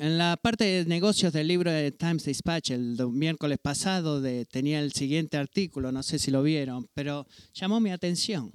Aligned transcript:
En 0.00 0.16
la 0.16 0.38
parte 0.38 0.64
de 0.64 0.86
negocios 0.86 1.30
del 1.30 1.46
libro 1.46 1.70
de 1.70 1.92
Times 1.92 2.24
Dispatch, 2.24 2.70
el 2.70 2.96
miércoles 3.10 3.58
pasado, 3.58 4.22
de, 4.22 4.46
tenía 4.46 4.80
el 4.80 4.94
siguiente 4.94 5.36
artículo, 5.36 5.92
no 5.92 6.02
sé 6.02 6.18
si 6.18 6.30
lo 6.30 6.42
vieron, 6.42 6.88
pero 6.94 7.26
llamó 7.52 7.80
mi 7.80 7.90
atención. 7.90 8.50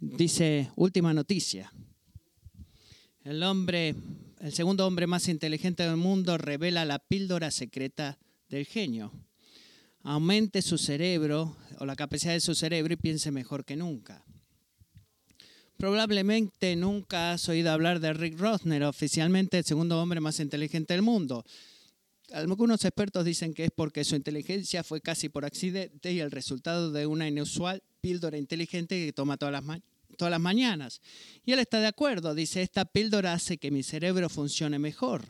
Dice, 0.00 0.68
última 0.74 1.14
noticia. 1.14 1.72
El 3.22 3.40
hombre, 3.44 3.94
el 4.40 4.52
segundo 4.52 4.84
hombre 4.84 5.06
más 5.06 5.28
inteligente 5.28 5.84
del 5.84 5.96
mundo 5.96 6.36
revela 6.38 6.84
la 6.84 6.98
píldora 6.98 7.52
secreta 7.52 8.18
del 8.48 8.66
genio. 8.66 9.12
Aumente 10.02 10.60
su 10.60 10.76
cerebro 10.76 11.56
o 11.78 11.86
la 11.86 11.94
capacidad 11.94 12.32
de 12.32 12.40
su 12.40 12.56
cerebro 12.56 12.94
y 12.94 12.96
piense 12.96 13.30
mejor 13.30 13.64
que 13.64 13.76
nunca. 13.76 14.24
Probablemente 15.82 16.76
nunca 16.76 17.32
has 17.32 17.48
oído 17.48 17.72
hablar 17.72 17.98
de 17.98 18.12
Rick 18.12 18.38
Rosner, 18.38 18.84
oficialmente 18.84 19.58
el 19.58 19.64
segundo 19.64 20.00
hombre 20.00 20.20
más 20.20 20.38
inteligente 20.38 20.94
del 20.94 21.02
mundo. 21.02 21.44
Algunos 22.32 22.84
expertos 22.84 23.24
dicen 23.24 23.52
que 23.52 23.64
es 23.64 23.72
porque 23.74 24.04
su 24.04 24.14
inteligencia 24.14 24.84
fue 24.84 25.00
casi 25.00 25.28
por 25.28 25.44
accidente 25.44 26.12
y 26.12 26.20
el 26.20 26.30
resultado 26.30 26.92
de 26.92 27.06
una 27.06 27.26
inusual 27.26 27.82
píldora 28.00 28.38
inteligente 28.38 29.06
que 29.06 29.12
toma 29.12 29.36
todas 29.36 29.54
las, 29.60 29.80
todas 30.16 30.30
las 30.30 30.40
mañanas. 30.40 31.00
Y 31.44 31.50
él 31.50 31.58
está 31.58 31.80
de 31.80 31.88
acuerdo, 31.88 32.32
dice, 32.32 32.62
esta 32.62 32.84
píldora 32.84 33.32
hace 33.32 33.58
que 33.58 33.72
mi 33.72 33.82
cerebro 33.82 34.28
funcione 34.28 34.78
mejor. 34.78 35.24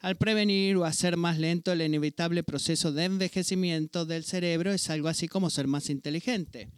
Al 0.00 0.16
prevenir 0.16 0.74
o 0.78 0.84
hacer 0.84 1.16
más 1.16 1.38
lento 1.38 1.70
el 1.70 1.82
inevitable 1.82 2.42
proceso 2.42 2.90
de 2.90 3.04
envejecimiento 3.04 4.04
del 4.04 4.24
cerebro 4.24 4.72
es 4.72 4.90
algo 4.90 5.06
así 5.06 5.28
como 5.28 5.48
ser 5.48 5.68
más 5.68 5.90
inteligente. 5.90 6.70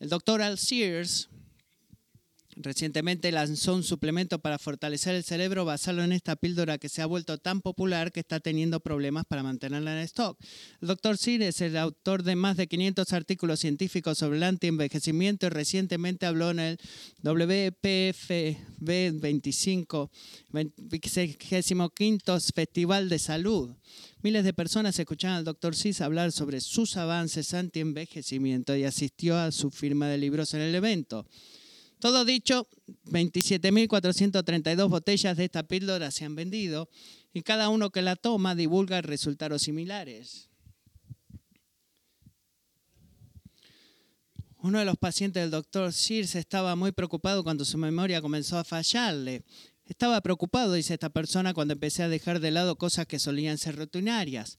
El 0.00 0.08
doctor 0.08 0.40
Al 0.40 0.56
Sears, 0.56 1.28
Recientemente 2.62 3.32
lanzó 3.32 3.74
un 3.74 3.82
suplemento 3.82 4.38
para 4.38 4.58
fortalecer 4.58 5.14
el 5.14 5.24
cerebro 5.24 5.64
basado 5.64 6.02
en 6.02 6.12
esta 6.12 6.36
píldora 6.36 6.78
que 6.78 6.88
se 6.88 7.02
ha 7.02 7.06
vuelto 7.06 7.38
tan 7.38 7.60
popular 7.60 8.12
que 8.12 8.20
está 8.20 8.40
teniendo 8.40 8.80
problemas 8.80 9.24
para 9.26 9.42
mantenerla 9.42 9.92
en 9.92 10.04
stock. 10.04 10.38
El 10.80 10.88
doctor 10.88 11.18
Sir 11.18 11.42
es 11.42 11.60
el 11.60 11.76
autor 11.76 12.22
de 12.22 12.36
más 12.36 12.56
de 12.56 12.68
500 12.68 13.12
artículos 13.12 13.60
científicos 13.60 14.18
sobre 14.18 14.36
el 14.36 14.44
antienvejecimiento 14.44 15.46
y 15.46 15.50
recientemente 15.50 16.26
habló 16.26 16.50
en 16.50 16.60
el 16.60 16.78
WPFB 17.22 19.20
25, 19.20 20.10
25 20.50 22.40
Festival 22.54 23.08
de 23.08 23.18
Salud. 23.18 23.74
Miles 24.22 24.44
de 24.44 24.52
personas 24.52 24.98
escucharon 24.98 25.38
al 25.38 25.44
doctor 25.44 25.74
Cis 25.74 26.00
hablar 26.00 26.30
sobre 26.30 26.60
sus 26.60 26.96
avances 26.96 27.54
anti-envejecimiento 27.54 28.76
y 28.76 28.84
asistió 28.84 29.36
a 29.36 29.50
su 29.50 29.70
firma 29.70 30.06
de 30.06 30.18
libros 30.18 30.54
en 30.54 30.60
el 30.60 30.74
evento. 30.74 31.26
Todo 32.02 32.24
dicho, 32.24 32.66
27.432 33.12 34.88
botellas 34.88 35.36
de 35.36 35.44
esta 35.44 35.62
píldora 35.62 36.10
se 36.10 36.24
han 36.24 36.34
vendido 36.34 36.88
y 37.32 37.42
cada 37.42 37.68
uno 37.68 37.90
que 37.90 38.02
la 38.02 38.16
toma 38.16 38.56
divulga 38.56 39.00
resultados 39.02 39.62
similares. 39.62 40.48
Uno 44.56 44.80
de 44.80 44.84
los 44.84 44.96
pacientes 44.96 45.44
del 45.44 45.52
doctor 45.52 45.92
Sears 45.92 46.34
estaba 46.34 46.74
muy 46.74 46.90
preocupado 46.90 47.44
cuando 47.44 47.64
su 47.64 47.78
memoria 47.78 48.20
comenzó 48.20 48.58
a 48.58 48.64
fallarle. 48.64 49.44
Estaba 49.86 50.20
preocupado, 50.20 50.74
dice 50.74 50.94
esta 50.94 51.10
persona, 51.10 51.54
cuando 51.54 51.74
empecé 51.74 52.02
a 52.02 52.08
dejar 52.08 52.40
de 52.40 52.52
lado 52.52 52.76
cosas 52.76 53.06
que 53.06 53.18
solían 53.18 53.58
ser 53.58 53.76
rutinarias. 53.76 54.58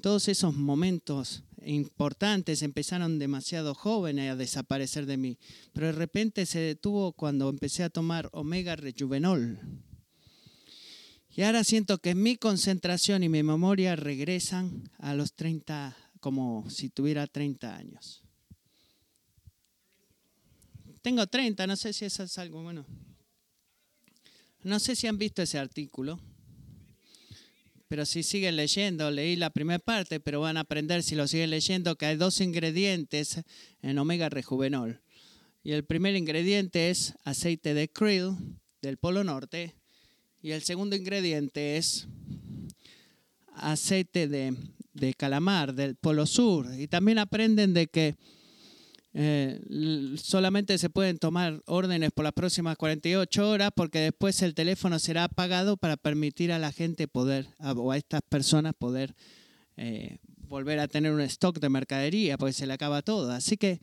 Todos 0.00 0.28
esos 0.28 0.54
momentos 0.54 1.44
importantes 1.64 2.62
empezaron 2.62 3.18
demasiado 3.18 3.74
jóvenes 3.74 4.30
a 4.30 4.36
desaparecer 4.36 5.06
de 5.06 5.16
mí, 5.16 5.38
pero 5.72 5.86
de 5.86 5.92
repente 5.92 6.44
se 6.44 6.58
detuvo 6.58 7.12
cuando 7.12 7.48
empecé 7.48 7.84
a 7.84 7.90
tomar 7.90 8.28
omega 8.32 8.74
rejuvenol. 8.74 9.60
Y 11.36 11.42
ahora 11.42 11.64
siento 11.64 11.98
que 11.98 12.14
mi 12.14 12.36
concentración 12.36 13.22
y 13.22 13.28
mi 13.28 13.42
memoria 13.42 13.96
regresan 13.96 14.90
a 14.98 15.14
los 15.14 15.34
30, 15.34 15.96
como 16.20 16.68
si 16.68 16.90
tuviera 16.90 17.26
30 17.26 17.76
años. 17.76 18.22
Tengo 21.02 21.26
30, 21.26 21.66
no 21.66 21.76
sé 21.76 21.92
si 21.92 22.04
eso 22.04 22.22
es 22.22 22.38
algo 22.38 22.62
bueno. 22.62 22.86
No 24.64 24.80
sé 24.80 24.96
si 24.96 25.06
han 25.06 25.18
visto 25.18 25.42
ese 25.42 25.58
artículo 25.58 26.20
pero 27.94 28.06
si 28.06 28.24
siguen 28.24 28.56
leyendo, 28.56 29.08
leí 29.12 29.36
la 29.36 29.50
primera 29.50 29.78
parte, 29.78 30.18
pero 30.18 30.40
van 30.40 30.56
a 30.56 30.60
aprender 30.60 31.04
si 31.04 31.14
lo 31.14 31.28
siguen 31.28 31.50
leyendo 31.50 31.96
que 31.96 32.06
hay 32.06 32.16
dos 32.16 32.40
ingredientes 32.40 33.40
en 33.82 33.98
omega 33.98 34.28
rejuvenol. 34.28 35.00
Y 35.62 35.70
el 35.70 35.84
primer 35.84 36.16
ingrediente 36.16 36.90
es 36.90 37.14
aceite 37.22 37.72
de 37.72 37.88
krill 37.88 38.34
del 38.82 38.96
Polo 38.96 39.22
Norte 39.22 39.76
y 40.42 40.50
el 40.50 40.62
segundo 40.62 40.96
ingrediente 40.96 41.76
es 41.76 42.08
aceite 43.54 44.26
de, 44.26 45.14
calamar 45.16 45.74
del 45.74 45.94
Polo 45.94 46.26
Sur. 46.26 46.66
Y 46.76 46.88
también 46.88 47.18
aprenden 47.18 47.74
de 47.74 47.86
que 47.86 48.16
eh, 49.16 49.60
solamente 50.16 50.76
se 50.76 50.90
pueden 50.90 51.18
tomar 51.18 51.62
órdenes 51.66 52.10
por 52.10 52.24
las 52.24 52.32
próximas 52.32 52.76
48 52.76 53.48
horas 53.48 53.70
porque 53.74 54.00
después 54.00 54.42
el 54.42 54.54
teléfono 54.54 54.98
será 54.98 55.24
apagado 55.24 55.76
para 55.76 55.96
permitir 55.96 56.50
a 56.50 56.58
la 56.58 56.72
gente 56.72 57.06
poder, 57.06 57.46
o 57.60 57.92
a 57.92 57.96
estas 57.96 58.22
personas 58.22 58.74
poder 58.76 59.14
eh, 59.76 60.18
volver 60.48 60.80
a 60.80 60.88
tener 60.88 61.12
un 61.12 61.20
stock 61.20 61.60
de 61.60 61.68
mercadería 61.68 62.36
porque 62.36 62.52
se 62.52 62.66
le 62.66 62.72
acaba 62.72 63.02
todo. 63.02 63.30
Así 63.30 63.56
que, 63.56 63.80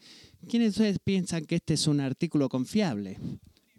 ¿quiénes 0.49 0.71
ustedes 0.71 0.99
piensan 0.99 1.45
que 1.45 1.55
este 1.55 1.75
es 1.75 1.87
un 1.87 2.01
artículo 2.01 2.49
confiable? 2.49 3.17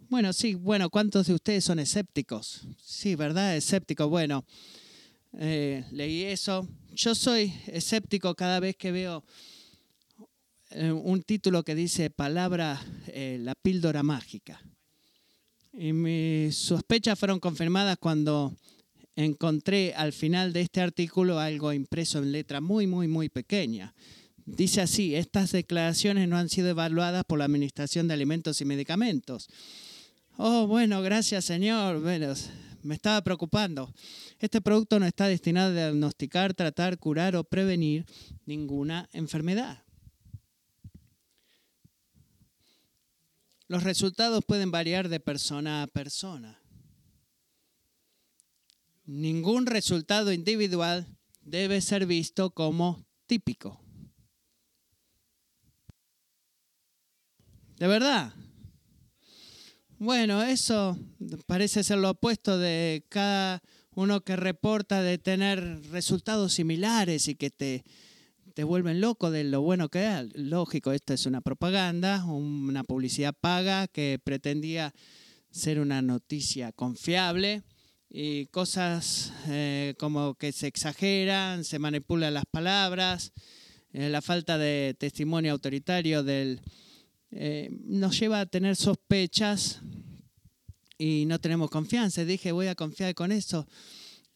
Bueno, 0.09 0.33
sí, 0.33 0.55
bueno, 0.55 0.89
¿cuántos 0.89 1.27
de 1.27 1.35
ustedes 1.35 1.63
son 1.63 1.77
escépticos? 1.77 2.67
Sí, 2.83 3.15
¿verdad? 3.15 3.55
Escépticos. 3.55 4.09
Bueno, 4.09 4.43
eh, 5.37 5.85
leí 5.91 6.23
eso. 6.23 6.67
Yo 6.93 7.13
soy 7.13 7.53
escéptico 7.67 8.33
cada 8.35 8.59
vez 8.59 8.75
que 8.75 8.91
veo 8.91 9.23
un 10.75 11.21
título 11.23 11.63
que 11.63 11.75
dice 11.75 12.09
palabra, 12.09 12.81
eh, 13.07 13.37
la 13.39 13.55
píldora 13.55 14.03
mágica. 14.03 14.61
Y 15.71 15.93
mis 15.93 16.55
sospechas 16.55 17.17
fueron 17.17 17.39
confirmadas 17.39 17.97
cuando 17.99 18.55
encontré 19.15 19.93
al 19.95 20.13
final 20.13 20.53
de 20.53 20.61
este 20.61 20.81
artículo 20.81 21.39
algo 21.39 21.73
impreso 21.73 22.19
en 22.19 22.31
letra 22.31 22.61
muy, 22.61 22.87
muy, 22.87 23.07
muy 23.07 23.29
pequeña. 23.29 23.93
Dice 24.45 24.81
así, 24.81 25.15
estas 25.15 25.51
declaraciones 25.51 26.27
no 26.27 26.37
han 26.37 26.49
sido 26.49 26.69
evaluadas 26.69 27.23
por 27.23 27.39
la 27.39 27.45
Administración 27.45 28.07
de 28.07 28.15
Alimentos 28.15 28.59
y 28.61 28.65
Medicamentos. 28.65 29.47
Oh, 30.37 30.67
bueno, 30.67 31.01
gracias 31.01 31.45
Señor. 31.45 31.99
Me 32.81 32.95
estaba 32.95 33.21
preocupando. 33.23 33.93
Este 34.39 34.59
producto 34.59 34.99
no 34.99 35.05
está 35.05 35.27
destinado 35.27 35.69
a 35.69 35.73
diagnosticar, 35.73 36.53
tratar, 36.53 36.97
curar 36.97 37.35
o 37.35 37.43
prevenir 37.43 38.05
ninguna 38.45 39.07
enfermedad. 39.13 39.82
Los 43.73 43.81
resultados 43.81 44.45
pueden 44.45 44.69
variar 44.69 45.09
de 45.09 45.19
persona 45.19 45.81
a 45.81 45.87
persona. 45.87 46.61
Ningún 49.03 49.65
resultado 49.65 50.31
individual 50.31 51.07
debe 51.41 51.81
ser 51.81 52.05
visto 52.05 52.51
como 52.51 53.03
típico. 53.25 53.81
¿De 57.79 57.87
verdad? 57.87 58.35
Bueno, 59.97 60.43
eso 60.43 60.95
parece 61.47 61.83
ser 61.83 61.97
lo 61.97 62.11
opuesto 62.11 62.59
de 62.59 63.03
cada 63.09 63.63
uno 63.95 64.23
que 64.23 64.35
reporta 64.35 65.01
de 65.01 65.17
tener 65.17 65.89
resultados 65.89 66.53
similares 66.53 67.27
y 67.27 67.33
que 67.33 67.49
te 67.49 67.83
te 68.53 68.63
vuelven 68.63 69.01
loco 69.01 69.31
de 69.31 69.43
lo 69.43 69.61
bueno 69.61 69.89
que 69.89 70.05
es. 70.05 70.35
Lógico, 70.35 70.91
esta 70.91 71.13
es 71.13 71.25
una 71.25 71.41
propaganda, 71.41 72.23
una 72.25 72.83
publicidad 72.83 73.33
paga 73.39 73.87
que 73.87 74.19
pretendía 74.23 74.93
ser 75.49 75.79
una 75.79 76.01
noticia 76.01 76.71
confiable 76.71 77.63
y 78.09 78.45
cosas 78.47 79.33
eh, 79.47 79.95
como 79.97 80.35
que 80.35 80.51
se 80.51 80.67
exageran, 80.67 81.63
se 81.63 81.79
manipulan 81.79 82.33
las 82.33 82.45
palabras, 82.45 83.33
eh, 83.91 84.09
la 84.09 84.21
falta 84.21 84.57
de 84.57 84.95
testimonio 84.99 85.51
autoritario 85.51 86.23
del, 86.23 86.61
eh, 87.31 87.69
nos 87.85 88.19
lleva 88.19 88.41
a 88.41 88.45
tener 88.45 88.75
sospechas 88.75 89.81
y 90.97 91.25
no 91.25 91.39
tenemos 91.39 91.71
confianza. 91.71 92.23
Dije, 92.23 92.51
voy 92.51 92.67
a 92.67 92.75
confiar 92.75 93.15
con 93.15 93.31
eso 93.31 93.67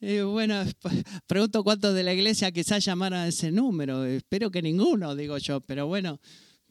bueno, 0.00 0.62
pregunto 1.26 1.64
cuántos 1.64 1.94
de 1.94 2.02
la 2.02 2.12
iglesia 2.12 2.52
quizás 2.52 2.84
llamaron 2.84 3.18
a 3.20 3.28
ese 3.28 3.50
número. 3.50 4.04
Espero 4.04 4.50
que 4.50 4.62
ninguno, 4.62 5.14
digo 5.14 5.38
yo. 5.38 5.60
Pero 5.60 5.86
bueno, 5.86 6.20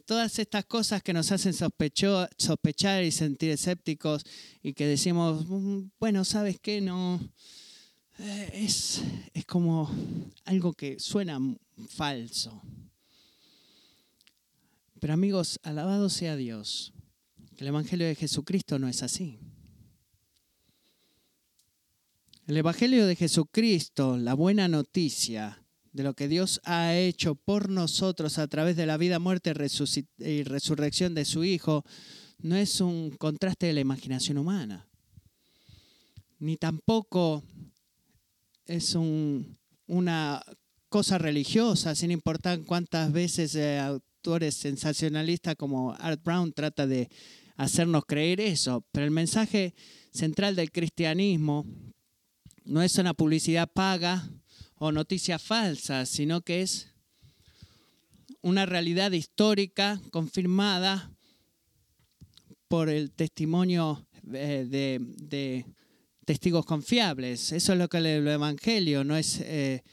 todas 0.06 0.40
estas 0.40 0.66
cosas 0.66 1.04
que 1.04 1.14
nos 1.14 1.32
hacen 1.32 1.54
sospechar 1.54 3.04
y 3.04 3.12
sentir 3.12 3.52
escépticos 3.52 4.24
y 4.64 4.74
que 4.74 4.88
decimos, 4.88 5.46
mm, 5.48 5.90
bueno, 6.00 6.24
¿sabes 6.24 6.60
qué? 6.60 6.80
No. 6.80 7.20
Eh, 8.20 8.52
es, 8.54 9.02
es 9.34 9.46
como 9.46 9.92
algo 10.46 10.74
que 10.74 11.00
suena 11.00 11.40
falso. 11.90 12.62
Pero 15.00 15.14
amigos, 15.14 15.60
alabado 15.64 16.10
sea 16.10 16.36
Dios. 16.36 16.94
El 17.58 17.68
Evangelio 17.68 18.08
de 18.08 18.16
Jesucristo 18.16 18.80
no 18.80 18.88
es 18.88 19.04
así. 19.04 19.40
El 22.48 22.56
Evangelio 22.56 23.06
de 23.06 23.18
Jesucristo, 23.18 24.18
la 24.18 24.34
buena 24.34 24.70
noticia 24.70 25.66
de 25.92 26.04
lo 26.04 26.14
que 26.14 26.30
Dios 26.30 26.62
ha 26.64 26.96
hecho 26.96 27.36
por 27.36 27.70
nosotros 27.70 28.38
a 28.38 28.48
través 28.48 28.78
de 28.78 28.86
la 28.86 28.96
vida, 28.96 29.20
muerte 29.20 29.54
y 30.20 30.44
resurrección 30.44 31.14
de 31.14 31.26
su 31.26 31.44
Hijo, 31.44 31.84
no 32.40 32.56
es 32.56 32.80
un 32.80 33.12
contraste 33.12 33.66
de 33.66 33.74
la 33.74 33.82
imaginación 33.82 34.38
humana, 34.38 34.88
ni 36.40 36.56
tampoco 36.56 37.44
es 38.66 38.96
una 39.88 40.42
cosa 40.88 41.18
religiosa, 41.18 41.96
sin 41.96 42.12
importar 42.12 42.62
cuántas 42.62 43.12
veces 43.12 43.58
autores 43.78 44.56
sensacionalistas 44.56 45.58
como 45.58 45.92
Art 46.00 46.24
Brown 46.24 46.54
trata 46.54 46.88
de 46.88 47.10
hacernos 47.58 48.06
creer 48.06 48.40
eso. 48.40 48.86
Pero 48.94 49.06
el 49.06 49.12
mensaje 49.12 49.76
central 50.14 50.56
del 50.56 50.72
cristianismo 50.72 51.66
no 52.68 52.82
es 52.82 52.98
una 52.98 53.14
publicidad 53.14 53.72
paga 53.72 54.30
o 54.76 54.92
noticia 54.92 55.40
falsa, 55.40 56.06
sino 56.06 56.42
que 56.42 56.62
es 56.62 56.88
una 58.42 58.66
realidad 58.66 59.12
histórica 59.12 60.00
confirmada 60.12 61.12
por 62.68 62.90
el 62.90 63.12
testimonio 63.12 64.06
eh, 64.34 64.66
de, 64.70 65.66
testigos 66.26 66.66
confiables. 66.66 67.52
Eso 67.54 67.74
es 67.74 67.80
lo 67.80 67.88
que 67.88 67.98
el 67.98 68.28
Evangelio 68.28 69.04
no 69.04 69.16
es, 69.16 69.40
eh, 69.42 69.84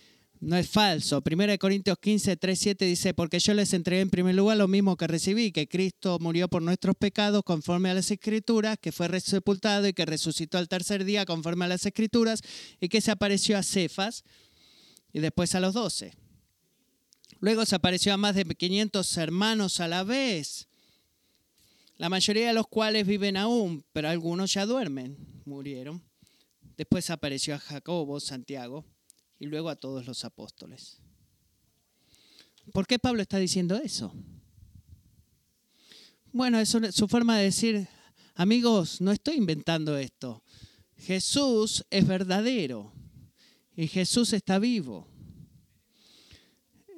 no 0.45 0.57
es 0.57 0.69
falso. 0.69 1.23
1 1.25 1.59
Corintios 1.59 1.99
15, 1.99 2.37
3, 2.37 2.59
7 2.59 2.85
dice, 2.85 3.15
porque 3.15 3.39
yo 3.39 3.55
les 3.55 3.73
entregué 3.73 4.03
en 4.03 4.11
primer 4.11 4.35
lugar 4.35 4.59
lo 4.59 4.69
mismo 4.69 4.97
que 4.97 5.07
recibí, 5.07 5.53
que 5.53 5.67
Cristo 5.67 6.19
murió 6.21 6.49
por 6.49 6.63
nuestros 6.63 6.95
pecados 6.97 7.43
conforme 7.45 7.91
a 7.91 7.95
las 7.95 8.11
Escrituras, 8.11 8.77
que 8.81 8.93
fue 8.93 9.09
sepultado 9.21 9.89
y 9.89 9.95
que 9.95 10.05
resucitó 10.05 10.59
al 10.59 10.69
tercer 10.69 11.05
día 11.05 11.25
conforme 11.25 11.65
a 11.65 11.69
las 11.69 11.87
Escrituras, 11.87 12.43
y 12.79 12.89
que 12.89 13.01
se 13.01 13.11
apareció 13.11 13.57
a 13.57 13.63
Cefas 13.63 14.23
y 15.13 15.21
después 15.21 15.55
a 15.55 15.61
los 15.61 15.75
doce. 15.75 16.15
Luego 17.41 17.65
se 17.65 17.77
apareció 17.77 18.13
a 18.13 18.19
más 18.19 18.35
de 18.35 18.45
500 18.45 19.17
hermanos 19.17 19.81
a 19.81 19.89
la 19.89 20.05
vez, 20.05 20.69
la 21.97 22.09
mayoría 22.09 22.49
de 22.49 22.55
los 22.55 22.67
cuales 22.67 23.07
viven 23.07 23.37
aún, 23.37 23.85
pero 23.93 24.09
algunos 24.09 24.53
ya 24.53 24.67
duermen, 24.67 25.17
murieron. 25.45 26.03
Después 26.77 27.09
apareció 27.09 27.55
a 27.55 27.59
Jacobo, 27.59 28.19
Santiago 28.19 28.85
y 29.45 29.47
luego 29.47 29.69
a 29.69 29.77
todos 29.77 30.07
los 30.07 30.25
apóstoles. 30.25 30.97
¿Por 32.73 32.87
qué 32.87 32.99
Pablo 32.99 33.21
está 33.21 33.39
diciendo 33.39 33.77
eso? 33.77 34.15
Bueno, 36.33 36.59
es 36.59 36.71
su 36.71 37.09
forma 37.09 37.37
de 37.37 37.45
decir, 37.45 37.87
amigos, 38.35 39.03
no 39.03 39.13
estoy 39.13 39.37
inventando 39.37 39.99
esto. 39.99 40.43
Jesús 40.97 41.85
es 41.91 42.07
verdadero 42.07 42.95
y 43.77 43.87
Jesús 43.87 44.33
está 44.33 44.59
vivo. 44.59 45.07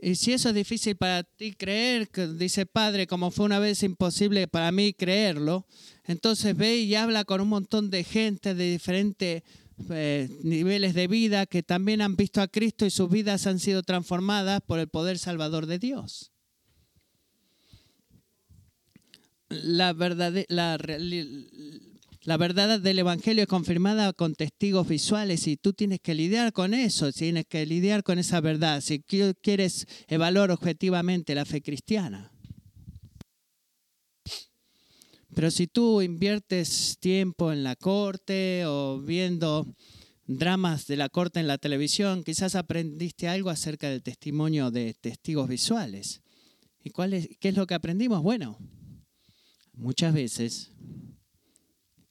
Y 0.01 0.15
si 0.15 0.33
eso 0.33 0.51
es 0.51 0.55
difícil 0.55 0.95
para 0.95 1.25
ti 1.25 1.53
creer, 1.53 2.09
dice 2.39 2.65
Padre, 2.65 3.09
como 3.09 3.33
fue 3.33 3.47
una 3.47 3.59
vez 3.59 3.83
imposible 3.83 4.47
para 4.47 4.71
mí 4.71 4.93
creerlo, 4.93 5.67
entonces 6.05 6.57
ve 6.57 6.77
y 6.77 6.95
habla 6.95 7.25
con 7.25 7.41
un 7.41 7.49
montón 7.49 7.91
de 7.91 8.05
gente 8.05 8.55
de 8.55 8.71
diferentes 8.71 9.43
eh, 9.91 10.29
niveles 10.43 10.95
de 10.95 11.07
vida 11.07 11.47
que 11.47 11.63
también 11.63 12.01
han 12.01 12.17
visto 12.17 12.41
a 12.41 12.49
Cristo 12.49 12.87
y 12.87 12.91
sus 12.91 13.11
vidas 13.11 13.47
han 13.47 13.59
sido 13.59 13.83
transformadas 13.83 14.61
por 14.67 14.79
el 14.79 14.89
poder 14.89 15.19
salvador 15.19 15.67
de 15.67 15.79
Dios. 15.79 16.33
La, 19.49 19.93
verdad, 19.93 20.33
la, 20.49 20.77
la 22.23 22.37
verdad 22.37 22.81
del 22.81 22.99
Evangelio 22.99 23.43
es 23.43 23.49
confirmada 23.49 24.13
con 24.13 24.35
testigos 24.35 24.89
visuales 24.89 25.47
y 25.47 25.57
tú 25.57 25.73
tienes 25.73 26.01
que 26.01 26.15
lidiar 26.15 26.53
con 26.53 26.75
eso, 26.75 27.13
tienes 27.13 27.45
que 27.47 27.65
lidiar 27.67 28.03
con 28.03 28.19
esa 28.19 28.41
verdad 28.41 28.81
si 28.81 29.01
quieres 29.01 29.87
evaluar 30.09 30.51
objetivamente 30.51 31.35
la 31.35 31.45
fe 31.45 31.63
cristiana. 31.63 32.36
Pero 35.37 35.51
si 35.51 35.67
tú 35.67 36.01
inviertes 36.01 36.97
tiempo 36.99 37.53
en 37.53 37.63
la 37.63 37.77
corte 37.77 38.65
o 38.65 38.99
viendo 38.99 39.67
dramas 40.27 40.87
de 40.87 40.97
la 40.97 41.11
corte 41.11 41.41
en 41.41 41.47
la 41.47 41.59
televisión, 41.59 42.25
quizás 42.25 42.55
aprendiste 42.55 43.29
algo 43.29 43.51
acerca 43.51 43.91
del 43.91 44.03
testimonio 44.03 44.71
de 44.71 44.95
testigos 44.95 45.47
visuales. 45.47 46.23
¿Y 46.83 46.89
cuál 46.89 47.13
es, 47.13 47.29
qué 47.39 47.51
es 47.51 47.55
lo 47.55 47.67
que 47.67 47.75
aprendimos? 47.75 48.23
Bueno, 48.23 48.57
muchas 49.75 50.15
veces 50.15 50.73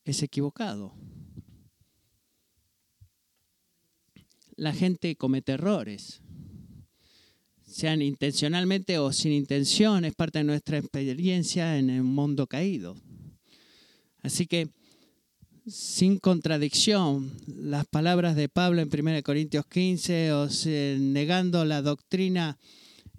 es 0.03 0.21
equivocado. 0.21 0.93
La 4.55 4.71
gente 4.71 5.15
comete 5.15 5.53
errores, 5.53 6.21
sean 7.65 8.03
intencionalmente 8.03 8.99
o 8.99 9.11
sin 9.11 9.31
intención, 9.31 10.05
es 10.05 10.13
parte 10.13 10.37
de 10.37 10.43
nuestra 10.43 10.77
experiencia 10.77 11.79
en 11.79 11.89
el 11.89 12.03
mundo 12.03 12.45
caído. 12.45 12.95
Así 14.25 14.47
que, 14.47 14.69
sin 15.67 16.17
contradicción, 16.17 17.31
las 17.45 17.85
palabras 17.85 18.35
de 18.35 18.49
Pablo 18.49 18.81
en 18.81 18.89
1 18.91 19.21
Corintios 19.21 19.67
15, 19.67 20.33
o 20.33 20.49
negando 20.97 21.63
la 21.63 21.83
doctrina, 21.83 22.57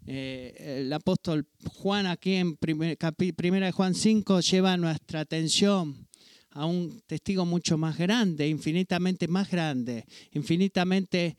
eh, 0.04 0.80
el 0.80 0.92
apóstol 0.92 1.46
Juan 1.64 2.06
aquí 2.06 2.34
en 2.34 2.58
1 2.60 3.72
Juan 3.72 3.94
5 3.94 4.40
lleva 4.40 4.76
nuestra 4.76 5.20
atención 5.20 6.08
a 6.50 6.66
un 6.66 7.00
testigo 7.06 7.46
mucho 7.46 7.78
más 7.78 7.96
grande, 7.96 8.48
infinitamente 8.48 9.28
más 9.28 9.48
grande, 9.48 10.06
infinitamente 10.32 11.36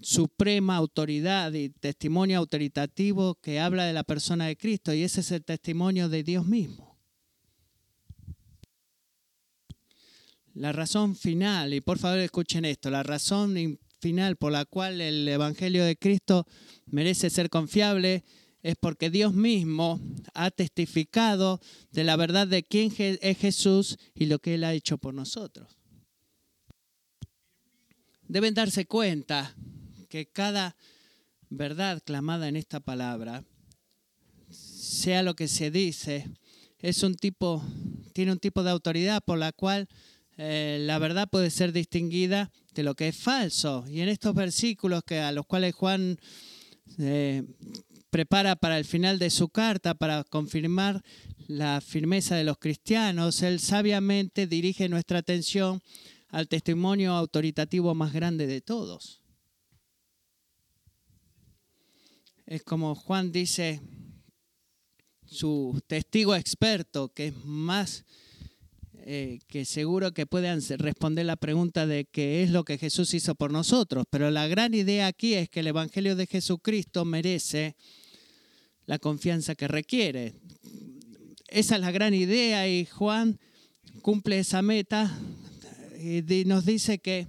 suprema 0.00 0.76
autoridad 0.76 1.52
y 1.52 1.68
testimonio 1.68 2.38
autoritativo 2.38 3.34
que 3.42 3.60
habla 3.60 3.84
de 3.84 3.92
la 3.92 4.04
persona 4.04 4.46
de 4.46 4.56
Cristo 4.56 4.94
y 4.94 5.02
ese 5.02 5.20
es 5.20 5.30
el 5.32 5.44
testimonio 5.44 6.08
de 6.08 6.22
Dios 6.22 6.46
mismo. 6.46 6.91
La 10.54 10.72
razón 10.72 11.16
final, 11.16 11.72
y 11.72 11.80
por 11.80 11.98
favor 11.98 12.18
escuchen 12.18 12.64
esto, 12.64 12.90
la 12.90 13.02
razón 13.02 13.78
final 14.00 14.36
por 14.36 14.52
la 14.52 14.64
cual 14.64 15.00
el 15.00 15.26
Evangelio 15.26 15.84
de 15.84 15.96
Cristo 15.96 16.46
merece 16.86 17.30
ser 17.30 17.48
confiable 17.48 18.24
es 18.62 18.76
porque 18.76 19.10
Dios 19.10 19.32
mismo 19.32 20.00
ha 20.34 20.50
testificado 20.50 21.60
de 21.90 22.04
la 22.04 22.16
verdad 22.16 22.46
de 22.46 22.62
quién 22.62 22.92
es 22.98 23.38
Jesús 23.38 23.98
y 24.14 24.26
lo 24.26 24.38
que 24.40 24.54
Él 24.54 24.64
ha 24.64 24.74
hecho 24.74 24.98
por 24.98 25.14
nosotros. 25.14 25.78
Deben 28.28 28.54
darse 28.54 28.86
cuenta 28.86 29.54
que 30.08 30.26
cada 30.26 30.76
verdad 31.48 32.02
clamada 32.04 32.48
en 32.48 32.56
esta 32.56 32.80
palabra, 32.80 33.44
sea 34.50 35.22
lo 35.22 35.34
que 35.34 35.48
se 35.48 35.70
dice, 35.70 36.30
es 36.78 37.02
un 37.02 37.14
tipo, 37.14 37.62
tiene 38.12 38.32
un 38.32 38.38
tipo 38.38 38.62
de 38.62 38.70
autoridad 38.70 39.22
por 39.24 39.38
la 39.38 39.52
cual 39.52 39.88
eh, 40.36 40.78
la 40.80 40.98
verdad 40.98 41.28
puede 41.28 41.50
ser 41.50 41.72
distinguida 41.72 42.50
de 42.74 42.82
lo 42.82 42.94
que 42.94 43.08
es 43.08 43.16
falso. 43.16 43.84
Y 43.88 44.00
en 44.00 44.08
estos 44.08 44.34
versículos 44.34 45.02
que, 45.04 45.18
a 45.18 45.32
los 45.32 45.46
cuales 45.46 45.74
Juan 45.74 46.18
eh, 46.98 47.42
prepara 48.10 48.56
para 48.56 48.78
el 48.78 48.84
final 48.84 49.18
de 49.18 49.30
su 49.30 49.48
carta, 49.48 49.94
para 49.94 50.24
confirmar 50.24 51.02
la 51.48 51.80
firmeza 51.80 52.36
de 52.36 52.44
los 52.44 52.58
cristianos, 52.58 53.42
él 53.42 53.60
sabiamente 53.60 54.46
dirige 54.46 54.88
nuestra 54.88 55.18
atención 55.18 55.82
al 56.28 56.48
testimonio 56.48 57.12
autoritativo 57.12 57.94
más 57.94 58.12
grande 58.12 58.46
de 58.46 58.60
todos. 58.60 59.20
Es 62.46 62.62
como 62.62 62.94
Juan 62.94 63.32
dice, 63.32 63.80
su 65.26 65.80
testigo 65.86 66.34
experto, 66.34 67.12
que 67.12 67.28
es 67.28 67.44
más 67.44 68.04
eh, 69.04 69.40
que 69.48 69.64
seguro 69.64 70.12
que 70.12 70.26
puedan 70.26 70.60
responder 70.78 71.26
la 71.26 71.36
pregunta 71.36 71.86
de 71.86 72.04
qué 72.04 72.42
es 72.42 72.50
lo 72.50 72.64
que 72.64 72.78
Jesús 72.78 73.14
hizo 73.14 73.34
por 73.34 73.50
nosotros. 73.50 74.04
Pero 74.08 74.30
la 74.30 74.46
gran 74.46 74.74
idea 74.74 75.08
aquí 75.08 75.34
es 75.34 75.48
que 75.48 75.60
el 75.60 75.66
Evangelio 75.66 76.14
de 76.14 76.26
Jesucristo 76.26 77.04
merece 77.04 77.74
la 78.86 78.98
confianza 78.98 79.54
que 79.54 79.68
requiere. 79.68 80.34
Esa 81.48 81.74
es 81.74 81.80
la 81.80 81.90
gran 81.90 82.14
idea 82.14 82.68
y 82.68 82.86
Juan 82.86 83.38
cumple 84.02 84.38
esa 84.38 84.62
meta 84.62 85.18
y 85.98 86.44
nos 86.46 86.64
dice 86.64 86.98
que 86.98 87.26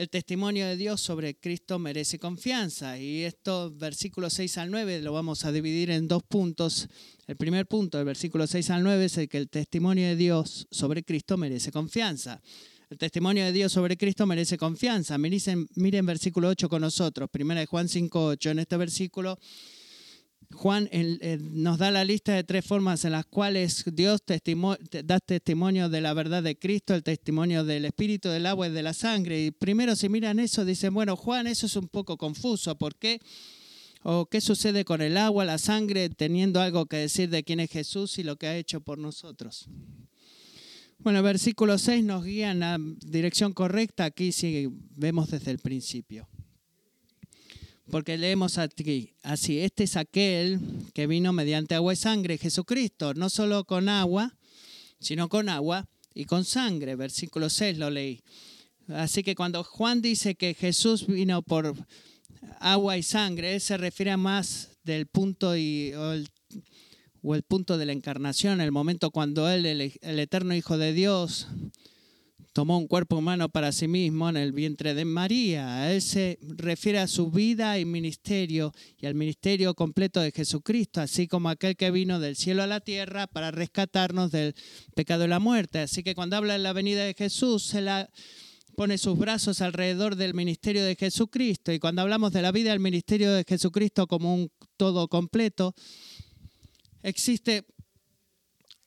el 0.00 0.08
testimonio 0.08 0.66
de 0.66 0.78
Dios 0.78 0.98
sobre 1.02 1.34
Cristo 1.34 1.78
merece 1.78 2.18
confianza. 2.18 2.98
Y 2.98 3.24
esto, 3.24 3.70
versículos 3.70 4.32
6 4.32 4.56
al 4.56 4.70
9, 4.70 5.02
lo 5.02 5.12
vamos 5.12 5.44
a 5.44 5.52
dividir 5.52 5.90
en 5.90 6.08
dos 6.08 6.22
puntos. 6.22 6.88
El 7.26 7.36
primer 7.36 7.66
punto, 7.66 7.98
el 7.98 8.06
versículo 8.06 8.46
6 8.46 8.70
al 8.70 8.82
9, 8.82 9.04
es 9.04 9.18
el 9.18 9.28
que 9.28 9.36
el 9.36 9.50
testimonio 9.50 10.06
de 10.06 10.16
Dios 10.16 10.66
sobre 10.70 11.02
Cristo 11.02 11.36
merece 11.36 11.70
confianza. 11.70 12.40
El 12.88 12.96
testimonio 12.96 13.44
de 13.44 13.52
Dios 13.52 13.72
sobre 13.72 13.98
Cristo 13.98 14.24
merece 14.24 14.56
confianza. 14.56 15.18
Miren, 15.18 15.68
miren 15.74 16.06
versículo 16.06 16.48
8 16.48 16.70
con 16.70 16.80
nosotros, 16.80 17.28
primera 17.28 17.60
de 17.60 17.66
Juan 17.66 17.86
5, 17.86 18.24
8. 18.24 18.50
En 18.52 18.58
este 18.60 18.78
versículo 18.78 19.38
Juan 20.52 20.90
nos 21.52 21.78
da 21.78 21.90
la 21.90 22.04
lista 22.04 22.34
de 22.34 22.44
tres 22.44 22.64
formas 22.64 23.04
en 23.04 23.12
las 23.12 23.24
cuales 23.24 23.84
Dios 23.92 24.20
da 25.04 25.20
testimonio 25.20 25.88
de 25.88 26.00
la 26.00 26.12
verdad 26.12 26.42
de 26.42 26.58
Cristo, 26.58 26.94
el 26.94 27.02
testimonio 27.02 27.64
del 27.64 27.84
Espíritu, 27.84 28.28
del 28.28 28.46
agua 28.46 28.68
y 28.68 28.72
de 28.72 28.82
la 28.82 28.92
sangre. 28.92 29.44
Y 29.44 29.50
primero 29.52 29.96
si 29.96 30.08
miran 30.08 30.38
eso, 30.38 30.64
dicen, 30.64 30.92
bueno, 30.92 31.16
Juan, 31.16 31.46
eso 31.46 31.66
es 31.66 31.76
un 31.76 31.88
poco 31.88 32.18
confuso. 32.18 32.76
¿Por 32.76 32.96
qué? 32.96 33.20
¿O 34.02 34.26
qué 34.26 34.40
sucede 34.40 34.84
con 34.84 35.02
el 35.02 35.16
agua, 35.16 35.44
la 35.44 35.58
sangre, 35.58 36.08
teniendo 36.08 36.60
algo 36.60 36.86
que 36.86 36.96
decir 36.96 37.30
de 37.30 37.44
quién 37.44 37.60
es 37.60 37.70
Jesús 37.70 38.18
y 38.18 38.22
lo 38.22 38.36
que 38.36 38.46
ha 38.46 38.56
hecho 38.56 38.80
por 38.80 38.98
nosotros? 38.98 39.68
Bueno, 40.98 41.22
versículo 41.22 41.78
6 41.78 42.04
nos 42.04 42.24
guía 42.24 42.50
en 42.50 42.60
la 42.60 42.78
dirección 42.78 43.52
correcta. 43.52 44.04
Aquí 44.04 44.32
sí 44.32 44.68
vemos 44.96 45.30
desde 45.30 45.50
el 45.50 45.58
principio. 45.58 46.28
Porque 47.90 48.16
leemos 48.16 48.58
aquí, 48.58 49.14
así, 49.22 49.58
este 49.60 49.84
es 49.84 49.96
aquel 49.96 50.60
que 50.94 51.06
vino 51.06 51.32
mediante 51.32 51.74
agua 51.74 51.92
y 51.92 51.96
sangre, 51.96 52.38
Jesucristo, 52.38 53.14
no 53.14 53.28
solo 53.30 53.64
con 53.64 53.88
agua, 53.88 54.36
sino 55.00 55.28
con 55.28 55.48
agua 55.48 55.88
y 56.14 56.24
con 56.24 56.44
sangre. 56.44 56.94
Versículo 56.94 57.50
6 57.50 57.78
lo 57.78 57.90
leí. 57.90 58.22
Así 58.88 59.22
que 59.22 59.34
cuando 59.34 59.64
Juan 59.64 60.02
dice 60.02 60.34
que 60.34 60.54
Jesús 60.54 61.06
vino 61.06 61.42
por 61.42 61.74
agua 62.60 62.96
y 62.96 63.02
sangre, 63.02 63.58
se 63.60 63.76
refiere 63.76 64.16
más 64.16 64.78
del 64.84 65.06
punto 65.06 65.56
y, 65.56 65.92
o, 65.94 66.12
el, 66.12 67.42
punto 67.42 67.76
de 67.76 67.86
la 67.86 67.92
encarnación, 67.92 68.60
el 68.60 68.72
momento 68.72 69.10
cuando 69.10 69.48
Él, 69.48 69.66
el 69.66 70.18
eterno 70.18 70.54
Hijo 70.54 70.78
de 70.78 70.92
Dios, 70.92 71.48
tomó 72.52 72.78
un 72.78 72.88
cuerpo 72.88 73.16
humano 73.16 73.48
para 73.48 73.72
sí 73.72 73.86
mismo 73.86 74.28
en 74.28 74.36
el 74.36 74.52
vientre 74.52 74.94
de 74.94 75.04
María. 75.04 75.92
Él 75.92 76.02
se 76.02 76.38
refiere 76.42 76.98
a 76.98 77.06
su 77.06 77.30
vida 77.30 77.78
y 77.78 77.84
ministerio 77.84 78.72
y 78.98 79.06
al 79.06 79.14
ministerio 79.14 79.74
completo 79.74 80.20
de 80.20 80.32
Jesucristo, 80.32 81.00
así 81.00 81.28
como 81.28 81.48
aquel 81.48 81.76
que 81.76 81.90
vino 81.90 82.18
del 82.18 82.36
cielo 82.36 82.62
a 82.62 82.66
la 82.66 82.80
tierra 82.80 83.26
para 83.26 83.50
rescatarnos 83.50 84.32
del 84.32 84.54
pecado 84.94 85.24
y 85.24 85.28
la 85.28 85.38
muerte. 85.38 85.80
Así 85.80 86.02
que 86.02 86.14
cuando 86.14 86.36
habla 86.36 86.54
de 86.54 86.58
la 86.58 86.72
venida 86.72 87.04
de 87.04 87.14
Jesús, 87.14 87.62
se 87.62 87.80
la 87.80 88.10
pone 88.76 88.98
sus 88.98 89.18
brazos 89.18 89.60
alrededor 89.60 90.16
del 90.16 90.34
ministerio 90.34 90.84
de 90.84 90.96
Jesucristo. 90.96 91.72
Y 91.72 91.78
cuando 91.78 92.02
hablamos 92.02 92.32
de 92.32 92.42
la 92.42 92.52
vida 92.52 92.70
del 92.70 92.80
ministerio 92.80 93.32
de 93.32 93.44
Jesucristo 93.46 94.06
como 94.06 94.34
un 94.34 94.50
todo 94.76 95.06
completo, 95.08 95.74
existe 97.02 97.64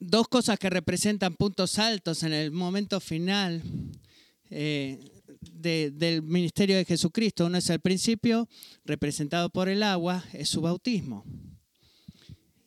dos 0.05 0.27
cosas 0.27 0.59
que 0.59 0.69
representan 0.69 1.35
puntos 1.35 1.79
altos 1.79 2.23
en 2.23 2.33
el 2.33 2.51
momento 2.51 2.99
final 2.99 3.61
eh, 4.49 4.99
del 5.51 6.21
ministerio 6.23 6.77
de 6.77 6.85
Jesucristo. 6.85 7.45
Uno 7.45 7.57
es 7.57 7.69
el 7.69 7.79
principio, 7.79 8.47
representado 8.85 9.49
por 9.49 9.69
el 9.69 9.83
agua, 9.83 10.23
es 10.33 10.49
su 10.49 10.61
bautismo. 10.61 11.25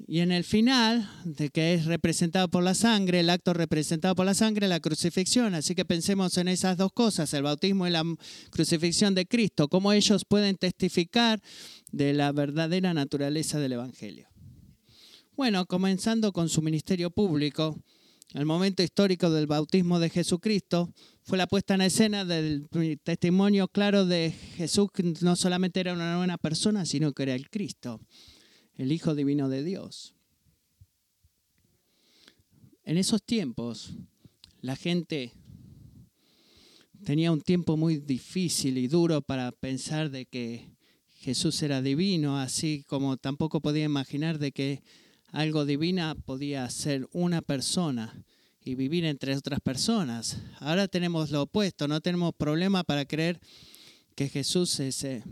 Y 0.09 0.21
en 0.21 0.31
el 0.31 0.45
final, 0.45 1.11
de 1.25 1.51
que 1.51 1.75
es 1.75 1.87
representado 1.87 2.49
por 2.49 2.63
la 2.63 2.75
sangre, 2.75 3.21
el 3.21 3.31
acto 3.31 3.53
representado 3.53 4.15
por 4.15 4.25
la 4.25 4.35
sangre, 4.35 4.69
la 4.69 4.79
crucifixión. 4.79 5.55
Así 5.57 5.75
que 5.75 5.85
pensemos 5.85 6.37
en 6.39 6.47
esas 6.47 6.77
dos 6.77 6.93
cosas, 6.93 7.35
el 7.35 7.43
bautismo 7.43 7.89
y 7.89 7.91
la 7.91 8.05
crucifixión 8.51 9.17
de 9.17 9.27
Cristo, 9.27 9.67
cómo 9.67 9.93
ellos 9.93 10.25
pueden 10.25 10.57
testificar 10.57 11.43
de 11.91 12.13
la 12.13 12.31
verdadera 12.31 12.95
naturaleza 12.95 13.59
del 13.59 13.73
Evangelio. 13.73 14.29
Bueno, 15.37 15.67
comenzando 15.67 16.33
con 16.33 16.49
su 16.49 16.63
ministerio 16.63 17.11
público, 17.11 17.79
el 18.33 18.47
momento 18.47 18.83
histórico 18.83 19.29
del 19.29 19.47
bautismo 19.47 19.99
de 19.99 20.09
Jesucristo 20.09 20.91
fue 21.25 21.37
la 21.37 21.47
puesta 21.47 21.75
en 21.75 21.83
escena 21.83 22.25
del 22.25 22.71
testimonio 23.05 23.69
claro 23.69 24.07
de 24.07 24.31
Jesús, 24.31 24.89
que 24.95 25.03
no 25.21 25.37
solamente 25.37 25.81
era 25.81 25.93
una 25.93 26.17
buena 26.17 26.39
persona, 26.39 26.87
sino 26.87 27.13
que 27.13 27.25
era 27.25 27.35
el 27.35 27.51
Cristo, 27.51 28.01
el 28.77 28.91
Hijo 28.93 29.15
Divino 29.15 29.51
de 29.51 29.63
Dios. 29.63 30.15
En 32.83 32.97
esos 32.97 33.23
tiempos, 33.23 33.93
la 34.63 34.75
gente 34.75 35.35
tenía 37.05 37.31
un 37.31 37.43
tiempo 37.43 37.77
muy 37.77 37.99
difícil 37.99 38.79
y 38.79 38.89
duro 38.89 39.21
para 39.21 39.53
pensar 39.53 40.11
de 40.11 40.25
que 40.25 40.71
Jesús 41.17 41.63
era 41.63 41.83
divino, 41.83 42.39
así 42.39 42.85
como 42.87 43.19
tampoco 43.19 43.61
podía 43.61 43.85
imaginar 43.85 44.39
de 44.39 44.53
que 44.53 44.83
algo 45.37 45.67
divina 45.67 46.15
podía 46.15 46.69
ser 46.71 47.07
una 47.13 47.43
persona 47.43 48.25
y 48.65 48.75
vivir 48.75 49.05
entre 49.05 49.37
otras 49.37 49.61
personas. 49.61 50.39
Ahora 50.61 50.89
tenemos 50.89 51.31
lo 51.31 51.43
opuesto, 51.43 51.87
no 51.87 52.01
tenemos 52.01 52.35
problema 52.35 52.85
para 52.85 53.05
creer 53.05 53.39
que 54.15 54.31
Jesús 54.31 54.81
es, 54.81 55.05
eh, 55.05 55.23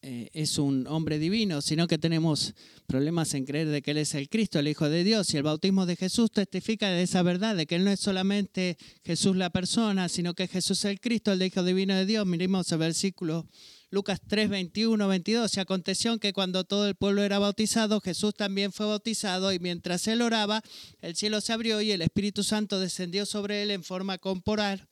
eh, 0.00 0.30
es 0.32 0.56
un 0.56 0.86
hombre 0.86 1.18
divino, 1.18 1.60
sino 1.60 1.86
que 1.86 1.98
tenemos 1.98 2.54
problemas 2.86 3.34
en 3.34 3.44
creer 3.44 3.68
de 3.68 3.82
que 3.82 3.90
Él 3.90 3.98
es 3.98 4.14
el 4.14 4.30
Cristo, 4.30 4.58
el 4.58 4.68
Hijo 4.68 4.88
de 4.88 5.04
Dios. 5.04 5.34
Y 5.34 5.36
el 5.36 5.42
bautismo 5.42 5.84
de 5.84 5.96
Jesús 5.96 6.30
testifica 6.30 6.88
de 6.88 7.02
esa 7.02 7.22
verdad, 7.22 7.56
de 7.56 7.66
que 7.66 7.74
Él 7.74 7.84
no 7.84 7.90
es 7.90 8.00
solamente 8.00 8.78
Jesús 9.04 9.36
la 9.36 9.50
persona, 9.50 10.08
sino 10.08 10.32
que 10.32 10.48
Jesús 10.48 10.78
es 10.78 10.86
el 10.86 10.98
Cristo, 10.98 11.30
el 11.32 11.42
Hijo 11.42 11.62
divino 11.62 11.94
de 11.94 12.06
Dios. 12.06 12.24
Miremos 12.24 12.72
el 12.72 12.78
versículo 12.78 13.46
Lucas 13.92 14.22
3, 14.26 14.48
21, 14.48 15.06
22. 15.06 15.54
Y 15.54 15.60
aconteció 15.60 16.18
que 16.18 16.32
cuando 16.32 16.64
todo 16.64 16.88
el 16.88 16.94
pueblo 16.94 17.22
era 17.22 17.38
bautizado, 17.38 18.00
Jesús 18.00 18.34
también 18.34 18.72
fue 18.72 18.86
bautizado 18.86 19.52
y 19.52 19.58
mientras 19.58 20.08
él 20.08 20.22
oraba, 20.22 20.62
el 21.02 21.14
cielo 21.14 21.42
se 21.42 21.52
abrió 21.52 21.82
y 21.82 21.92
el 21.92 22.00
Espíritu 22.00 22.42
Santo 22.42 22.80
descendió 22.80 23.26
sobre 23.26 23.62
él 23.62 23.70
en 23.70 23.84
forma 23.84 24.16
corporal, 24.16 24.88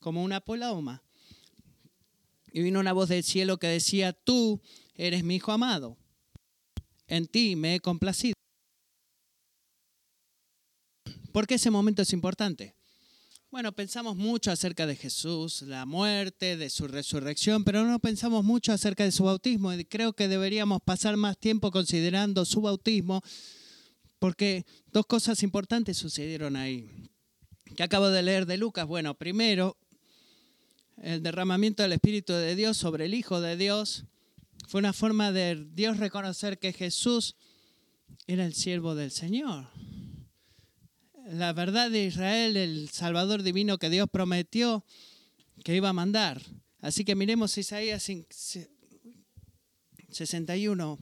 como 0.00 0.24
una 0.24 0.40
paloma. 0.40 1.02
Y 2.50 2.62
vino 2.62 2.80
una 2.80 2.94
voz 2.94 3.10
del 3.10 3.22
cielo 3.22 3.58
que 3.58 3.66
decía, 3.66 4.14
tú 4.14 4.62
eres 4.94 5.24
mi 5.24 5.36
Hijo 5.36 5.52
amado, 5.52 5.98
en 7.06 7.26
ti 7.26 7.54
me 7.54 7.74
he 7.74 7.80
complacido. 7.80 8.32
¿Por 11.32 11.46
qué 11.46 11.56
ese 11.56 11.70
momento 11.70 12.00
es 12.00 12.14
importante? 12.14 12.77
Bueno, 13.50 13.72
pensamos 13.72 14.14
mucho 14.14 14.50
acerca 14.50 14.86
de 14.86 14.94
Jesús, 14.94 15.62
la 15.62 15.86
muerte, 15.86 16.58
de 16.58 16.68
su 16.68 16.86
resurrección, 16.86 17.64
pero 17.64 17.82
no 17.86 17.98
pensamos 17.98 18.44
mucho 18.44 18.74
acerca 18.74 19.04
de 19.04 19.10
su 19.10 19.24
bautismo. 19.24 19.72
Y 19.72 19.86
creo 19.86 20.12
que 20.12 20.28
deberíamos 20.28 20.82
pasar 20.82 21.16
más 21.16 21.38
tiempo 21.38 21.70
considerando 21.70 22.44
su 22.44 22.60
bautismo, 22.60 23.22
porque 24.18 24.66
dos 24.92 25.06
cosas 25.06 25.42
importantes 25.42 25.96
sucedieron 25.96 26.56
ahí. 26.56 26.90
Que 27.74 27.82
acabo 27.82 28.10
de 28.10 28.22
leer 28.22 28.44
de 28.44 28.58
Lucas. 28.58 28.86
Bueno, 28.86 29.14
primero, 29.14 29.78
el 30.98 31.22
derramamiento 31.22 31.82
del 31.82 31.94
Espíritu 31.94 32.34
de 32.34 32.54
Dios 32.54 32.76
sobre 32.76 33.06
el 33.06 33.14
Hijo 33.14 33.40
de 33.40 33.56
Dios 33.56 34.04
fue 34.66 34.80
una 34.80 34.92
forma 34.92 35.32
de 35.32 35.66
Dios 35.72 35.96
reconocer 35.96 36.58
que 36.58 36.74
Jesús 36.74 37.34
era 38.26 38.44
el 38.44 38.52
siervo 38.52 38.94
del 38.94 39.10
Señor 39.10 39.68
la 41.30 41.52
verdad 41.52 41.90
de 41.90 42.04
Israel, 42.04 42.56
el 42.56 42.88
Salvador 42.88 43.42
divino 43.42 43.78
que 43.78 43.90
Dios 43.90 44.08
prometió 44.10 44.84
que 45.62 45.76
iba 45.76 45.90
a 45.90 45.92
mandar. 45.92 46.40
Así 46.80 47.04
que 47.04 47.14
miremos 47.14 47.58
Isaías 47.58 48.10
61. 50.10 50.98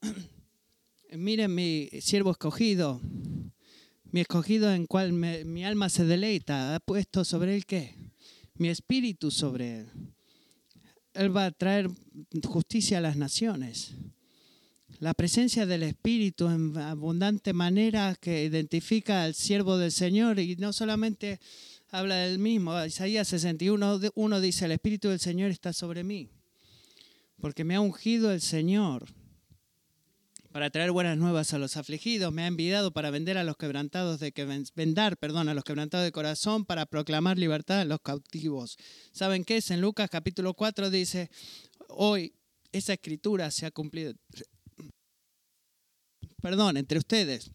Miren 1.12 1.54
mi 1.54 1.88
siervo 2.00 2.32
escogido, 2.32 3.00
mi 4.12 4.20
escogido 4.20 4.72
en 4.72 4.86
cual 4.86 5.12
mi 5.12 5.64
alma 5.64 5.88
se 5.88 6.04
deleita, 6.04 6.74
ha 6.74 6.80
puesto 6.80 7.24
sobre 7.24 7.56
él 7.56 7.64
qué? 7.64 7.96
Mi 8.54 8.68
espíritu 8.68 9.30
sobre 9.30 9.80
él. 9.80 9.90
Él 11.14 11.34
va 11.34 11.46
a 11.46 11.50
traer 11.50 11.88
justicia 12.44 12.98
a 12.98 13.00
las 13.00 13.16
naciones 13.16 13.94
la 15.00 15.14
presencia 15.14 15.64
del 15.64 15.84
Espíritu 15.84 16.48
en 16.48 16.76
abundante 16.76 17.52
manera 17.52 18.16
que 18.20 18.44
identifica 18.44 19.22
al 19.22 19.34
siervo 19.34 19.78
del 19.78 19.92
Señor 19.92 20.40
y 20.40 20.56
no 20.56 20.72
solamente 20.72 21.38
habla 21.90 22.16
del 22.16 22.38
mismo. 22.38 22.84
Isaías 22.84 23.28
61, 23.28 24.00
uno 24.14 24.40
dice, 24.40 24.64
el 24.64 24.72
Espíritu 24.72 25.08
del 25.08 25.20
Señor 25.20 25.50
está 25.50 25.72
sobre 25.72 26.02
mí, 26.02 26.28
porque 27.40 27.64
me 27.64 27.76
ha 27.76 27.80
ungido 27.80 28.32
el 28.32 28.40
Señor 28.40 29.06
para 30.50 30.70
traer 30.70 30.90
buenas 30.90 31.16
nuevas 31.16 31.52
a 31.54 31.58
los 31.58 31.76
afligidos, 31.76 32.32
me 32.32 32.42
ha 32.42 32.46
enviado 32.46 32.90
para 32.90 33.10
vender 33.10 33.38
a 33.38 33.44
los 33.44 33.56
quebrantados 33.56 34.18
de 34.18 34.32
que 34.32 34.44
vendar, 34.74 35.16
perdón, 35.18 35.48
a 35.48 35.54
los 35.54 35.62
quebrantados 35.62 36.04
de 36.04 36.10
corazón, 36.10 36.64
para 36.64 36.86
proclamar 36.86 37.38
libertad 37.38 37.80
a 37.80 37.84
los 37.84 38.00
cautivos. 38.00 38.76
¿Saben 39.12 39.44
qué 39.44 39.58
es? 39.58 39.70
En 39.70 39.80
Lucas 39.80 40.08
capítulo 40.10 40.54
4 40.54 40.90
dice, 40.90 41.30
hoy 41.88 42.34
esa 42.72 42.94
escritura 42.94 43.50
se 43.50 43.66
ha 43.66 43.70
cumplido 43.70 44.14
perdón, 46.40 46.76
entre 46.76 46.98
ustedes. 46.98 47.50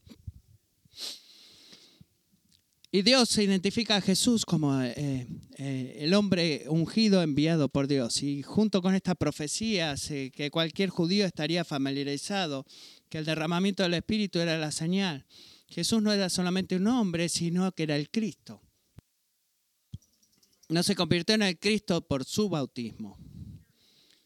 Y 2.96 3.02
Dios 3.02 3.30
se 3.30 3.44
identifica 3.44 3.96
a 3.96 4.02
Jesús 4.02 4.46
como 4.46 4.80
eh, 4.80 5.28
eh, 5.58 5.98
el 6.00 6.14
hombre 6.14 6.66
ungido 6.68 7.24
enviado 7.24 7.68
por 7.68 7.88
Dios. 7.88 8.22
Y 8.22 8.44
junto 8.44 8.84
con 8.84 8.94
esta 8.94 9.16
profecía 9.16 9.96
que 10.32 10.52
cualquier 10.52 10.92
judío 10.92 11.26
estaría 11.26 11.66
familiarizado, 11.66 12.68
que 13.10 13.18
el 13.18 13.26
derramamiento 13.26 13.82
del 13.82 13.96
Espíritu 13.96 14.38
era 14.38 14.60
la 14.60 14.72
señal. 14.72 15.26
Jesús 15.68 16.04
no 16.04 16.14
era 16.14 16.30
solamente 16.30 16.76
un 16.76 16.86
hombre, 16.86 17.30
sino 17.30 17.72
que 17.72 17.82
era 17.82 17.96
el 17.96 18.12
Cristo. 18.12 18.62
No 20.70 20.84
se 20.84 20.96
convirtió 20.96 21.34
en 21.34 21.42
el 21.42 21.58
Cristo 21.58 22.06
por 22.06 22.26
su 22.26 22.48
bautismo. 22.48 23.18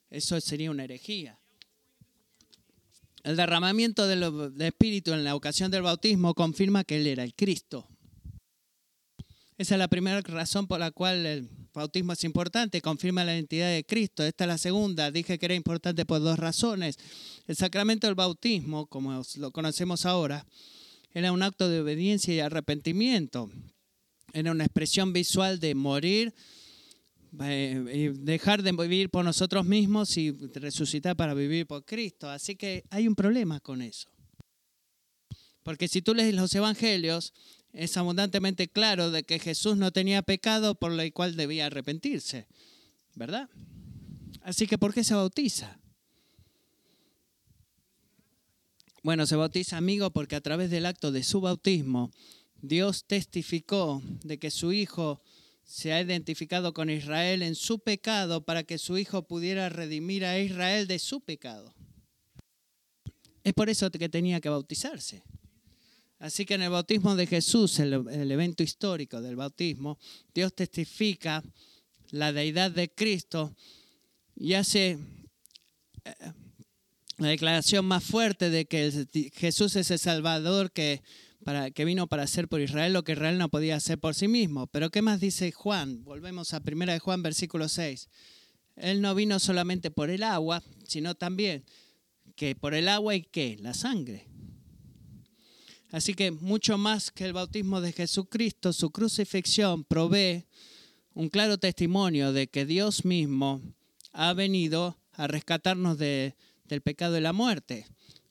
Eso 0.09 0.41
sería 0.41 0.71
una 0.71 0.83
herejía. 0.83 1.36
El 3.27 3.35
derramamiento 3.35 4.07
del, 4.07 4.23
Espíritu 4.61 5.11
en 5.11 5.25
la 5.25 5.35
ocasión 5.35 5.69
del 5.69 5.81
bautismo 5.81 6.33
confirma 6.33 6.85
que 6.85 6.95
Él 6.95 7.07
era 7.07 7.25
el 7.25 7.35
Cristo. 7.35 7.85
Esa 9.57 9.75
es 9.75 9.79
la 9.79 9.89
primera 9.89 10.21
razón 10.21 10.65
por 10.65 10.79
la 10.79 10.91
cual 10.91 11.25
el 11.25 11.49
bautismo 11.73 12.13
es 12.13 12.23
importante, 12.23 12.79
confirma 12.79 13.25
la 13.25 13.35
identidad 13.35 13.69
de 13.69 13.83
Cristo. 13.83 14.23
Esta 14.23 14.45
es 14.45 14.47
la 14.47 14.57
segunda, 14.57 15.11
dije 15.11 15.37
que 15.37 15.45
era 15.45 15.55
importante 15.55 16.05
por 16.05 16.21
dos 16.21 16.39
razones. 16.39 16.95
El 17.47 17.57
sacramento 17.57 18.07
del 18.07 18.15
bautismo, 18.15 18.87
como 18.87 19.21
lo 19.35 19.51
conocemos 19.51 20.05
ahora, 20.05 20.45
era 21.11 21.33
un 21.33 21.43
acto 21.43 21.67
de 21.67 21.81
obediencia 21.81 22.33
y 22.33 22.39
arrepentimiento. 22.39 23.51
Era 24.31 24.51
una 24.51 24.63
expresión 24.63 25.11
visual 25.11 25.59
de 25.59 25.75
morir, 25.75 26.33
eh, 27.41 28.13
dejar 28.15 28.63
de 28.63 28.71
vivir 28.71 29.09
por 29.09 29.25
nosotros 29.25 29.65
mismos 29.65 30.17
y 30.17 30.31
resucitar 30.31 31.15
para 31.15 31.33
vivir 31.33 31.67
por 31.67 31.85
Cristo. 31.85 32.29
Así 32.29 32.55
que 32.55 32.83
hay 32.89 33.07
un 33.07 33.15
problema 33.15 33.59
con 33.59 33.81
eso. 33.81 34.09
Porque 35.63 35.87
si 35.87 36.01
tú 36.01 36.13
lees 36.13 36.33
los 36.33 36.55
evangelios, 36.55 37.33
es 37.73 37.97
abundantemente 37.97 38.69
claro 38.69 39.11
de 39.11 39.23
que 39.23 39.39
Jesús 39.39 39.77
no 39.77 39.91
tenía 39.91 40.21
pecado 40.21 40.75
por 40.75 40.97
el 40.97 41.13
cual 41.13 41.35
debía 41.35 41.65
arrepentirse, 41.65 42.47
¿verdad? 43.15 43.49
Así 44.41 44.65
que 44.65 44.77
¿por 44.77 44.93
qué 44.93 45.03
se 45.03 45.13
bautiza? 45.13 45.79
Bueno, 49.03 49.25
se 49.25 49.35
bautiza 49.35 49.77
amigo 49.77 50.09
porque 50.11 50.35
a 50.35 50.41
través 50.41 50.69
del 50.69 50.85
acto 50.85 51.11
de 51.11 51.23
su 51.23 51.41
bautismo, 51.41 52.11
Dios 52.61 53.05
testificó 53.05 54.01
de 54.23 54.39
que 54.39 54.51
su 54.51 54.73
Hijo 54.73 55.21
se 55.67 55.91
ha 55.91 56.01
identificado 56.01 56.73
con 56.73 56.89
Israel 56.89 57.43
en 57.43 57.53
su 57.53 57.79
pecado 57.79 58.45
para 58.45 58.63
que 58.63 58.77
su 58.77 58.97
Hijo 58.97 59.27
pudiera 59.27 59.67
redimir 59.67 60.23
a 60.23 60.39
Israel 60.39 60.87
de 60.87 60.97
su 60.97 61.19
pecado. 61.19 61.73
Es 63.43 63.53
por 63.53 63.69
eso 63.69 63.91
que 63.91 64.07
tenía 64.07 64.39
que 64.39 64.49
bautizarse. 64.49 65.23
Así 66.19 66.45
que 66.45 66.55
en 66.55 66.63
el 66.63 66.69
bautismo 66.69 67.15
de 67.15 67.27
Jesús, 67.27 67.79
el, 67.79 67.93
evento 68.31 68.63
histórico 68.63 69.21
del 69.21 69.35
bautismo, 69.35 69.99
Dios 70.33 70.55
testifica 70.55 71.43
la 72.11 72.31
deidad 72.31 72.71
de 72.71 72.89
Cristo 72.89 73.53
y 74.35 74.53
hace 74.53 74.97
eh, 76.05 76.31
la 77.17 77.27
declaración 77.27 77.85
más 77.85 78.05
fuerte 78.05 78.49
de 78.49 78.65
que 78.65 79.31
Jesús 79.35 79.75
es 79.75 79.91
el 79.91 79.99
Salvador 79.99 80.71
que, 80.71 81.01
para, 81.43 81.71
que 81.71 81.85
vino 81.85 82.07
para 82.07 82.23
hacer 82.23 82.47
por 82.47 82.61
Israel 82.61 82.93
lo 82.93 83.03
que 83.03 83.13
Israel 83.13 83.37
no 83.37 83.49
podía 83.49 83.75
hacer 83.75 83.99
por 83.99 84.15
sí 84.15 84.27
mismo. 84.27 84.67
Pero 84.67 84.89
¿qué 84.89 85.01
más 85.01 85.19
dice 85.19 85.51
Juan? 85.51 86.03
Volvemos 86.03 86.53
a 86.53 86.61
1 86.65 86.85
de 86.91 86.99
Juan, 86.99 87.23
versículo 87.23 87.69
6. 87.69 88.09
Él 88.75 89.01
no 89.01 89.15
vino 89.15 89.39
solamente 89.39 89.91
por 89.91 90.09
el 90.09 90.23
agua, 90.23 90.63
sino 90.85 91.15
también 91.15 91.63
que 92.35 92.55
por 92.55 92.73
el 92.73 92.87
agua 92.87 93.15
y 93.15 93.23
qué? 93.23 93.57
La 93.59 93.73
sangre. 93.73 94.27
Así 95.91 96.13
que 96.13 96.31
mucho 96.31 96.77
más 96.77 97.11
que 97.11 97.25
el 97.25 97.33
bautismo 97.33 97.81
de 97.81 97.93
Jesucristo, 97.93 98.73
su 98.73 98.91
crucifixión 98.91 99.83
provee 99.83 100.45
un 101.13 101.29
claro 101.29 101.57
testimonio 101.57 102.33
de 102.33 102.47
que 102.47 102.65
Dios 102.65 103.05
mismo 103.05 103.61
ha 104.11 104.33
venido 104.33 104.99
a 105.13 105.27
rescatarnos 105.27 105.97
del 105.97 106.33
pecado 106.83 107.17
y 107.17 107.21
la 107.21 107.33
muerte. 107.33 107.87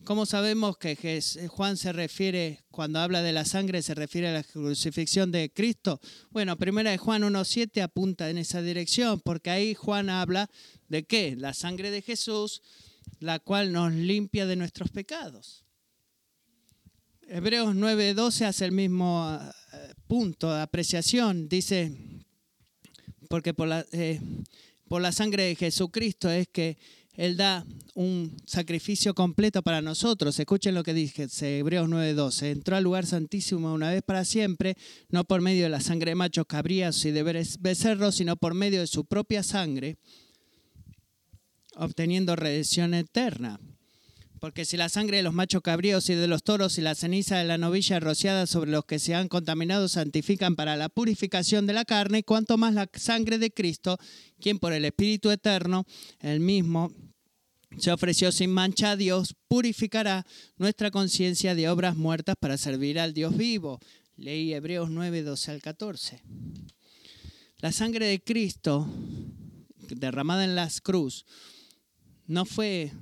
¿Cómo 0.07 0.25
sabemos 0.25 0.79
que 0.79 1.21
Juan 1.49 1.77
se 1.77 1.93
refiere, 1.93 2.63
cuando 2.71 3.01
habla 3.01 3.23
de 3.23 3.33
la 3.33 3.45
sangre, 3.45 3.83
se 3.83 3.93
refiere 3.93 4.29
a 4.29 4.35
la 4.35 4.45
crucifixión 4.45 5.33
de 5.33 5.51
Cristo? 5.53 6.01
Bueno, 6.31 6.57
primera 6.57 6.93
de 6.93 6.97
Juan 6.97 7.25
1.7 7.25 7.83
apunta 7.83 8.31
en 8.31 8.39
esa 8.39 8.63
dirección, 8.63 9.19
porque 9.19 9.51
ahí 9.51 9.75
Juan 9.75 10.09
habla 10.09 10.49
de 10.87 11.03
qué? 11.03 11.35
La 11.35 11.55
sangre 11.55 11.91
de 11.91 12.03
Jesús, 12.03 12.63
la 13.19 13.41
cual 13.41 13.73
nos 13.73 13.93
limpia 13.93 14.47
de 14.47 14.55
nuestros 14.55 14.93
pecados. 14.93 15.65
Hebreos 17.23 17.75
9:12 17.75 18.47
hace 18.47 18.65
el 18.65 18.71
mismo 18.71 19.37
eh, 19.73 19.95
punto 20.07 20.55
de 20.55 20.63
apreciación. 20.63 21.49
Dice, 21.49 21.91
porque 23.29 23.53
eh, 23.91 24.21
por 24.87 25.03
la 25.03 25.11
sangre 25.11 25.47
de 25.47 25.57
Jesucristo 25.57 26.31
es 26.31 26.47
que 26.47 26.79
Él 27.16 27.37
da 27.37 27.64
un 27.94 28.37
sacrificio 28.44 29.14
completo 29.14 29.62
para 29.62 29.81
nosotros. 29.81 30.38
Escuchen 30.38 30.74
lo 30.74 30.83
que 30.83 30.92
dice 30.92 31.29
Hebreos 31.59 31.88
9:12. 31.88 32.50
Entró 32.50 32.76
al 32.76 32.85
lugar 32.85 33.07
santísimo 33.07 33.72
una 33.72 33.90
vez 33.90 34.02
para 34.02 34.24
siempre, 34.24 34.76
no 35.09 35.24
por 35.24 35.40
medio 35.40 35.64
de 35.64 35.70
la 35.70 35.81
sangre 35.81 36.11
de 36.11 36.16
machos 36.16 36.46
cabrías 36.46 37.02
y 37.07 37.11
de 37.11 37.22
becerros, 37.59 38.16
sino 38.16 38.37
por 38.37 38.52
medio 38.52 38.81
de 38.81 38.87
su 38.87 39.07
propia 39.07 39.42
sangre, 39.42 39.96
obteniendo 41.74 42.37
redención 42.37 42.92
eterna. 42.92 43.59
Porque 44.38 44.66
si 44.66 44.76
la 44.76 44.90
sangre 44.90 45.16
de 45.16 45.22
los 45.22 45.33
machos 45.33 45.62
cabríos 45.62 46.11
y 46.11 46.14
de 46.14 46.26
los 46.26 46.42
toros 46.42 46.76
y 46.76 46.83
la 46.83 46.94
ceniza 46.94 47.38
de 47.38 47.44
la 47.44 47.57
novilla 47.57 47.98
rociada 48.00 48.46
sobre 48.46 48.70
los 48.70 48.85
que 48.85 48.98
se 48.98 49.14
han 49.14 49.29
contaminado 49.29 49.88
santifican 49.88 50.55
para 50.57 50.76
la 50.76 50.90
purificación 50.90 51.66
de 51.66 51.72
la 51.72 51.87
carne, 51.87 52.22
cuanto 52.22 52.59
más 52.59 52.74
la 52.74 52.88
sangre 52.92 53.38
de 53.38 53.50
Cristo, 53.50 53.98
quien 54.38 54.59
por 54.59 54.74
el 54.74 54.85
Espíritu 54.85 55.31
Eterno, 55.31 55.87
el 56.20 56.40
mismo, 56.40 56.92
se 57.79 57.93
ofreció 57.93 58.33
sin 58.33 58.51
mancha 58.51 58.93
a 58.93 58.97
Dios, 58.97 59.35
purificará 59.49 60.27
nuestra 60.57 60.91
conciencia 60.91 61.55
de 61.55 61.69
obras 61.69 61.97
muertas 61.97 62.37
para 62.39 62.59
servir 62.59 62.99
al 62.99 63.15
Dios 63.15 63.37
vivo. 63.37 63.79
Leí 64.17 64.55
Hebreos 64.55 64.91
9, 64.91 65.23
12 65.23 65.51
al 65.51 65.62
14. 65.62 66.23
La 67.59 67.73
sangre 67.73 68.07
de 68.07 68.23
Cristo, 68.23 68.89
derramada 69.89 70.45
en 70.45 70.55
la 70.55 70.71
cruz, 70.83 71.27
no 72.27 72.45
fue 72.45 72.93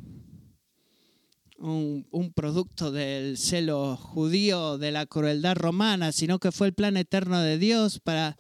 un, 1.59 2.33
producto 2.35 2.93
del 2.93 3.39
celo 3.39 3.97
judío, 3.97 4.77
de 4.77 4.93
la 4.93 5.07
crueldad 5.07 5.57
romana, 5.57 6.13
sino 6.13 6.39
que 6.39 6.53
fue 6.53 6.67
el 6.67 6.75
plan 6.75 6.97
eterno 6.97 7.41
de 7.41 7.59
Dios 7.59 8.01
para 8.01 8.37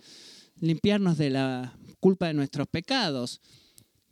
limpiarnos 0.60 1.16
de 1.16 1.30
la 1.30 1.78
culpa 2.00 2.26
de 2.26 2.34
nuestros 2.34 2.68
pecados. 2.68 3.40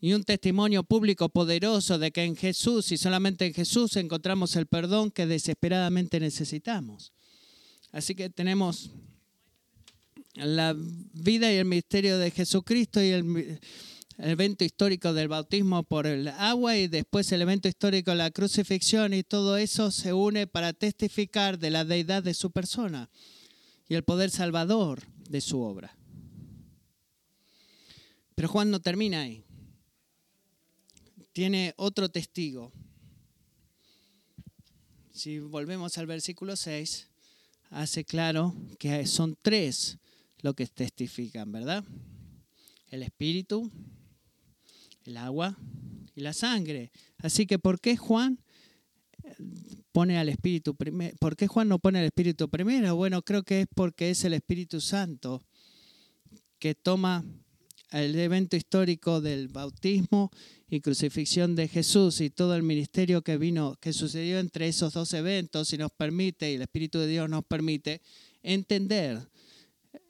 Y 0.03 0.13
un 0.13 0.25
testimonio 0.25 0.83
público 0.83 1.31
poderoso 1.31 1.99
de 1.99 2.11
que 2.11 2.25
en 2.25 2.37
Jesús 2.37 2.93
y 2.93 2.99
solamente 2.99 3.47
en 3.47 3.55
Jesús 3.55 3.97
encontramos 3.97 4.55
el 4.57 4.67
perdón 4.67 5.11
que 5.11 5.27
desesperadamente 5.27 6.21
necesitamos. 6.21 7.13
Así 7.91 8.15
que 8.15 8.29
tenemos 8.29 8.91
la 10.35 10.77
vida 10.77 11.51
y 11.51 11.57
el 11.57 11.65
misterio 11.65 12.19
de 12.19 12.31
Jesucristo 12.31 13.03
y 13.03 13.09
el 13.09 13.61
el 14.19 14.31
evento 14.31 14.65
histórico 14.65 15.13
del 15.13 15.29
bautismo 15.29 15.83
por 15.83 16.07
el 16.07 16.29
agua 16.29 16.77
y 16.77 16.87
después 16.87 17.33
el 17.33 17.43
evento 17.43 17.69
histórico 17.69 18.13
de 18.13 18.19
la 18.19 18.31
crucifixión 18.31 19.15
y 19.15 19.23
todo 19.23 19.57
eso 19.57 19.91
se 19.91 20.13
une 20.13 20.47
para 20.47 20.73
testificar 20.73 21.59
de 21.59 21.71
la 21.71 21.85
deidad 21.85 22.23
de 22.23 22.35
su 22.35 22.51
persona 22.51 23.11
y 23.89 23.95
el 23.95 24.05
poder 24.05 24.31
salvador 24.31 25.03
de 25.29 25.41
su 25.41 25.61
obra. 25.61 25.97
Pero 28.35 28.49
Juan 28.49 28.71
no 28.71 28.81
termina 28.81 29.23
ahí. 29.23 29.45
Tiene 31.33 31.73
otro 31.77 32.11
testigo. 32.11 32.73
Si 35.13 35.39
volvemos 35.39 35.97
al 35.99 36.07
versículo 36.07 36.57
6, 36.57 37.09
hace 37.71 38.05
claro 38.05 38.55
que 38.79 39.07
son 39.07 39.37
tres 39.41 39.99
lo 40.41 40.55
que 40.55 40.67
testifican, 40.67 41.51
¿verdad? 41.53 41.85
El 42.89 43.03
Espíritu, 43.03 43.71
el 45.05 45.17
agua 45.17 45.57
y 46.15 46.21
la 46.21 46.35
sangre. 46.35 46.91
Así 47.19 47.47
que, 47.47 47.59
¿por 47.59 47.81
qué 47.81 47.97
Juan 47.97 48.39
pone 49.93 50.19
al 50.19 50.29
Espíritu 50.29 50.75
primero? 50.75 51.17
¿Por 51.19 51.37
qué 51.37 51.47
Juan 51.47 51.69
no 51.69 51.79
pone 51.79 52.01
al 52.01 52.07
Espíritu 52.07 52.49
primero? 52.51 52.95
Bueno, 52.97 53.23
creo 53.23 53.43
que 53.43 53.63
es 53.63 53.67
porque 53.75 54.11
es 54.11 54.25
el 54.25 54.35
Espíritu 54.35 54.81
Santo 54.81 55.43
que 56.59 56.75
toma 56.75 57.25
el 57.93 58.19
evento 58.19 58.57
histórico 58.57 59.21
del 59.21 59.49
bautismo 59.49 60.31
y 60.69 60.81
crucifixión 60.81 61.55
de 61.55 61.69
Jesús 61.69 62.21
y 62.21 62.31
todo 62.31 62.57
el 62.57 62.63
ministerio 62.63 63.23
que 63.23 63.37
vino, 63.37 63.77
que 63.81 63.93
sucedió 63.93 64.39
entre 64.39 64.69
esos 64.69 64.95
dos 64.95 65.13
eventos 65.13 65.73
y 65.73 65.79
nos 65.79 65.93
permite, 65.93 66.51
y 66.51 66.55
el 66.55 66.63
Espíritu 66.63 66.99
de 66.99 67.07
Dios 67.07 67.29
nos 67.29 67.45
permite, 67.45 68.01
entender 68.43 69.29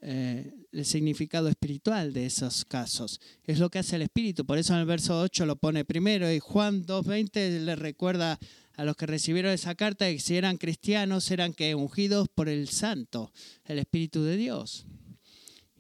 eh, 0.00 0.52
el 0.70 0.84
significado 0.84 1.48
espiritual 1.48 2.12
de 2.12 2.26
esos 2.26 2.64
casos. 2.64 3.20
Es 3.44 3.58
lo 3.58 3.70
que 3.70 3.80
hace 3.80 3.96
el 3.96 4.02
Espíritu. 4.02 4.46
Por 4.46 4.58
eso 4.58 4.72
en 4.72 4.80
el 4.80 4.86
verso 4.86 5.20
8 5.20 5.44
lo 5.44 5.56
pone 5.56 5.84
primero 5.84 6.32
y 6.32 6.38
Juan 6.38 6.86
2.20 6.86 7.60
le 7.64 7.76
recuerda 7.76 8.38
a 8.76 8.84
los 8.84 8.96
que 8.96 9.06
recibieron 9.06 9.52
esa 9.52 9.74
carta 9.74 10.06
que 10.06 10.18
si 10.18 10.36
eran 10.36 10.56
cristianos 10.56 11.30
eran 11.30 11.52
que 11.52 11.74
ungidos 11.74 12.28
por 12.28 12.48
el 12.48 12.68
Santo, 12.68 13.32
el 13.64 13.78
Espíritu 13.78 14.22
de 14.22 14.36
Dios. 14.36 14.86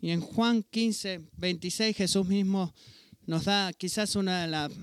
Y 0.02 0.10
en 0.10 0.20
Juan 0.20 0.64
15.26 0.64 1.94
Jesús 1.94 2.26
mismo 2.26 2.74
nos 3.24 3.44
da 3.44 3.72
quizás 3.72 4.16
una 4.16 4.44
de 4.44 4.74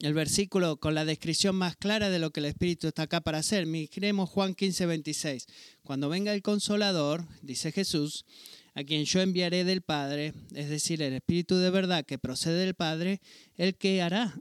el 0.00 0.14
versículo 0.14 0.78
con 0.78 0.96
la 0.96 1.04
descripción 1.04 1.54
más 1.54 1.76
clara 1.76 2.10
de 2.10 2.18
lo 2.18 2.32
que 2.32 2.40
el 2.40 2.46
Espíritu 2.46 2.88
está 2.88 3.02
acá 3.02 3.20
para 3.20 3.38
hacer. 3.38 3.66
Miremos 3.66 4.28
Juan 4.28 4.56
15, 4.56 4.84
26. 4.84 5.46
Cuando 5.84 6.08
venga 6.08 6.34
el 6.34 6.42
consolador, 6.42 7.24
dice 7.40 7.70
Jesús, 7.70 8.26
a 8.74 8.82
quien 8.82 9.04
yo 9.04 9.20
enviaré 9.20 9.62
del 9.62 9.82
Padre, 9.82 10.34
es 10.56 10.68
decir, 10.68 11.00
el 11.02 11.14
Espíritu 11.14 11.54
de 11.58 11.70
verdad 11.70 12.04
que 12.04 12.18
procede 12.18 12.64
del 12.64 12.74
Padre, 12.74 13.20
el 13.56 13.76
que 13.76 14.02
hará. 14.02 14.34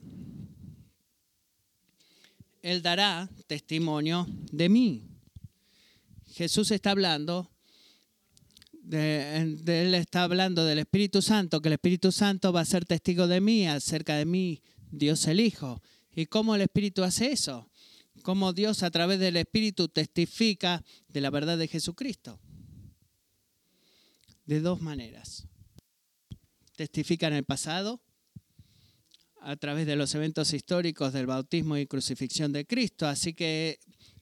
Él 2.63 2.81
dará 2.81 3.29
testimonio 3.45 4.25
de 4.51 4.67
mí. 4.67 5.03
Jesús 6.33 6.71
está 6.71 6.89
hablando, 6.89 7.51
de, 8.85 9.57
Él 9.65 9.95
está 9.95 10.23
hablando 10.23 10.65
del 10.65 10.79
Espíritu 10.79 11.21
Santo, 11.21 11.61
que 11.61 11.69
el 11.69 11.73
Espíritu 11.73 12.11
Santo 12.11 12.53
va 12.53 12.61
a 12.61 12.65
ser 12.65 12.85
testigo 12.85 13.27
de 13.27 13.41
mí, 13.41 13.67
acerca 13.67 14.15
de 14.15 14.25
mí, 14.25 14.61
Dios 14.91 15.27
el 15.27 15.39
Hijo. 15.39 15.81
¿Y 16.15 16.27
cómo 16.27 16.55
el 16.55 16.61
Espíritu 16.61 17.03
hace 17.03 17.31
eso? 17.31 17.69
Cómo 18.21 18.53
Dios 18.53 18.83
a 18.83 18.91
través 18.91 19.19
del 19.19 19.37
Espíritu 19.37 19.87
testifica 19.87 20.83
de 21.09 21.21
la 21.21 21.29
verdad 21.29 21.57
de 21.57 21.67
Jesucristo. 21.67 22.39
De 24.45 24.61
dos 24.61 24.81
maneras. 24.81 25.47
Testifica 26.75 27.27
en 27.27 27.33
el 27.33 27.43
pasado, 27.43 28.01
a 29.41 29.55
través 29.57 29.85
de 29.85 29.95
los 29.95 30.15
eventos 30.15 30.53
históricos 30.53 31.13
del 31.13 31.27
bautismo 31.27 31.77
y 31.77 31.85
crucifixión 31.85 32.51
de 32.51 32.65
Cristo. 32.65 33.07
Así 33.07 33.33
que 33.33 33.79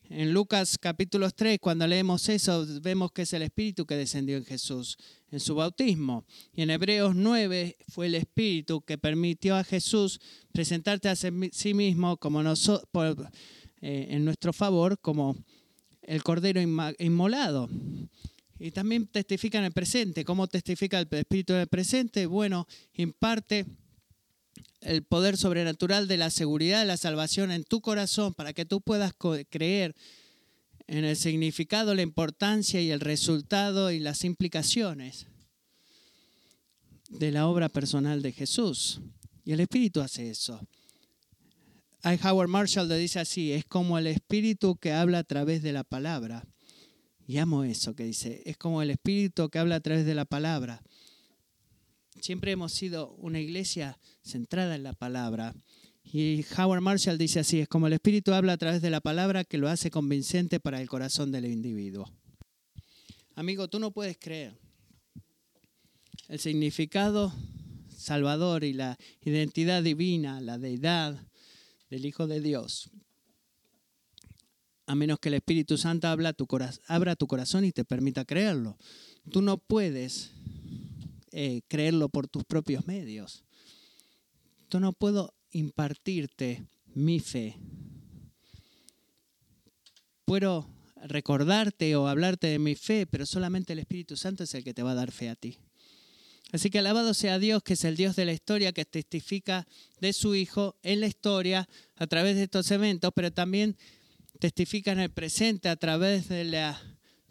en 0.09 0.33
Lucas 0.33 0.77
capítulo 0.77 1.29
3, 1.31 1.59
cuando 1.59 1.87
leemos 1.87 2.27
eso, 2.29 2.65
vemos 2.81 3.11
que 3.11 3.23
es 3.23 3.33
el 3.33 3.41
Espíritu 3.41 3.85
que 3.85 3.95
descendió 3.95 4.37
en 4.37 4.45
Jesús 4.45 4.97
en 5.31 5.39
su 5.39 5.55
bautismo. 5.55 6.25
Y 6.53 6.61
en 6.61 6.69
Hebreos 6.69 7.15
9 7.15 7.77
fue 7.87 8.05
el 8.05 8.15
Espíritu 8.15 8.81
que 8.81 8.97
permitió 8.97 9.55
a 9.55 9.63
Jesús 9.63 10.19
presentarte 10.51 11.09
a 11.09 11.15
sí 11.15 11.73
mismo 11.73 12.17
como 12.17 12.43
nosotros, 12.43 13.27
eh, 13.81 14.07
en 14.09 14.23
nuestro 14.25 14.53
favor 14.53 14.99
como 14.99 15.35
el 16.03 16.21
Cordero 16.21 16.61
inmolado. 16.61 17.69
Y 18.59 18.71
también 18.71 19.07
testifica 19.07 19.57
en 19.57 19.65
el 19.65 19.71
presente. 19.71 20.23
¿Cómo 20.23 20.47
testifica 20.47 20.99
el 20.99 21.07
Espíritu 21.09 21.53
en 21.53 21.61
el 21.61 21.67
presente? 21.67 22.25
Bueno, 22.27 22.67
imparte 22.93 23.65
el 24.83 25.03
poder 25.03 25.37
sobrenatural 25.37 26.07
de 26.07 26.17
la 26.17 26.29
seguridad 26.29 26.79
de 26.79 26.85
la 26.85 26.97
salvación 26.97 27.51
en 27.51 27.63
tu 27.63 27.81
corazón 27.81 28.33
para 28.33 28.53
que 28.53 28.65
tú 28.65 28.81
puedas 28.81 29.13
creer 29.49 29.95
en 30.87 31.05
el 31.05 31.15
significado, 31.15 31.95
la 31.95 32.01
importancia 32.01 32.81
y 32.81 32.91
el 32.91 32.99
resultado 32.99 33.91
y 33.91 33.99
las 33.99 34.23
implicaciones 34.23 35.27
de 37.09 37.31
la 37.31 37.47
obra 37.47 37.69
personal 37.69 38.21
de 38.21 38.31
Jesús. 38.31 39.01
Y 39.45 39.51
el 39.51 39.59
Espíritu 39.59 40.01
hace 40.01 40.29
eso. 40.29 40.59
I. 42.03 42.19
Howard 42.21 42.49
Marshall 42.49 42.89
lo 42.89 42.95
dice 42.95 43.19
así, 43.19 43.53
es 43.53 43.65
como 43.65 43.97
el 43.97 44.07
Espíritu 44.07 44.75
que 44.75 44.91
habla 44.91 45.19
a 45.19 45.23
través 45.23 45.61
de 45.63 45.71
la 45.71 45.83
palabra. 45.83 46.45
Y 47.25 47.37
amo 47.37 47.63
eso 47.63 47.95
que 47.95 48.03
dice, 48.03 48.41
es 48.45 48.57
como 48.57 48.81
el 48.81 48.89
Espíritu 48.89 49.49
que 49.49 49.59
habla 49.59 49.75
a 49.75 49.79
través 49.79 50.05
de 50.05 50.15
la 50.15 50.25
palabra. 50.25 50.81
Siempre 52.21 52.51
hemos 52.51 52.73
sido 52.73 53.13
una 53.15 53.39
iglesia 53.39 53.99
centrada 54.21 54.75
en 54.75 54.83
la 54.83 54.93
palabra. 54.93 55.55
Y 56.03 56.45
Howard 56.57 56.81
Marshall 56.81 57.17
dice 57.17 57.39
así, 57.39 57.59
es 57.59 57.67
como 57.67 57.87
el 57.87 57.93
Espíritu 57.93 58.33
habla 58.33 58.53
a 58.53 58.57
través 58.57 58.81
de 58.81 58.89
la 58.89 59.01
palabra 59.01 59.43
que 59.43 59.57
lo 59.57 59.69
hace 59.69 59.89
convincente 59.89 60.59
para 60.59 60.81
el 60.81 60.89
corazón 60.89 61.31
del 61.31 61.45
individuo. 61.45 62.11
Amigo, 63.35 63.67
tú 63.67 63.79
no 63.79 63.91
puedes 63.91 64.17
creer 64.17 64.53
el 66.27 66.39
significado 66.39 67.33
salvador 67.97 68.63
y 68.63 68.73
la 68.73 68.97
identidad 69.21 69.81
divina, 69.81 70.41
la 70.41 70.57
deidad 70.57 71.27
del 71.89 72.05
Hijo 72.05 72.27
de 72.27 72.41
Dios, 72.41 72.89
a 74.85 74.95
menos 74.95 75.19
que 75.19 75.29
el 75.29 75.35
Espíritu 75.35 75.77
Santo 75.77 76.07
abra 76.07 76.33
tu, 76.33 76.47
corazón 76.47 77.65
y 77.65 77.71
te 77.71 77.85
permita 77.85 78.25
creerlo. 78.25 78.77
Tú 79.31 79.41
no 79.41 79.57
puedes 79.57 80.31
eh, 81.35 81.61
creerlo 81.67 82.09
por 82.09 82.27
tus 82.27 82.43
propios 82.43 82.85
medios. 82.85 83.43
Yo 84.69 84.79
no 84.79 84.93
puedo 84.93 85.33
impartirte 85.49 86.63
mi 86.93 87.19
fe. 87.19 87.57
Puedo 90.25 90.69
recordarte 91.03 91.95
o 91.95 92.07
hablarte 92.07 92.47
de 92.47 92.59
mi 92.59 92.75
fe, 92.75 93.07
pero 93.07 93.25
solamente 93.25 93.73
el 93.73 93.79
Espíritu 93.79 94.15
Santo 94.15 94.43
es 94.43 94.53
el 94.53 94.63
que 94.63 94.75
te 94.75 94.83
va 94.83 94.91
a 94.91 94.95
dar 94.95 95.11
fe 95.11 95.29
a 95.29 95.35
ti. 95.35 95.57
Así 96.51 96.69
que 96.69 96.77
alabado 96.77 97.15
sea 97.15 97.39
Dios, 97.39 97.63
que 97.63 97.73
es 97.73 97.83
el 97.83 97.97
Dios 97.97 98.15
de 98.15 98.25
la 98.25 98.33
historia, 98.33 98.71
que 98.71 98.85
testifica 98.85 99.65
de 99.99 100.13
su 100.13 100.35
Hijo 100.35 100.77
en 100.83 100.99
la 100.99 101.07
historia 101.07 101.67
a 101.95 102.05
través 102.05 102.35
de 102.35 102.43
estos 102.43 102.69
eventos, 102.69 103.11
pero 103.15 103.33
también 103.33 103.75
testifica 104.39 104.91
en 104.91 104.99
el 104.99 105.09
presente 105.09 105.67
a 105.67 105.77
través 105.77 106.29
de 106.29 106.43
la 106.43 106.79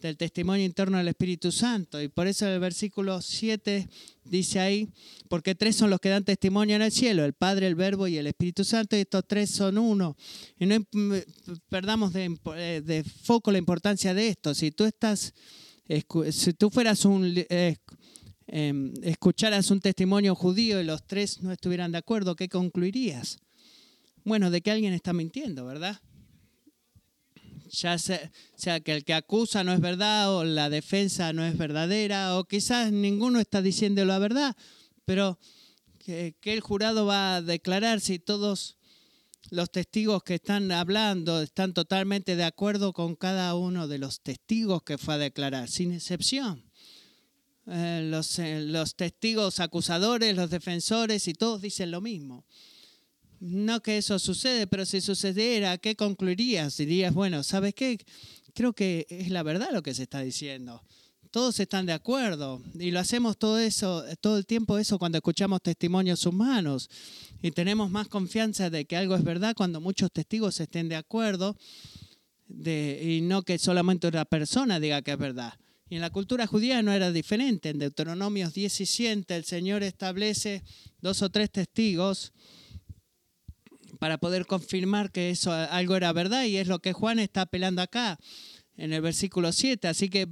del 0.03 0.17
testimonio 0.17 0.67
interno 0.67 0.99
del 0.99 1.09
Espíritu 1.09 1.53
Santo. 1.53 2.03
Y 2.03 2.09
por 2.09 2.27
eso 2.27 2.47
el 2.47 2.59
versículo 2.59 3.23
7 3.23 3.89
dice 4.25 4.61
ahí, 4.61 4.89
porque 5.29 5.55
tres 5.55 5.77
son 5.77 5.91
los 5.91 6.01
que 6.01 6.09
dan 6.09 6.25
testimonio 6.25 6.77
en 6.77 6.83
el 6.83 6.93
cielo, 6.93 7.25
el 7.25 7.33
Padre, 7.33 7.69
el 7.69 7.77
Verbo 7.77 8.09
y 8.09 8.19
el 8.19 8.27
Espíritu 8.27 8.65
Santo, 8.65 8.97
y 8.97 9.01
estos 9.01 9.25
tres 9.27 9.51
son 9.51 9.79
uno. 9.79 10.17
Y 10.59 10.67
no 10.67 10.77
perdamos 11.69 12.13
de, 12.13 12.37
eh, 12.57 12.83
de 12.85 13.05
foco 13.05 13.53
la 13.53 13.59
importancia 13.59 14.13
de 14.13 14.29
esto. 14.29 14.55
Si 14.55 14.73
tú 14.73 14.85
estás, 14.85 15.33
si 16.31 16.53
tú 16.53 16.69
fueras 16.71 17.05
un... 17.05 17.35
Em, 18.49 18.93
escucharas 19.03 19.71
un 19.71 19.81
testimonio 19.81 20.35
judío 20.35 20.79
y 20.79 20.85
los 20.85 21.07
tres 21.07 21.41
no 21.43 21.53
estuvieran 21.53 21.93
de 21.93 21.99
acuerdo, 21.99 22.37
¿qué 22.37 22.49
concluirías? 22.51 23.39
Bueno, 24.25 24.51
de 24.51 24.61
que 24.61 24.71
alguien 24.71 24.93
está 24.93 25.15
mintiendo, 25.15 25.65
¿verdad? 25.65 26.01
Ya 27.73 27.99
sea, 27.99 28.81
que 28.81 28.93
el 28.93 29.05
que 29.05 29.15
acusa 29.15 29.65
no 29.65 29.73
es 29.73 29.81
verdad 29.81 30.35
o 30.35 30.45
la 30.45 30.69
defensa 30.69 31.33
no 31.33 31.45
es 31.45 31.57
verdadera 31.57 32.39
o 32.39 32.45
quizás 32.45 32.93
ninguno 32.93 33.41
está 33.41 33.63
diciendo 33.63 34.05
la 34.05 34.19
verdad, 34.19 34.57
pero 35.07 35.39
que, 35.99 36.35
el 36.43 36.61
jurado 36.61 37.07
va 37.07 37.37
a 37.37 37.43
declarar 37.43 38.01
si 38.01 38.19
todos 38.19 38.77
los 39.51 39.73
testigos 39.73 40.23
que 40.23 40.35
están 40.35 40.71
hablando 40.71 41.41
están 41.41 41.73
totalmente 41.73 42.37
de 42.37 42.45
acuerdo 42.45 42.93
con 42.93 43.17
cada 43.17 43.55
uno 43.55 43.89
de 43.89 43.99
los 43.99 44.21
testigos 44.21 44.83
que 44.83 44.99
fue 44.99 45.15
a 45.15 45.19
declarar, 45.19 45.69
sin 45.69 45.93
excepción. 45.93 46.71
Eh, 47.67 48.07
los, 48.11 48.39
eh, 48.39 48.61
los 48.61 48.97
testigos 48.97 49.61
acusadores, 49.61 50.37
los 50.37 50.51
defensores 50.51 51.27
y 51.29 51.35
todos 51.35 51.63
dicen 51.63 51.91
lo 51.91 52.01
mismo 52.01 52.45
no 53.43 53.83
que 53.83 53.99
eso 53.99 54.21
sucede, 54.21 54.69
pero 54.69 54.87
si 54.87 55.01
sucediera, 55.01 55.77
¿qué 55.77 55.97
concluirías? 55.97 56.77
Dirías, 56.77 57.13
bueno, 57.13 57.43
¿sabes 57.43 57.75
qué? 57.75 57.99
Creo 58.55 58.73
que 58.73 59.05
es 59.11 59.31
la 59.31 59.43
verdad 59.43 59.71
lo 59.73 59.83
que 59.83 59.95
se 59.95 60.05
está 60.05 60.21
diciendo. 60.21 60.81
Todos 61.33 61.59
están 61.59 61.87
de 61.87 61.93
acuerdo 61.93 62.63
y 62.79 62.93
lo 62.93 63.01
hacemos 63.01 63.37
todo 63.37 63.59
eso, 63.59 64.05
todo 64.21 64.39
el 64.39 64.47
tiempo 64.47 64.79
eso 64.79 64.97
cuando 64.97 65.19
escuchamos 65.19 65.61
testimonios 65.61 66.25
humanos 66.25 66.89
y 67.43 67.51
tenemos 67.51 67.91
más 67.91 68.07
confianza 68.07 68.71
de 68.71 68.85
que 68.85 68.97
algo 68.97 69.17
es 69.17 69.25
verdad 69.25 69.57
cuando 69.57 69.81
muchos 69.81 70.13
testigos 70.13 70.61
estén 70.61 70.89
de 70.89 70.97
acuerdo 70.97 71.57
y 72.49 73.21
no 73.23 73.43
que 73.43 73.59
solamente 73.59 74.07
una 74.07 74.25
persona 74.25 74.79
diga 74.79 75.03
que 75.03 75.13
es 75.13 75.19
verdad. 75.19 75.55
Y 75.91 75.97
en 75.97 76.01
la 76.01 76.11
cultura 76.11 76.47
judía 76.47 76.81
no 76.83 76.93
era 76.93 77.11
diferente. 77.11 77.71
En 77.71 77.81
Deuteronomios 77.81 78.55
17 78.55 79.35
el 79.35 79.45
Señor 79.45 79.83
establece 79.83 80.63
dos 81.01 81.23
o 81.23 81.31
tres 81.31 81.51
testigos 81.51 82.33
para 84.03 84.19
poder 84.19 84.47
confirmar 84.47 85.13
que 85.13 85.31
eso 85.31 85.53
algo 85.53 85.95
era 85.95 86.13
verdad 86.13 86.45
y 86.47 86.57
es 86.57 86.67
lo 86.67 86.81
que 86.81 86.93
Juan 86.93 87.21
está 87.21 87.43
apelando 87.43 87.81
acá 87.83 88.19
en 88.77 88.93
el 88.93 89.01
versículo 89.01 89.53
7. 89.53 89.87
Así 89.87 90.09
que 90.09 90.27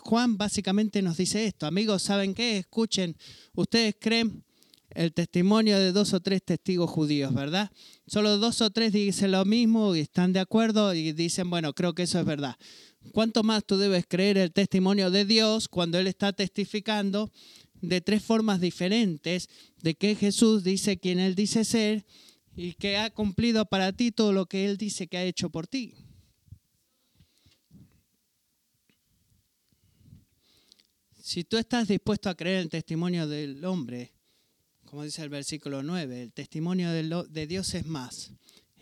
Juan 0.00 0.36
básicamente 0.36 1.00
nos 1.00 1.16
dice 1.16 1.46
esto, 1.46 1.64
amigos, 1.64 2.02
¿saben 2.02 2.34
qué? 2.34 2.58
Escuchen, 2.58 3.16
ustedes 3.54 3.96
creen 3.98 4.44
el 4.90 5.14
testimonio 5.14 5.78
de 5.78 5.92
dos 5.92 6.12
o 6.12 6.20
tres 6.20 6.42
testigos 6.44 6.90
judíos, 6.90 7.32
¿verdad? 7.32 7.70
Solo 8.06 8.36
dos 8.36 8.60
o 8.60 8.68
tres 8.68 8.92
dicen 8.92 9.32
lo 9.32 9.46
mismo 9.46 9.96
y 9.96 10.00
están 10.00 10.34
de 10.34 10.40
acuerdo 10.40 10.92
y 10.92 11.12
dicen, 11.12 11.48
bueno, 11.48 11.72
creo 11.72 11.94
que 11.94 12.02
eso 12.02 12.20
es 12.20 12.26
verdad. 12.26 12.58
¿Cuánto 13.12 13.42
más 13.42 13.64
tú 13.64 13.78
debes 13.78 14.04
creer 14.06 14.36
el 14.36 14.52
testimonio 14.52 15.10
de 15.10 15.24
Dios 15.24 15.68
cuando 15.68 15.98
Él 15.98 16.08
está 16.08 16.34
testificando 16.34 17.32
de 17.80 18.02
tres 18.02 18.22
formas 18.22 18.60
diferentes 18.60 19.48
de 19.80 19.94
que 19.94 20.14
Jesús 20.14 20.62
dice 20.62 20.98
quien 20.98 21.20
Él 21.20 21.34
dice 21.34 21.64
ser 21.64 22.04
y 22.56 22.74
que 22.74 22.96
ha 22.96 23.10
cumplido 23.10 23.66
para 23.66 23.92
ti 23.92 24.12
todo 24.12 24.32
lo 24.32 24.46
que 24.46 24.66
Él 24.66 24.76
dice 24.76 25.08
que 25.08 25.16
ha 25.16 25.24
hecho 25.24 25.50
por 25.50 25.66
ti. 25.66 25.94
Si 31.20 31.42
tú 31.44 31.56
estás 31.56 31.88
dispuesto 31.88 32.28
a 32.28 32.34
creer 32.34 32.58
el 32.60 32.68
testimonio 32.68 33.26
del 33.26 33.64
hombre, 33.64 34.12
como 34.84 35.02
dice 35.02 35.22
el 35.22 35.30
versículo 35.30 35.82
9, 35.82 36.22
el 36.22 36.32
testimonio 36.32 36.92
de 36.92 37.46
Dios 37.46 37.74
es 37.74 37.86
más, 37.86 38.30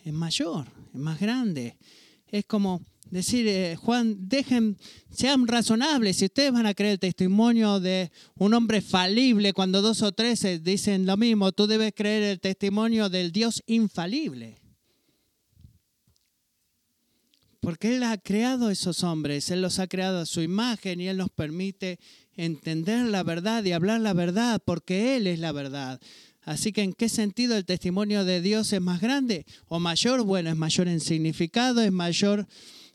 es 0.04 0.12
mayor, 0.12 0.66
es 0.92 1.00
más 1.00 1.20
grande. 1.20 1.78
Es 2.26 2.44
como 2.44 2.82
decir, 3.12 3.46
eh, 3.46 3.76
Juan, 3.76 4.16
dejen, 4.28 4.78
sean 5.10 5.46
razonables. 5.46 6.16
Si 6.16 6.24
ustedes 6.24 6.50
van 6.50 6.64
a 6.66 6.72
creer 6.72 6.92
el 6.92 6.98
testimonio 6.98 7.78
de 7.78 8.10
un 8.36 8.54
hombre 8.54 8.80
falible, 8.80 9.52
cuando 9.52 9.82
dos 9.82 10.00
o 10.00 10.12
tres 10.12 10.46
dicen 10.62 11.04
lo 11.04 11.18
mismo, 11.18 11.52
tú 11.52 11.66
debes 11.66 11.92
creer 11.94 12.22
el 12.22 12.40
testimonio 12.40 13.10
del 13.10 13.30
Dios 13.30 13.62
infalible. 13.66 14.58
Porque 17.60 17.96
Él 17.96 18.02
ha 18.02 18.16
creado 18.16 18.70
esos 18.70 19.04
hombres, 19.04 19.50
Él 19.50 19.60
los 19.60 19.78
ha 19.78 19.86
creado 19.86 20.20
a 20.20 20.26
su 20.26 20.40
imagen 20.40 21.00
y 21.00 21.08
Él 21.08 21.18
nos 21.18 21.30
permite 21.30 22.00
entender 22.34 23.06
la 23.06 23.22
verdad 23.22 23.62
y 23.62 23.72
hablar 23.72 24.00
la 24.00 24.14
verdad, 24.14 24.60
porque 24.64 25.16
Él 25.16 25.26
es 25.26 25.38
la 25.38 25.52
verdad. 25.52 26.00
Así 26.44 26.72
que 26.72 26.82
¿en 26.82 26.94
qué 26.94 27.10
sentido 27.10 27.56
el 27.56 27.66
testimonio 27.66 28.24
de 28.24 28.40
Dios 28.40 28.72
es 28.72 28.80
más 28.80 29.02
grande 29.02 29.44
o 29.68 29.78
mayor? 29.78 30.24
Bueno, 30.24 30.48
es 30.48 30.56
mayor 30.56 30.88
en 30.88 31.00
significado, 31.00 31.82
es 31.82 31.92
mayor 31.92 32.48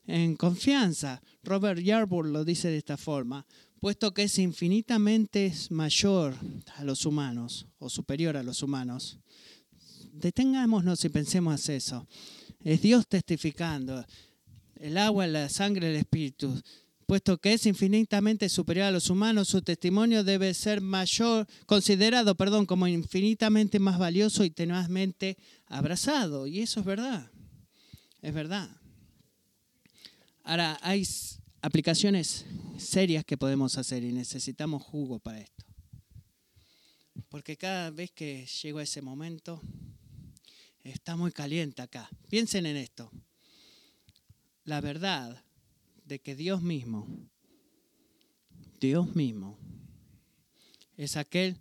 en 0.08 0.36
confianza. 0.36 1.22
Robert 1.44 1.80
Yarborough 1.80 2.32
lo 2.32 2.44
dice 2.44 2.70
de 2.70 2.78
esta 2.78 2.98
forma, 2.98 3.46
puesto 3.80 4.14
que 4.14 4.24
es 4.24 4.40
infinitamente 4.40 5.54
mayor 5.70 6.34
a 6.78 6.84
los 6.84 7.06
humanos 7.06 7.68
o 7.78 7.90
superior 7.90 8.36
a 8.38 8.44
los 8.44 8.64
humanos. 8.64 9.20
Detengámonos 10.12 11.06
y 11.06 11.10
pensemos 11.10 11.70
eso. 11.70 12.08
Es 12.64 12.82
Dios 12.82 13.08
testificando. 13.08 14.04
El 14.76 14.98
agua, 14.98 15.28
la 15.28 15.50
sangre, 15.50 15.90
el 15.90 15.98
espíritu 15.98 16.60
puesto 17.08 17.38
que 17.38 17.54
es 17.54 17.66
infinitamente 17.66 18.50
superior 18.50 18.88
a 18.88 18.92
los 18.92 19.10
humanos, 19.10 19.48
su 19.48 19.62
testimonio 19.62 20.26
debe 20.26 20.54
ser 20.54 20.82
mayor, 20.82 21.48
considerado, 21.66 22.36
perdón, 22.36 22.66
como 22.66 22.86
infinitamente 22.86 23.80
más 23.80 23.98
valioso 23.98 24.44
y 24.44 24.50
tenazmente 24.50 25.38
abrazado. 25.68 26.48
Y 26.48 26.60
eso 26.60 26.82
es 26.82 26.86
verdad. 26.86 27.32
Es 28.22 28.34
verdad. 28.34 28.70
Ahora, 30.50 30.80
hay 30.82 31.06
aplicaciones 31.62 32.46
serias 32.78 33.26
que 33.26 33.36
podemos 33.36 33.78
hacer 33.78 34.06
y 34.06 34.14
necesitamos 34.14 34.82
jugo 34.82 35.20
para 35.20 35.42
esto. 35.42 35.66
Porque 37.28 37.58
cada 37.58 37.92
vez 37.92 38.12
que 38.12 38.46
llego 38.46 38.80
a 38.80 38.84
ese 38.84 39.02
momento, 39.02 39.62
está 40.86 41.18
muy 41.18 41.34
caliente 41.34 41.82
acá. 41.82 42.10
Piensen 42.30 42.66
en 42.66 42.78
esto. 42.78 43.12
La 44.64 44.80
verdad 44.80 45.44
de 46.06 46.20
que 46.20 46.34
Dios 46.34 46.62
mismo, 46.62 47.10
Dios 48.80 49.14
mismo, 49.18 49.60
es 50.96 51.18
aquel 51.18 51.58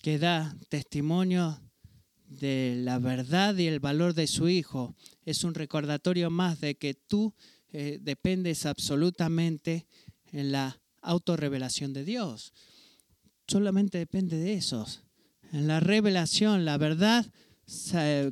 que 0.00 0.18
da 0.18 0.56
testimonio 0.68 1.62
de 2.26 2.74
la 2.78 2.98
verdad 2.98 3.56
y 3.56 3.68
el 3.68 3.78
valor 3.78 4.12
de 4.14 4.26
su 4.26 4.48
Hijo. 4.48 4.96
Es 5.24 5.44
un 5.44 5.54
recordatorio 5.54 6.30
más 6.30 6.60
de 6.60 6.74
que 6.74 6.94
tú 6.94 7.32
eh, 7.72 7.98
dependes 8.00 8.66
absolutamente 8.66 9.86
en 10.32 10.52
la 10.52 10.80
autorrevelación 11.00 11.92
de 11.92 12.04
Dios. 12.04 12.52
Solamente 13.46 13.98
depende 13.98 14.36
de 14.36 14.54
esos. 14.54 15.02
En 15.52 15.66
la 15.66 15.80
revelación, 15.80 16.64
la 16.64 16.78
verdad 16.78 17.26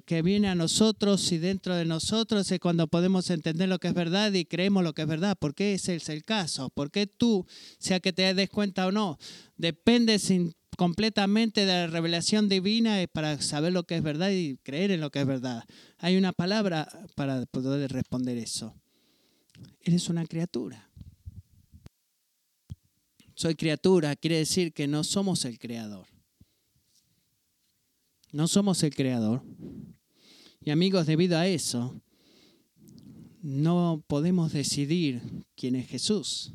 que 0.05 0.23
viene 0.23 0.49
a 0.49 0.55
nosotros 0.55 1.33
y 1.33 1.39
dentro 1.39 1.75
de 1.75 1.85
nosotros 1.85 2.51
es 2.51 2.61
cuando 2.61 2.89
podemos 2.89 3.31
entender 3.31 3.69
lo 3.69 3.79
que 3.79 3.89
es 3.89 3.95
verdad 3.95 4.33
y 4.33 4.45
creemos 4.45 4.83
lo 4.85 4.93
que 4.93 5.03
es 5.03 5.09
verdad, 5.09 5.37
porque 5.41 5.75
ese 5.75 5.95
es 5.95 6.09
el 6.09 6.25
caso, 6.25 6.71
porque 6.71 7.07
tú, 7.07 7.47
sea 7.79 8.01
que 8.01 8.13
te 8.13 8.35
des 8.35 8.51
cuenta 8.51 8.87
o 8.87 8.93
no, 8.93 9.19
dependes 9.57 10.31
completamente 10.77 11.65
de 11.65 11.73
la 11.73 11.87
revelación 11.87 12.49
divina 12.49 12.99
para 13.13 13.41
saber 13.41 13.73
lo 13.73 13.85
que 13.85 13.97
es 13.97 14.03
verdad 14.03 14.31
y 14.31 14.59
creer 14.63 14.91
en 14.91 15.01
lo 15.01 15.11
que 15.11 15.21
es 15.21 15.27
verdad. 15.27 15.65
Hay 15.99 16.17
una 16.17 16.33
palabra 16.33 16.89
para 17.15 17.47
poder 17.47 17.93
responder 17.93 18.37
eso. 18.37 18.80
Eres 19.81 20.09
una 20.09 20.27
criatura. 20.27 20.91
Soy 23.35 23.55
criatura, 23.55 24.17
quiere 24.17 24.37
decir 24.37 24.73
que 24.73 24.87
no 24.87 25.03
somos 25.03 25.45
el 25.45 25.59
creador. 25.59 26.07
No 28.33 28.47
somos 28.49 28.83
el 28.83 28.95
creador. 28.95 29.43
Y 30.61 30.71
amigos, 30.71 31.07
debido 31.07 31.39
a 31.39 31.47
eso, 31.47 32.01
no 33.43 34.05
podemos 34.07 34.53
decidir 34.53 35.23
quién 35.57 35.75
es 35.75 35.89
Jesús. 35.89 36.53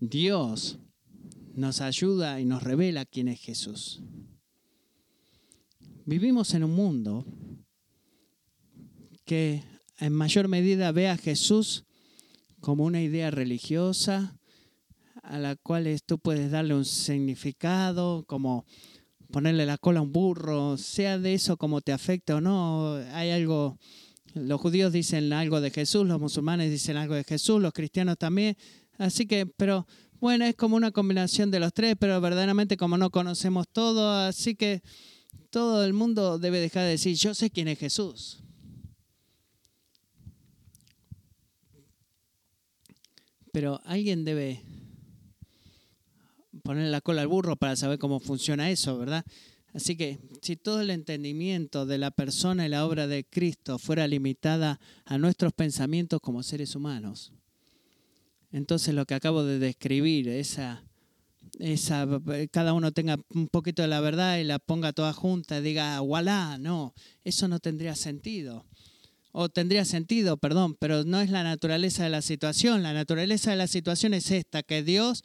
Dios 0.00 0.78
nos 1.54 1.80
ayuda 1.80 2.40
y 2.40 2.44
nos 2.44 2.62
revela 2.62 3.04
quién 3.04 3.28
es 3.28 3.40
Jesús. 3.40 4.02
Vivimos 6.04 6.54
en 6.54 6.64
un 6.64 6.74
mundo 6.74 7.24
que 9.24 9.62
en 9.98 10.12
mayor 10.12 10.48
medida 10.48 10.92
ve 10.92 11.08
a 11.08 11.16
Jesús 11.16 11.84
como 12.60 12.84
una 12.84 13.02
idea 13.02 13.30
religiosa 13.30 14.38
a 15.22 15.38
la 15.38 15.56
cual 15.56 15.86
tú 16.06 16.18
puedes 16.18 16.50
darle 16.50 16.74
un 16.74 16.84
significado, 16.84 18.24
como 18.26 18.64
ponerle 19.30 19.66
la 19.66 19.76
cola 19.76 20.00
a 20.00 20.02
un 20.02 20.12
burro, 20.12 20.78
sea 20.78 21.18
de 21.18 21.34
eso 21.34 21.56
como 21.56 21.80
te 21.80 21.92
afecte 21.92 22.32
o 22.32 22.40
no, 22.40 22.94
hay 23.12 23.30
algo, 23.30 23.78
los 24.34 24.60
judíos 24.60 24.92
dicen 24.92 25.32
algo 25.32 25.60
de 25.60 25.70
Jesús, 25.70 26.06
los 26.06 26.18
musulmanes 26.18 26.70
dicen 26.70 26.96
algo 26.96 27.14
de 27.14 27.24
Jesús, 27.24 27.60
los 27.60 27.72
cristianos 27.72 28.16
también, 28.16 28.56
así 28.96 29.26
que, 29.26 29.44
pero 29.44 29.86
bueno, 30.18 30.46
es 30.46 30.56
como 30.56 30.76
una 30.76 30.92
combinación 30.92 31.50
de 31.50 31.60
los 31.60 31.74
tres, 31.74 31.94
pero 31.98 32.20
verdaderamente 32.20 32.76
como 32.76 32.96
no 32.96 33.10
conocemos 33.10 33.66
todo, 33.70 34.10
así 34.10 34.54
que 34.54 34.82
todo 35.50 35.84
el 35.84 35.92
mundo 35.92 36.38
debe 36.38 36.58
dejar 36.58 36.84
de 36.84 36.90
decir, 36.90 37.16
yo 37.16 37.34
sé 37.34 37.50
quién 37.50 37.68
es 37.68 37.78
Jesús. 37.78 38.42
Pero 43.58 43.80
alguien 43.86 44.24
debe 44.24 44.62
poner 46.62 46.90
la 46.90 47.00
cola 47.00 47.22
al 47.22 47.26
burro 47.26 47.56
para 47.56 47.74
saber 47.74 47.98
cómo 47.98 48.20
funciona 48.20 48.70
eso, 48.70 48.96
¿verdad? 48.96 49.24
Así 49.74 49.96
que 49.96 50.20
si 50.42 50.54
todo 50.54 50.80
el 50.80 50.90
entendimiento 50.90 51.84
de 51.84 51.98
la 51.98 52.12
persona 52.12 52.64
y 52.64 52.68
la 52.68 52.86
obra 52.86 53.08
de 53.08 53.24
Cristo 53.24 53.80
fuera 53.80 54.06
limitada 54.06 54.78
a 55.04 55.18
nuestros 55.18 55.52
pensamientos 55.54 56.20
como 56.20 56.44
seres 56.44 56.76
humanos, 56.76 57.32
entonces 58.52 58.94
lo 58.94 59.06
que 59.06 59.14
acabo 59.14 59.42
de 59.42 59.58
describir, 59.58 60.28
esa, 60.28 60.84
esa, 61.58 62.06
cada 62.52 62.74
uno 62.74 62.92
tenga 62.92 63.18
un 63.34 63.48
poquito 63.48 63.82
de 63.82 63.88
la 63.88 63.98
verdad 63.98 64.38
y 64.38 64.44
la 64.44 64.60
ponga 64.60 64.92
toda 64.92 65.12
junta 65.12 65.58
y 65.58 65.62
diga, 65.62 65.98
voilà, 65.98 66.58
no, 66.58 66.94
eso 67.24 67.48
no 67.48 67.58
tendría 67.58 67.96
sentido. 67.96 68.67
O 69.40 69.48
tendría 69.48 69.84
sentido, 69.84 70.36
perdón, 70.36 70.74
pero 70.74 71.04
no 71.04 71.20
es 71.20 71.30
la 71.30 71.44
naturaleza 71.44 72.02
de 72.02 72.10
la 72.10 72.22
situación. 72.22 72.82
La 72.82 72.92
naturaleza 72.92 73.52
de 73.52 73.56
la 73.56 73.68
situación 73.68 74.12
es 74.12 74.32
esta, 74.32 74.64
que 74.64 74.82
Dios 74.82 75.22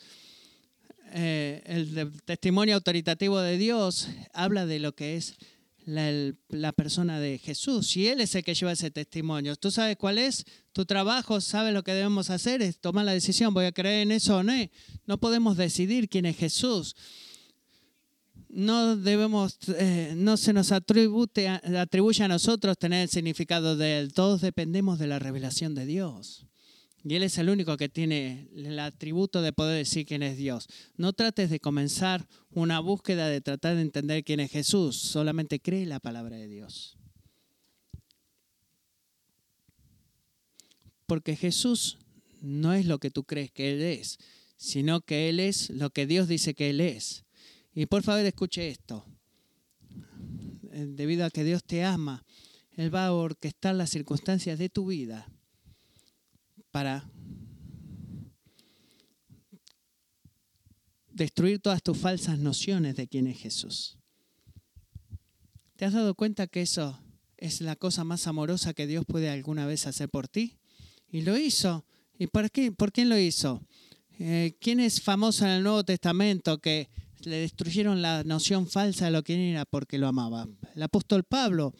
eh, 1.15 1.61
el 1.65 2.11
testimonio 2.25 2.73
autoritativo 2.73 3.39
de 3.39 3.57
Dios 3.57 4.09
habla 4.33 4.65
de 4.67 4.79
lo 4.79 4.95
que 4.95 5.15
es 5.15 5.35
la, 5.85 6.71
persona 6.73 7.19
de 7.19 7.37
Jesús 7.37 7.95
y 7.97 8.07
Él 8.07 8.21
es 8.21 8.33
el 8.33 8.43
que 8.43 8.55
lleva 8.55 8.71
ese 8.71 8.89
testimonio. 8.89 9.55
Tú 9.55 9.69
sabes 9.69 9.95
cuál 9.97 10.17
es 10.17 10.45
tu 10.73 10.85
trabajo, 10.85 11.39
sabes 11.39 11.71
lo 11.73 11.83
que 11.83 11.93
debemos 11.93 12.29
hacer, 12.31 12.61
es 12.61 12.79
tomar 12.79 13.05
la 13.05 13.13
decisión, 13.13 13.53
voy 13.53 13.65
a 13.65 13.71
creer 13.71 14.01
en 14.01 14.11
eso 14.11 14.37
o 14.37 14.43
no. 14.43 14.53
No 15.05 15.19
podemos 15.19 15.57
decidir 15.57 16.09
quién 16.09 16.25
es 16.25 16.37
Jesús. 16.37 16.95
No 18.55 18.95
debemos, 18.95 19.57
eh, 19.79 20.13
no 20.15 20.37
se 20.37 20.53
nos 20.53 20.71
atribuye 20.71 22.23
a 22.23 22.27
nosotros 22.27 22.77
tener 22.77 23.01
el 23.01 23.09
significado 23.09 23.75
de 23.75 23.97
Él. 23.97 24.13
Todos 24.13 24.41
dependemos 24.41 24.99
de 24.99 25.07
la 25.07 25.17
revelación 25.17 25.73
de 25.73 25.87
Dios. 25.87 26.45
Y 27.03 27.15
Él 27.15 27.23
es 27.23 27.39
el 27.39 27.49
único 27.49 27.75
que 27.77 27.89
tiene 27.89 28.47
el 28.55 28.77
atributo 28.77 29.41
de 29.41 29.53
poder 29.53 29.77
decir 29.77 30.05
quién 30.05 30.21
es 30.21 30.37
Dios. 30.37 30.67
No 30.97 31.13
trates 31.13 31.49
de 31.49 31.59
comenzar 31.59 32.27
una 32.51 32.79
búsqueda 32.79 33.27
de 33.27 33.41
tratar 33.41 33.75
de 33.75 33.81
entender 33.81 34.23
quién 34.23 34.39
es 34.39 34.51
Jesús. 34.51 34.97
Solamente 34.97 35.59
cree 35.59 35.87
la 35.87 35.99
palabra 35.99 36.37
de 36.37 36.47
Dios. 36.47 36.95
Porque 41.07 41.35
Jesús 41.35 41.97
no 42.39 42.73
es 42.73 42.85
lo 42.85 42.99
que 42.99 43.09
tú 43.09 43.23
crees 43.23 43.51
que 43.51 43.71
Él 43.71 43.81
es, 43.81 44.19
sino 44.57 45.01
que 45.01 45.29
Él 45.29 45.39
es 45.39 45.71
lo 45.71 45.89
que 45.89 46.05
Dios 46.05 46.27
dice 46.27 46.53
que 46.53 46.69
Él 46.69 46.81
es. 46.81 47.22
Y 47.73 47.85
por 47.87 48.03
favor 48.03 48.25
escuche 48.25 48.69
esto. 48.69 49.05
Eh, 50.71 50.87
debido 50.89 51.25
a 51.25 51.29
que 51.29 51.43
Dios 51.43 51.63
te 51.63 51.83
ama, 51.83 52.25
Él 52.71 52.93
va 52.93 53.07
a 53.07 53.13
orquestar 53.13 53.75
las 53.75 53.89
circunstancias 53.89 54.59
de 54.59 54.69
tu 54.69 54.87
vida 54.87 55.27
para 56.71 57.07
destruir 61.11 61.59
todas 61.59 61.83
tus 61.83 61.97
falsas 61.97 62.39
nociones 62.39 62.95
de 62.95 63.07
quién 63.07 63.27
es 63.27 63.37
Jesús. 63.37 63.97
¿Te 65.75 65.85
has 65.85 65.93
dado 65.93 66.15
cuenta 66.15 66.47
que 66.47 66.61
eso 66.61 66.99
es 67.37 67.61
la 67.61 67.75
cosa 67.75 68.03
más 68.03 68.25
amorosa 68.27 68.73
que 68.73 68.87
Dios 68.87 69.05
puede 69.05 69.29
alguna 69.29 69.65
vez 69.65 69.85
hacer 69.85 70.09
por 70.09 70.27
ti? 70.27 70.57
Y 71.11 71.21
lo 71.21 71.37
hizo. 71.37 71.85
¿Y 72.17 72.27
por 72.27 72.49
qué? 72.51 72.71
¿Por 72.71 72.91
quién 72.91 73.09
lo 73.09 73.17
hizo? 73.17 73.61
Eh, 74.19 74.55
¿Quién 74.59 74.79
es 74.79 75.01
famoso 75.01 75.45
en 75.45 75.51
el 75.51 75.63
Nuevo 75.63 75.83
Testamento 75.83 76.59
que 76.59 76.89
le 77.25 77.37
destruyeron 77.37 78.01
la 78.01 78.23
noción 78.23 78.67
falsa 78.67 79.05
de 79.05 79.11
lo 79.11 79.23
que 79.23 79.51
era 79.51 79.65
porque 79.65 79.97
lo 79.97 80.07
amaba? 80.07 80.47
El 80.75 80.83
apóstol 80.83 81.23
Pablo. 81.23 81.73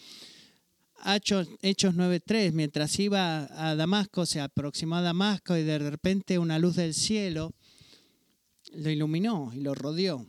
Hechos, 1.06 1.47
9.3, 1.62 2.53
mientras 2.53 2.97
iba 2.99 3.49
a 3.51 3.75
Damasco, 3.75 4.25
se 4.25 4.39
aproximó 4.39 4.95
a 4.95 5.01
Damasco 5.01 5.58
y 5.58 5.63
de 5.63 5.77
repente 5.77 6.39
una 6.39 6.60
luz 6.60 6.77
del 6.77 6.93
cielo 6.93 7.53
lo 8.73 8.89
iluminó 8.89 9.51
y 9.53 9.60
lo 9.60 9.75
rodeó. 9.75 10.25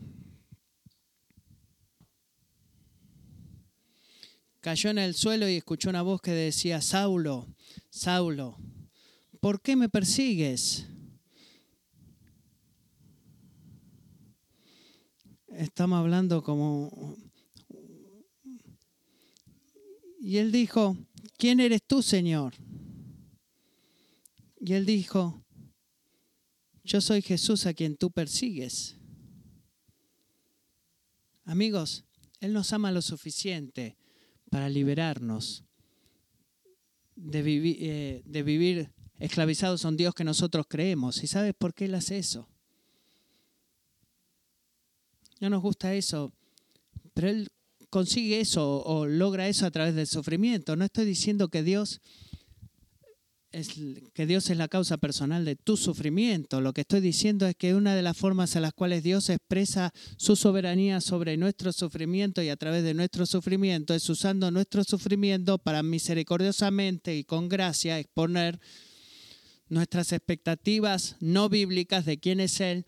Cayó 4.61 4.91
en 4.91 4.99
el 4.99 5.15
suelo 5.15 5.49
y 5.49 5.57
escuchó 5.57 5.91
una 5.91 6.03
voz 6.03 6.21
que 6.23 6.33
decía, 6.33 6.81
Saulo, 6.81 7.47
Saulo, 7.91 8.57
¿por 9.41 9.61
qué 9.61 9.77
me 9.77 9.89
persigues? 9.89 10.87
estamos 15.57 15.99
hablando 15.99 16.43
como... 16.43 17.17
Y 20.21 20.39
él 20.39 20.53
dijo, 20.53 20.97
¿quién 21.37 21.61
eres 21.61 21.83
tú, 21.87 22.03
Señor? 22.03 22.55
Y 24.59 24.73
él 24.73 24.87
dijo, 24.87 25.45
yo 26.83 27.01
soy 27.01 27.23
Jesús 27.23 27.67
a 27.67 27.75
quien 27.75 27.97
tú 27.97 28.11
persigues. 28.11 28.97
Amigos, 31.45 32.05
Él 32.41 32.53
nos 32.53 32.73
ama 32.73 32.91
lo 32.91 33.03
suficiente 33.03 33.97
para 34.51 34.69
liberarnos 34.69 35.65
de, 37.17 38.23
eh, 38.27 38.43
vivir 38.43 38.93
esclavizados 39.19 39.85
a 39.85 39.89
un 39.89 39.97
Dios 39.97 40.15
que 40.15 40.25
nosotros 40.25 40.67
creemos. 40.69 41.23
¿Y 41.23 41.27
sabes 41.27 41.55
por 41.55 41.75
qué 41.75 41.85
Él 41.87 41.95
hace 41.95 42.19
eso? 42.19 42.49
No 45.41 45.51
nos 45.51 45.63
gusta 45.63 45.95
eso, 45.95 46.33
pero 47.13 47.29
Él 47.29 47.49
consigue 47.91 48.41
eso 48.41 48.83
o 48.85 49.07
logra 49.07 49.49
eso 49.49 49.67
a 49.67 49.71
través 49.71 49.95
del 49.95 50.07
sufrimiento. 50.07 50.77
No 50.77 50.85
estoy 50.85 51.05
diciendo 51.05 51.49
que 51.49 51.63
Dios 51.63 52.01
es 53.55 53.69
que 54.15 54.27
Dios 54.27 54.51
es 54.51 54.57
la 54.57 54.67
causa 54.67 54.97
personal 54.97 55.45
de 55.45 55.55
tu 55.55 55.77
sufrimiento. 55.77 56.61
Lo 56.61 56.73
que 56.73 56.81
estoy 56.81 57.01
diciendo 57.01 57.47
es 57.47 57.55
que 57.55 57.75
una 57.75 57.95
de 57.95 58.03
las 58.03 58.17
formas 58.17 58.57
en 58.57 58.63
las 58.63 58.73
cuales 58.73 59.05
Dios 59.05 59.31
expresa 59.31 59.93
su 60.17 60.35
soberanía 60.35 61.01
sobre 61.01 61.37
nuestro 61.37 61.73
sufrimiento 61.73 62.43
y 62.43 62.49
a 62.49 62.57
través 62.57 62.83
de 62.83 62.95
nuestro 62.95 63.27
sufrimiento 63.27 63.95
es 63.95 64.09
usando 64.11 64.51
nuestro 64.51 64.83
sufrimiento 64.83 65.59
para 65.59 65.85
misericordiosamente 65.85 67.17
y 67.17 67.23
con 67.23 67.49
gracia 67.49 68.01
exponer 68.01 68.59
nuestras 69.69 70.13
expectativas 70.13 71.17
no 71.21 71.49
bíblicas 71.49 72.05
de 72.05 72.19
quién 72.19 72.41
es 72.41 72.61
Él 72.61 72.87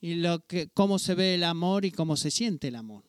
y 0.00 0.14
lo 0.14 0.44
que, 0.46 0.68
cómo 0.68 0.98
se 0.98 1.14
ve 1.14 1.34
el 1.34 1.44
amor 1.44 1.84
y 1.84 1.90
cómo 1.90 2.16
se 2.16 2.30
siente 2.30 2.68
el 2.68 2.76
amor. 2.76 3.04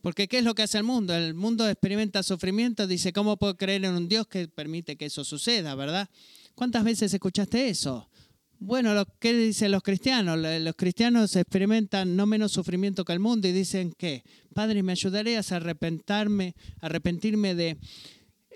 Porque 0.00 0.28
¿qué 0.28 0.38
es 0.38 0.44
lo 0.44 0.54
que 0.54 0.62
hace 0.62 0.78
el 0.78 0.84
mundo? 0.84 1.14
El 1.14 1.34
mundo 1.34 1.68
experimenta 1.68 2.22
sufrimiento, 2.22 2.86
dice, 2.86 3.12
¿cómo 3.12 3.36
puedo 3.36 3.56
creer 3.56 3.84
en 3.84 3.94
un 3.94 4.08
Dios 4.08 4.26
que 4.26 4.48
permite 4.48 4.96
que 4.96 5.06
eso 5.06 5.24
suceda, 5.24 5.74
verdad? 5.74 6.08
¿Cuántas 6.54 6.84
veces 6.84 7.12
escuchaste 7.12 7.68
eso? 7.68 8.08
Bueno, 8.60 9.04
que 9.20 9.32
dicen 9.34 9.70
los 9.70 9.82
cristianos, 9.82 10.36
los 10.36 10.74
cristianos 10.74 11.36
experimentan 11.36 12.16
no 12.16 12.26
menos 12.26 12.50
sufrimiento 12.50 13.04
que 13.04 13.12
el 13.12 13.20
mundo 13.20 13.46
y 13.46 13.52
dicen 13.52 13.92
que, 13.92 14.24
Padre, 14.52 14.82
¿me 14.82 14.92
ayudarías 14.92 15.52
a 15.52 15.56
arrepentarme, 15.56 16.56
arrepentirme 16.80 17.54
de 17.54 17.78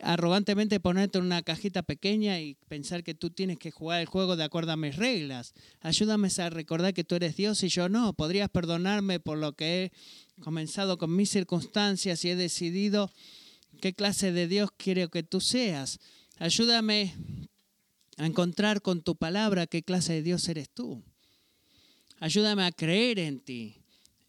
arrogantemente 0.03 0.81
ponerte 0.81 1.19
en 1.19 1.25
una 1.25 1.43
cajita 1.43 1.83
pequeña 1.83 2.41
y 2.41 2.57
pensar 2.69 3.03
que 3.03 3.15
tú 3.15 3.31
tienes 3.31 3.59
que 3.59 3.71
jugar 3.71 4.01
el 4.01 4.07
juego 4.07 4.37
de 4.37 4.45
acuerdo 4.45 4.73
a 4.73 4.77
mis 4.77 4.97
reglas? 4.97 5.55
Ayúdame 5.81 6.29
a 6.37 6.51
recordar 6.51 6.93
que 6.93 7.05
tú 7.05 7.15
eres 7.15 7.37
Dios 7.37 7.62
y 7.62 7.69
yo 7.69 7.88
no. 7.88 8.12
¿Podrías 8.12 8.51
perdonarme 8.51 9.21
por 9.21 9.38
lo 9.38 9.55
que 9.55 9.85
he 9.85 9.93
comenzado 10.43 10.99
con 10.99 11.15
mis 11.15 11.31
circunstancias 11.31 12.25
y 12.25 12.31
he 12.31 12.37
decidido 12.37 13.11
qué 13.81 13.95
clase 13.95 14.33
de 14.33 14.49
Dios 14.49 14.71
quiero 14.77 15.09
que 15.09 15.23
tú 15.23 15.41
seas. 15.41 15.99
Ayúdame 16.38 17.15
a 18.17 18.27
encontrar 18.27 18.83
con 18.83 19.03
tu 19.03 19.17
palabra 19.17 19.67
qué 19.67 19.83
clase 19.83 20.15
de 20.15 20.23
Dios 20.23 20.49
eres 20.49 20.71
tú. 20.71 21.03
Ayúdame 22.21 22.65
a 22.65 22.73
creer 22.73 23.19
en 23.19 23.41
ti 23.41 23.77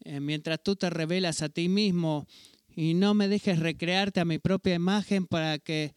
eh, 0.04 0.20
mientras 0.20 0.62
tú 0.62 0.76
te 0.76 0.90
revelas 0.90 1.42
a 1.42 1.48
ti 1.48 1.68
mismo 1.68 2.26
y 2.74 2.94
no 2.94 3.14
me 3.14 3.28
dejes 3.28 3.58
recrearte 3.58 4.20
a 4.20 4.24
mi 4.24 4.38
propia 4.38 4.74
imagen 4.74 5.26
para 5.26 5.58
que... 5.58 5.94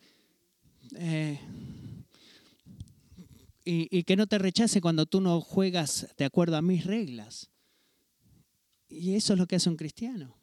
Eh, 0.96 1.40
y, 3.66 3.88
y, 3.92 4.04
que 4.04 4.16
no 4.16 4.28
te 4.28 4.38
rechace 4.38 4.80
cuando 4.80 5.06
tú 5.06 5.20
no 5.20 5.42
juegas 5.42 6.08
de 6.18 6.24
acuerdo 6.24 6.56
a 6.56 6.62
mis 6.62 6.86
reglas. 6.86 7.50
Y 8.88 9.16
eso 9.16 9.34
es 9.34 9.40
lo 9.40 9.46
que 9.46 9.58
hace 9.58 9.70
un 9.70 9.76
cristiano. 9.76 10.38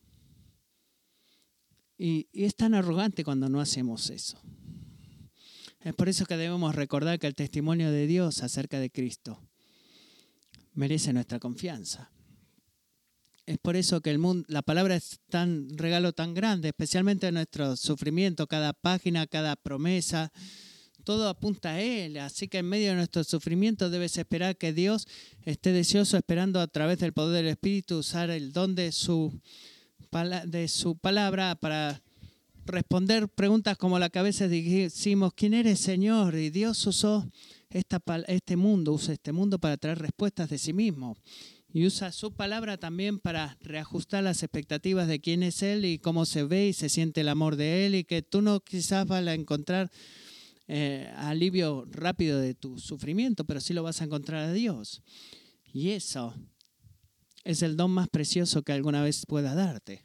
Y, 1.97 2.29
es 2.33 2.57
tan 2.57 2.75
arrogante 2.75 3.25
cuando 3.25 3.49
no 3.49 3.61
hacemos 3.61 4.11
eso. 4.11 4.40
Es 5.81 5.94
por 5.94 6.09
eso 6.09 6.27
que 6.27 6.37
debemos 6.37 6.75
recordar 6.75 7.18
que 7.18 7.27
el 7.27 7.35
testimonio 7.35 7.90
de 7.90 8.07
Dios 8.07 8.42
acerca 8.42 8.81
de 8.81 8.90
Cristo 8.90 9.40
merece 10.73 11.12
nuestra 11.12 11.38
confianza. 11.38 12.11
Es 13.46 13.59
por 13.59 13.76
eso 13.76 14.00
que 14.00 14.11
el 14.11 14.18
mundo, 14.18 14.46
la 14.48 14.62
palabra 14.62 14.96
es 14.96 15.20
tan 15.28 15.68
regalo 15.76 16.14
tan 16.14 16.33
grande, 16.33 16.68
especialmente 16.68 17.28
en 17.28 17.35
nuestro 17.35 17.76
sufrimiento, 17.76 18.46
cada 18.46 18.72
página, 18.72 19.26
cada 19.26 19.54
promesa, 19.57 20.33
todo 21.04 21.28
apunta 21.28 21.72
a 21.72 21.80
Él. 21.80 22.16
Así 22.18 22.48
que 22.48 22.59
en 22.59 22.68
medio 22.68 22.88
de 22.88 22.96
nuestro 22.96 23.22
sufrimiento 23.22 23.90
debes 23.90 24.16
esperar 24.16 24.57
que 24.57 24.72
Dios 24.72 25.07
esté 25.42 25.72
deseoso, 25.72 26.16
esperando 26.16 26.59
a 26.59 26.66
través 26.66 26.98
del 26.98 27.12
poder 27.12 27.44
del 27.44 27.52
Espíritu 27.52 27.98
usar 27.98 28.30
el 28.30 28.52
don 28.52 28.74
de 28.74 28.92
su, 28.92 29.38
de 30.46 30.68
su 30.68 30.96
palabra 30.96 31.54
para 31.54 32.00
responder 32.64 33.28
preguntas 33.28 33.76
como 33.76 33.98
la 33.98 34.09
que 34.09 34.20
a 34.20 34.22
veces 34.22 34.50
decimos, 34.50 35.35
¿quién 35.35 35.52
eres 35.52 35.80
Señor? 35.80 36.35
Y 36.35 36.48
Dios 36.48 36.87
usó 36.87 37.28
esta, 37.68 38.02
este 38.26 38.57
mundo, 38.57 38.92
usa 38.92 39.12
este 39.12 39.33
mundo 39.33 39.59
para 39.59 39.76
traer 39.76 39.98
respuestas 39.98 40.48
de 40.48 40.57
sí 40.57 40.72
mismo. 40.72 41.16
Y 41.75 41.87
usa 41.87 42.13
su 42.13 42.33
palabra 42.33 42.77
también 42.77 43.19
para 43.19 43.59
reajustar 43.61 44.23
las 44.23 44.45
expectativas 44.45 45.09
de 45.09 45.21
quién 45.21 45.43
es 45.43 45.61
Él 45.61 45.85
y 45.85 45.99
cómo 45.99 46.25
se 46.25 46.45
ve 46.45 46.69
y 46.69 46.73
se 46.73 46.89
siente 46.89 47.23
el 47.23 47.29
amor 47.29 47.57
de 47.57 47.85
Él 47.85 47.97
y 47.97 48.05
que 48.05 48.23
tú 48.23 48.43
no 48.43 48.61
quizás 48.61 49.09
vas 49.09 49.27
a 49.27 49.35
encontrar 49.35 49.91
eh, 50.69 51.13
alivio 51.17 51.85
rápido 51.91 52.39
de 52.39 52.55
tu 52.55 52.79
sufrimiento, 52.79 53.45
pero 53.45 53.61
sí 53.61 53.75
lo 53.75 53.83
vas 53.83 54.01
a 54.01 54.05
encontrar 54.05 54.45
a 54.45 54.53
Dios. 54.53 55.03
Y 55.73 55.91
eso 55.91 56.33
es 57.43 57.61
el 57.63 57.77
don 57.77 57.91
más 57.91 58.09
precioso 58.09 58.63
que 58.63 58.73
alguna 58.73 59.03
vez 59.03 59.27
pueda 59.27 59.57
darte. 59.57 60.05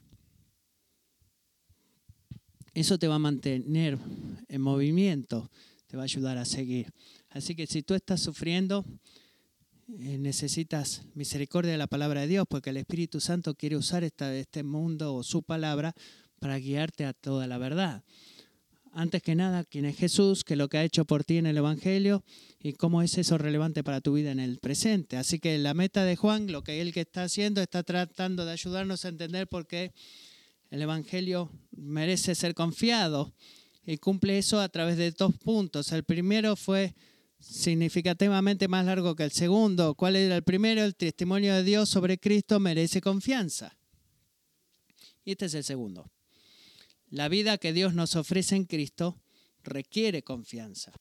Eso 2.73 2.97
te 2.97 3.07
va 3.07 3.15
a 3.15 3.19
mantener 3.19 3.99
en 4.47 4.61
movimiento, 4.61 5.51
te 5.85 5.97
va 5.97 6.01
a 6.01 6.05
ayudar 6.05 6.39
a 6.39 6.45
seguir. 6.45 6.91
Así 7.29 7.53
que 7.53 7.67
si 7.67 7.83
tú 7.83 7.93
estás 7.93 8.21
sufriendo, 8.21 8.83
necesitas 9.97 11.03
misericordia 11.15 11.71
de 11.71 11.77
la 11.77 11.87
palabra 11.87 12.21
de 12.21 12.27
Dios, 12.27 12.45
porque 12.47 12.69
el 12.69 12.77
Espíritu 12.77 13.19
Santo 13.19 13.55
quiere 13.55 13.75
usar 13.75 14.03
esta, 14.03 14.35
este 14.35 14.63
mundo 14.63 15.15
o 15.15 15.23
su 15.23 15.43
palabra 15.43 15.93
para 16.39 16.57
guiarte 16.59 17.05
a 17.05 17.13
toda 17.13 17.47
la 17.47 17.57
verdad 17.57 18.03
antes 18.93 19.21
que 19.21 19.35
nada, 19.35 19.63
quién 19.63 19.85
es 19.85 19.97
Jesús, 19.97 20.43
qué 20.43 20.53
es 20.53 20.57
lo 20.57 20.67
que 20.67 20.77
ha 20.77 20.83
hecho 20.83 21.05
por 21.05 21.23
ti 21.23 21.37
en 21.37 21.45
el 21.45 21.57
Evangelio 21.57 22.23
y 22.59 22.73
cómo 22.73 23.01
es 23.01 23.17
eso 23.17 23.37
relevante 23.37 23.83
para 23.83 24.01
tu 24.01 24.13
vida 24.13 24.31
en 24.31 24.39
el 24.39 24.59
presente. 24.59 25.17
Así 25.17 25.39
que 25.39 25.57
la 25.57 25.73
meta 25.73 26.03
de 26.03 26.15
Juan, 26.15 26.51
lo 26.51 26.63
que 26.63 26.81
él 26.81 26.93
que 26.93 27.01
está 27.01 27.23
haciendo, 27.23 27.61
está 27.61 27.83
tratando 27.83 28.45
de 28.45 28.51
ayudarnos 28.51 29.05
a 29.05 29.09
entender 29.09 29.47
por 29.47 29.67
qué 29.67 29.93
el 30.71 30.81
Evangelio 30.81 31.49
merece 31.71 32.35
ser 32.35 32.53
confiado 32.53 33.33
y 33.85 33.97
cumple 33.97 34.37
eso 34.37 34.59
a 34.59 34.69
través 34.69 34.97
de 34.97 35.11
dos 35.11 35.35
puntos. 35.35 35.91
El 35.91 36.03
primero 36.03 36.55
fue 36.55 36.95
significativamente 37.39 38.67
más 38.67 38.85
largo 38.85 39.15
que 39.15 39.23
el 39.23 39.31
segundo. 39.31 39.95
¿Cuál 39.95 40.15
era 40.15 40.35
el 40.35 40.43
primero? 40.43 40.83
El 40.83 40.95
testimonio 40.95 41.53
de 41.55 41.63
Dios 41.63 41.89
sobre 41.89 42.17
Cristo 42.17 42.59
merece 42.59 43.01
confianza. 43.01 43.77
Y 45.23 45.31
este 45.31 45.45
es 45.45 45.53
el 45.53 45.63
segundo. 45.63 46.09
La 47.09 47.29
vida 47.29 47.57
que 47.57 47.73
Dios 47.73 47.93
nos 47.93 48.15
ofrece 48.15 48.55
en 48.55 48.65
Cristo 48.65 49.19
requiere 49.63 50.23
confianza. 50.23 50.93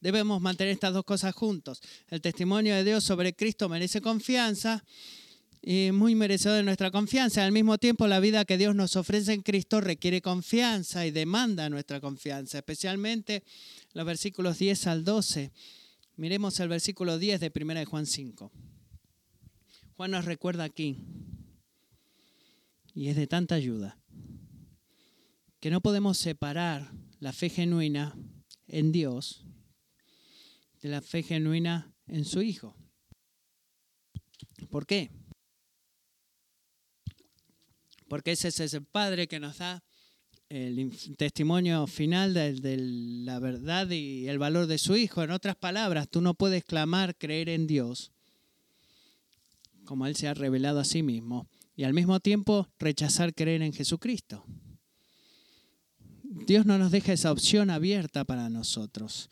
Debemos 0.00 0.40
mantener 0.40 0.74
estas 0.74 0.92
dos 0.92 1.04
cosas 1.04 1.34
juntos. 1.34 1.80
El 2.08 2.20
testimonio 2.20 2.74
de 2.74 2.84
Dios 2.84 3.02
sobre 3.02 3.34
Cristo 3.34 3.68
merece 3.68 4.00
confianza 4.00 4.84
y 5.62 5.90
muy 5.92 6.14
merecedor 6.14 6.58
de 6.58 6.62
nuestra 6.62 6.90
confianza. 6.90 7.44
Al 7.44 7.50
mismo 7.50 7.78
tiempo, 7.78 8.06
la 8.06 8.20
vida 8.20 8.44
que 8.44 8.58
Dios 8.58 8.74
nos 8.74 8.94
ofrece 8.94 9.32
en 9.32 9.42
Cristo 9.42 9.80
requiere 9.80 10.22
confianza 10.22 11.06
y 11.06 11.10
demanda 11.10 11.68
nuestra 11.68 12.00
confianza, 12.00 12.58
especialmente 12.58 13.42
los 13.96 14.04
versículos 14.04 14.58
10 14.58 14.88
al 14.88 15.04
12. 15.04 15.52
Miremos 16.16 16.60
el 16.60 16.68
versículo 16.68 17.18
10 17.18 17.40
de 17.40 17.50
1 17.54 17.74
de 17.74 17.84
Juan 17.86 18.04
5. 18.04 18.52
Juan 19.96 20.10
nos 20.10 20.26
recuerda 20.26 20.64
aquí 20.64 20.98
y 22.92 23.08
es 23.08 23.16
de 23.16 23.26
tanta 23.26 23.54
ayuda 23.54 23.98
que 25.60 25.70
no 25.70 25.80
podemos 25.80 26.18
separar 26.18 26.92
la 27.20 27.32
fe 27.32 27.48
genuina 27.48 28.14
en 28.68 28.92
Dios 28.92 29.46
de 30.82 30.90
la 30.90 31.00
fe 31.00 31.22
genuina 31.22 31.90
en 32.06 32.26
su 32.26 32.42
Hijo. 32.42 32.76
¿Por 34.68 34.86
qué? 34.86 35.10
Porque 38.08 38.32
ese 38.32 38.48
es 38.48 38.74
el 38.74 38.84
Padre 38.84 39.26
que 39.26 39.40
nos 39.40 39.56
da 39.56 39.82
el 40.48 40.92
testimonio 41.16 41.86
final 41.86 42.34
de, 42.34 42.76
la 43.24 43.38
verdad 43.38 43.90
y 43.90 44.28
el 44.28 44.38
valor 44.38 44.66
de 44.66 44.78
su 44.78 44.96
Hijo. 44.96 45.22
En 45.22 45.30
otras 45.30 45.56
palabras, 45.56 46.08
tú 46.08 46.20
no 46.20 46.34
puedes 46.34 46.64
clamar 46.64 47.16
creer 47.16 47.48
en 47.48 47.66
Dios 47.66 48.12
como 49.84 50.06
Él 50.06 50.16
se 50.16 50.28
ha 50.28 50.34
revelado 50.34 50.80
a 50.80 50.84
sí 50.84 51.02
mismo 51.02 51.48
y 51.76 51.84
al 51.84 51.94
mismo 51.94 52.20
tiempo 52.20 52.68
rechazar 52.78 53.34
creer 53.34 53.62
en 53.62 53.72
Jesucristo. 53.72 54.44
Dios 56.22 56.66
no 56.66 56.76
nos 56.76 56.90
deja 56.90 57.12
esa 57.12 57.32
opción 57.32 57.70
abierta 57.70 58.24
para 58.24 58.50
nosotros, 58.50 59.30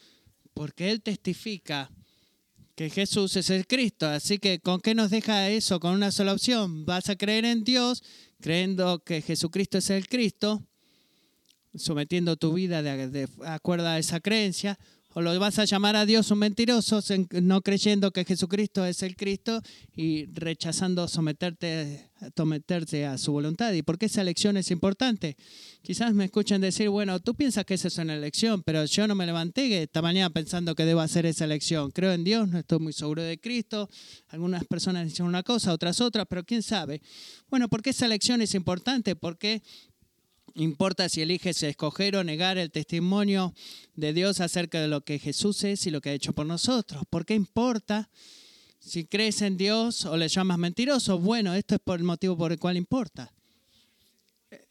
porque 0.55 0.91
Él 0.91 1.03
testifica 1.03 1.91
que 2.75 2.91
Jesús 2.91 3.37
es 3.37 3.51
el 3.51 3.67
Cristo. 3.67 4.07
Así 4.07 4.39
que, 4.39 4.61
¿con 4.61 4.81
qué 4.81 4.95
nos 4.95 5.11
deja 5.11 5.49
eso? 5.51 5.81
Con 5.81 5.95
una 5.95 6.11
sola 6.11 6.33
opción. 6.33 6.87
Vas 6.87 7.09
a 7.09 7.17
creer 7.17 7.45
en 7.45 7.65
Dios, 7.65 8.03
creyendo 8.41 9.03
que 9.05 9.23
Jesucristo 9.23 9.79
es 9.79 9.91
el 9.91 10.09
Cristo, 10.09 10.67
sometiendo 11.77 12.37
tu 12.37 12.53
vida 12.53 12.83
de, 12.83 13.29
acuerdo 13.45 13.89
a 13.89 13.99
esa 13.99 14.21
creencia, 14.21 14.79
o 15.17 15.23
lo 15.23 15.39
vas 15.39 15.61
a 15.61 15.65
llamar 15.65 15.95
a 15.95 16.07
Dios 16.07 16.33
un 16.33 16.41
mentiroso, 16.41 17.01
no 17.41 17.63
creyendo 17.63 18.11
que 18.11 18.25
Jesucristo 18.25 18.85
es 18.85 19.01
el 19.05 19.15
Cristo 19.15 19.63
y 19.95 20.27
rechazando 20.27 21.07
someterte, 21.07 22.11
someterte 22.37 23.07
a 23.07 23.17
su 23.17 23.31
voluntad. 23.31 23.73
¿Y 23.75 23.83
por 23.83 23.97
qué 23.97 24.07
esa 24.07 24.23
elección 24.23 24.57
es 24.57 24.73
importante? 24.73 25.37
Quizás 25.83 26.15
me 26.15 26.25
escuchen 26.25 26.61
decir, 26.61 26.89
bueno, 26.89 27.21
tú 27.21 27.37
piensas 27.37 27.65
que 27.65 27.75
esa 27.75 27.87
es 27.87 27.99
una 27.99 28.17
elección, 28.17 28.65
pero 28.65 28.85
yo 28.87 29.07
no 29.07 29.15
me 29.15 29.25
levanté 29.25 29.85
esta 29.85 30.03
mañana 30.03 30.31
pensando 30.31 30.75
que 30.75 30.85
debo 30.85 31.01
hacer 31.01 31.27
esa 31.27 31.45
elección. 31.45 31.93
Creo 31.93 32.13
en 32.13 32.25
Dios, 32.25 32.49
no 32.49 32.59
estoy 32.59 32.81
muy 32.81 32.93
seguro 32.93 33.23
de 33.23 33.39
Cristo. 33.39 33.89
Algunas 34.31 34.65
personas 34.65 35.07
dicen 35.07 35.27
una 35.27 35.45
cosa, 35.45 35.73
otras 35.73 36.01
otra, 36.01 36.25
pero 36.25 36.43
quién 36.43 36.65
sabe. 36.65 37.01
Bueno, 37.49 37.69
¿por 37.69 37.83
qué 37.83 37.91
esa 37.91 38.07
elección 38.07 38.43
es 38.43 38.53
importante? 38.57 39.15
Porque 39.15 39.63
Importa 40.57 41.09
si 41.09 41.21
eliges 41.21 41.63
escoger 41.65 42.15
o 42.15 42.23
negar 42.23 42.59
el 42.59 42.71
testimonio 42.71 43.55
de 43.97 44.13
Dios 44.13 44.39
acerca 44.41 44.81
de 44.81 44.87
lo 44.87 45.01
que 45.01 45.19
Jesús 45.19 45.65
es 45.65 45.85
y 45.87 45.91
lo 45.91 46.01
que 46.01 46.11
ha 46.11 46.15
hecho 46.15 46.33
por 46.33 46.47
nosotros. 46.47 47.03
¿Por 47.11 47.27
qué 47.27 47.35
importa 47.35 48.09
si 48.79 49.05
crees 49.05 49.43
en 49.43 49.57
Dios 49.57 50.05
o 50.05 50.17
le 50.17 50.29
llamas 50.29 50.59
mentiroso? 50.59 51.19
Bueno, 51.19 51.55
esto 51.55 51.75
es 51.75 51.81
por 51.81 51.99
el 51.99 52.05
motivo 52.05 52.37
por 52.37 52.53
el 52.53 52.61
cual 52.61 52.77
importa. 52.77 53.33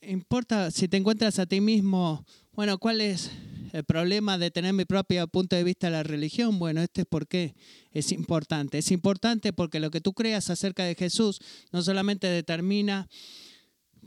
Importa 0.01 0.71
si 0.71 0.88
te 0.88 0.95
encuentras 0.95 1.38
a 1.39 1.45
ti 1.45 1.59
mismo, 1.59 2.25
bueno, 2.53 2.77
¿cuál 2.77 3.01
es 3.01 3.29
el 3.73 3.84
problema 3.84 4.38
de 4.38 4.51
tener 4.51 4.71
mi 4.71 4.86
propio 4.86 5.27
punto 5.27 5.57
de 5.57 5.65
vista 5.65 5.88
de 5.88 5.93
la 5.93 6.03
religión? 6.03 6.59
Bueno, 6.59 6.81
este 6.81 7.01
es 7.01 7.07
por 7.07 7.27
qué 7.27 7.55
es 7.91 8.13
importante. 8.13 8.77
Es 8.77 8.89
importante 8.91 9.51
porque 9.51 9.81
lo 9.81 9.91
que 9.91 9.99
tú 9.99 10.13
creas 10.13 10.49
acerca 10.49 10.86
de 10.86 10.95
Jesús 10.95 11.41
no 11.73 11.81
solamente 11.81 12.27
determina 12.27 13.09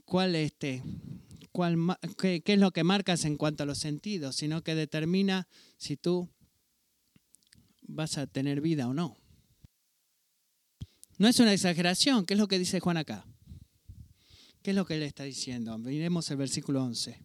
cuál 0.07 0.37
este 0.37 0.83
qué, 2.19 2.43
es 2.45 2.59
lo 2.59 2.71
que 2.71 2.85
marcas 2.85 3.25
en 3.25 3.37
cuanto 3.37 3.63
a 3.63 3.67
los 3.67 3.79
sentidos, 3.79 4.37
sino 4.37 4.63
que 4.63 4.75
determina 4.75 5.49
si 5.77 5.97
tú 5.97 6.29
vas 7.83 8.19
a 8.19 8.27
tener 8.27 8.61
vida 8.61 8.89
o 8.89 8.95
no. 8.95 9.17
No 11.19 11.29
es 11.29 11.41
una 11.41 11.53
exageración, 11.53 12.27
¿qué 12.27 12.35
es 12.35 12.41
lo 12.41 12.49
que 12.49 12.59
dice 12.59 12.81
Juan 12.81 12.99
acá? 12.99 13.27
¿Qué 14.63 14.71
es 14.71 14.77
lo 14.77 14.85
que 14.85 14.97
él 14.97 15.03
está 15.03 15.25
diciendo? 15.25 15.79
Miremos 15.79 16.31
el 16.31 16.37
versículo 16.37 16.83
11. 16.83 17.23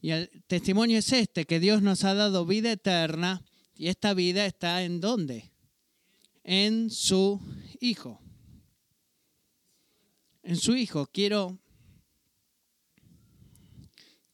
Y 0.00 0.10
el 0.10 0.30
testimonio 0.46 0.98
es 0.98 1.12
este, 1.12 1.44
que 1.44 1.60
Dios 1.60 1.82
nos 1.82 2.04
ha 2.04 2.14
dado 2.14 2.46
vida 2.46 2.72
eterna 2.72 3.44
y 3.76 3.88
esta 3.88 4.14
vida 4.14 4.46
está 4.46 4.82
en 4.82 5.00
dónde? 5.00 5.52
En 6.42 6.90
su 6.90 7.40
Hijo. 7.80 8.20
En 10.42 10.56
su 10.56 10.74
Hijo. 10.74 11.06
Quiero 11.12 11.58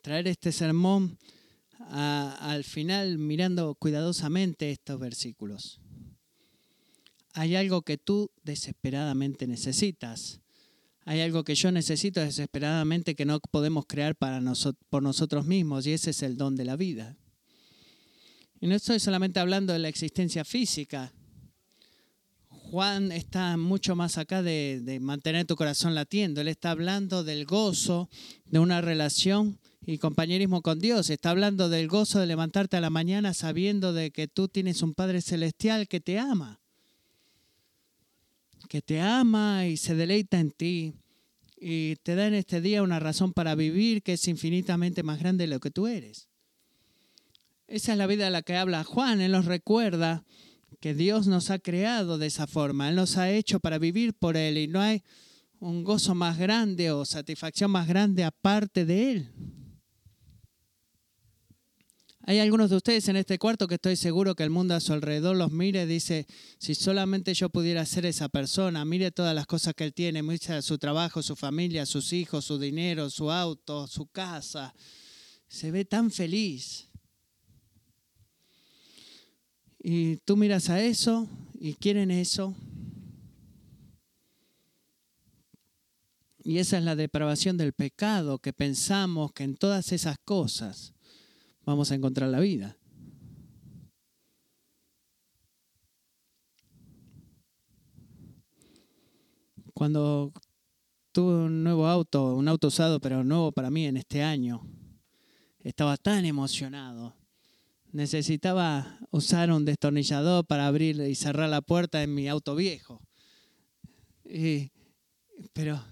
traer 0.05 0.29
este 0.29 0.53
sermón 0.53 1.19
al 1.89 2.63
final 2.63 3.17
mirando 3.17 3.75
cuidadosamente 3.75 4.71
estos 4.71 5.01
versículos. 5.01 5.81
Hay 7.33 7.57
algo 7.57 7.81
que 7.81 7.97
tú 7.97 8.31
desesperadamente 8.43 9.47
necesitas. 9.47 10.43
Hay 11.07 11.23
algo 11.23 11.43
que 11.43 11.55
yo 11.55 11.73
necesito 11.73 12.21
desesperadamente 12.21 13.15
que 13.15 13.25
no 13.25 13.41
podemos 13.41 13.87
crear 13.87 14.15
para 14.15 14.43
por 14.91 15.03
nosotros 15.03 15.47
mismos 15.47 15.87
y 15.87 15.93
ese 15.93 16.11
es 16.11 16.23
el 16.23 16.37
don 16.37 16.55
de 16.55 16.67
la 16.67 16.77
vida. 16.77 17.17
Y 18.61 18.67
no 18.67 18.75
estoy 18.75 19.01
solamente 19.01 19.41
hablando 19.41 19.73
de 19.73 19.79
la 19.79 19.89
existencia 19.89 20.45
física. 20.45 21.15
Juan 22.49 23.11
está 23.11 23.57
mucho 23.57 23.97
más 23.97 24.19
acá 24.19 24.43
de, 24.43 24.83
de 24.83 25.01
mantener 25.01 25.47
tu 25.47 25.57
corazón 25.57 25.95
latiendo. 25.95 26.43
Él 26.43 26.49
está 26.49 26.73
hablando 26.73 27.25
del 27.25 27.47
gozo 27.47 28.11
de 28.45 28.59
una 28.59 28.83
relación 28.83 29.59
y 29.87 29.99
compañerismo 29.99 30.63
con 30.63 30.79
Dios. 30.79 31.11
Está 31.11 31.31
hablando 31.31 31.69
del 31.69 31.89
gozo 31.89 32.21
de 32.21 32.27
levantarte 32.27 32.77
a 32.77 32.81
la 32.81 32.91
mañana 32.91 33.35
sabiendo 33.35 33.93
de 33.93 34.11
que 34.11 34.29
tú 34.29 34.49
tienes 34.49 34.83
un 34.83 34.95
Padre 34.95 35.21
Celestial 35.21 35.89
que 35.89 36.01
te 36.01 36.19
ama. 36.19 36.61
Que 38.69 38.81
te 38.81 39.01
ama 39.01 39.67
y 39.67 39.77
se 39.77 39.95
deleita 39.95 40.41
en 40.41 40.51
ti. 40.51 40.95
Y 41.57 41.97
te 41.97 42.15
da 42.15 42.27
en 42.27 42.35
este 42.35 42.61
día 42.61 42.83
una 42.83 42.99
razón 42.99 43.33
para 43.33 43.55
vivir 43.55 44.03
que 44.03 44.15
es 44.15 44.29
infinitamente 44.29 45.03
más 45.03 45.19
grande 45.19 45.45
de 45.45 45.49
lo 45.49 45.61
que 45.61 45.71
tú 45.71 45.87
eres. 45.87 46.29
Esa 47.67 47.93
es 47.93 47.99
la 47.99 48.07
vida 48.07 48.25
de 48.25 48.31
la 48.31 48.43
que 48.43 48.57
habla 48.57 48.85
Juan. 48.85 49.21
Él 49.21 49.33
nos 49.33 49.45
recuerda 49.45 50.25
que 50.81 50.95
Dios 50.95 51.27
nos 51.27 51.51
ha 51.51 51.59
creado 51.59 52.19
de 52.19 52.27
esa 52.27 52.47
forma. 52.47 52.89
Él 52.89 52.97
nos 52.97 53.17
ha 53.17 53.31
hecho 53.31 53.61
para 53.61 53.79
vivir 53.79 54.15
por 54.15 54.37
Él 54.37 54.59
y 54.59 54.67
no 54.67 54.81
hay 54.81 55.03
un 55.61 55.85
gozo 55.85 56.15
más 56.15 56.39
grande 56.39 56.91
o 56.91 57.05
satisfacción 57.05 57.71
más 57.71 57.87
grande 57.87 58.25
aparte 58.25 58.85
de 58.85 59.13
Él. 59.13 59.31
Hay 62.27 62.39
algunos 62.39 62.71
de 62.71 62.77
ustedes 62.77 63.07
en 63.09 63.17
este 63.17 63.39
cuarto 63.39 63.69
que 63.69 63.75
estoy 63.75 63.97
seguro 63.97 64.35
que 64.35 64.45
el 64.45 64.49
mundo 64.49 64.75
a 64.75 64.81
su 64.81 64.95
alrededor 64.95 65.37
los 65.37 65.53
mire 65.53 65.83
y 65.83 65.87
dice, 65.87 66.27
si 66.59 66.75
solamente 66.75 67.35
yo 67.35 67.51
pudiera 67.51 67.85
ser 67.85 68.07
esa 68.07 68.31
persona, 68.31 68.83
mire 68.87 69.11
todas 69.11 69.35
las 69.35 69.47
cosas 69.47 69.75
que 69.75 69.85
él 69.85 69.93
tiene, 69.93 70.23
mire 70.23 70.63
su 70.63 70.79
trabajo, 70.79 71.23
su 71.23 71.37
familia, 71.37 71.85
sus 71.85 72.15
hijos, 72.15 72.47
su 72.47 72.59
dinero, 72.59 73.11
su 73.11 73.31
auto, 73.31 73.87
su 73.87 74.07
casa. 74.07 74.75
Se 75.49 75.71
ve 75.71 75.85
tan 75.85 76.11
feliz. 76.11 76.89
Y 79.79 80.17
tú 80.25 80.39
miras 80.39 80.71
a 80.71 80.81
eso 80.81 81.29
y 81.61 81.75
quieren 81.75 82.11
eso. 82.11 82.57
Y 86.43 86.57
esa 86.57 86.79
es 86.79 86.85
la 86.85 86.97
depravación 86.97 87.59
del 87.59 87.75
pecado, 87.75 88.39
que 88.39 88.55
pensamos 88.55 89.33
que 89.33 89.45
en 89.45 89.57
todas 89.57 89.93
esas 89.93 90.17
cosas 90.25 90.94
vamos 91.65 91.91
a 91.91 91.95
encontrar 91.95 92.29
la 92.31 92.41
vida. 92.41 92.77
Cuando 99.73 100.33
tuve 101.13 101.35
un 101.47 101.65
nuevo 101.65 101.87
auto, 101.87 102.35
un 102.35 102.49
auto 102.49 102.69
usado, 102.69 103.01
pero 103.01 103.25
nuevo 103.25 103.53
para 103.53 103.71
mí 103.71 103.87
en 103.87 103.97
este 103.97 104.23
año, 104.23 104.67
estaba 105.61 105.97
tan 105.97 106.25
emocionado. 106.25 107.17
Necesitaba 107.93 108.99
usar 109.11 109.51
un 109.51 109.65
destornillador 109.65 110.47
para 110.47 110.67
abrir 110.67 111.01
y 111.01 111.15
cerrar 111.15 111.49
la 111.49 111.61
puerta 111.61 112.03
en 112.03 112.15
mi 112.15 112.29
auto 112.29 112.55
viejo. 112.55 113.01
pero 115.53 115.83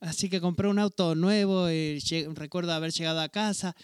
así 0.00 0.28
que 0.28 0.40
compré 0.40 0.68
un 0.68 0.78
auto 0.78 1.14
nuevo 1.14 1.70
y 1.70 1.98
recuerdo 2.34 2.72
haber 2.72 2.92
llegado 2.92 3.20
a 3.20 3.28
casa 3.28 3.74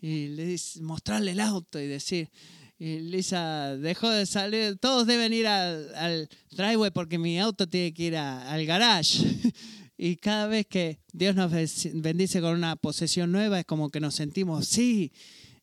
y 0.00 0.28
le 0.28 0.56
mostrarle 0.80 1.32
el 1.32 1.40
auto 1.40 1.78
y 1.78 1.86
decir, 1.86 2.30
y 2.78 3.00
Lisa 3.00 3.76
dejó 3.76 4.08
de 4.08 4.24
salir, 4.24 4.78
todos 4.78 5.06
deben 5.06 5.34
ir 5.34 5.46
al, 5.46 6.28
driveway 6.50 6.90
porque 6.90 7.18
mi 7.18 7.38
auto 7.38 7.68
tiene 7.68 7.92
que 7.92 8.04
ir 8.04 8.16
al 8.16 8.64
garage. 8.64 9.22
y 9.98 10.16
cada 10.16 10.46
vez 10.46 10.66
que 10.66 10.98
Dios 11.12 11.36
nos 11.36 11.52
bendice 11.92 12.40
con 12.40 12.54
una 12.54 12.76
posesión 12.76 13.32
nueva 13.32 13.60
es 13.60 13.66
como 13.66 13.90
que 13.90 14.00
nos 14.00 14.14
sentimos, 14.14 14.66
sí, 14.66 15.12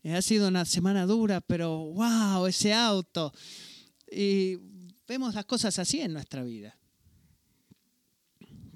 ha 0.04 0.22
sido 0.22 0.48
una 0.48 0.64
semana 0.66 1.08
dura, 1.08 1.42
pero 1.42 1.92
wow, 1.94 2.46
ese 2.46 2.72
auto. 2.72 3.34
Y 4.12 4.58
vemos 5.08 5.34
las 5.34 5.46
cosas 5.46 5.80
así 5.80 6.00
en 6.00 6.14
nuestra 6.14 6.44
vida. 6.44 6.78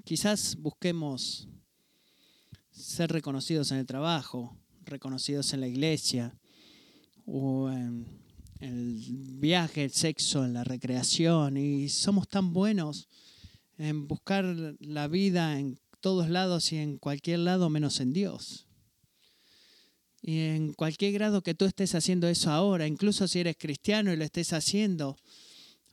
Quizás 0.04 0.56
busquemos 0.56 1.48
ser 2.72 3.12
reconocidos 3.12 3.70
en 3.70 3.78
el 3.78 3.86
trabajo, 3.86 4.58
reconocidos 4.84 5.52
en 5.52 5.60
la 5.60 5.68
iglesia, 5.68 6.38
o 7.24 7.70
en 7.70 8.06
el 8.60 9.00
viaje, 9.38 9.84
el 9.84 9.92
sexo, 9.92 10.44
en 10.44 10.54
la 10.54 10.64
recreación, 10.64 11.56
y 11.56 11.88
somos 11.88 12.28
tan 12.28 12.52
buenos 12.52 13.08
en 13.78 14.06
buscar 14.06 14.44
la 14.80 15.08
vida 15.08 15.58
en 15.58 15.78
todos 16.00 16.28
lados 16.28 16.72
y 16.72 16.78
en 16.78 16.98
cualquier 16.98 17.40
lado 17.40 17.70
menos 17.70 18.00
en 18.00 18.12
Dios. 18.12 18.66
Y 20.20 20.38
en 20.38 20.72
cualquier 20.72 21.12
grado 21.12 21.42
que 21.42 21.54
tú 21.54 21.64
estés 21.64 21.94
haciendo 21.96 22.28
eso 22.28 22.50
ahora, 22.50 22.86
incluso 22.86 23.26
si 23.26 23.40
eres 23.40 23.56
cristiano 23.58 24.12
y 24.12 24.16
lo 24.16 24.24
estés 24.24 24.52
haciendo, 24.52 25.16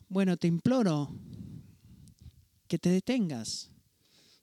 bueno, 0.08 0.38
te 0.38 0.48
imploro 0.48 1.16
que 2.68 2.78
te 2.78 2.90
detengas. 2.90 3.72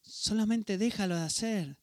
Solamente 0.03 0.79
déjalo 0.79 1.15
de 1.15 1.23
hacer. 1.23 1.77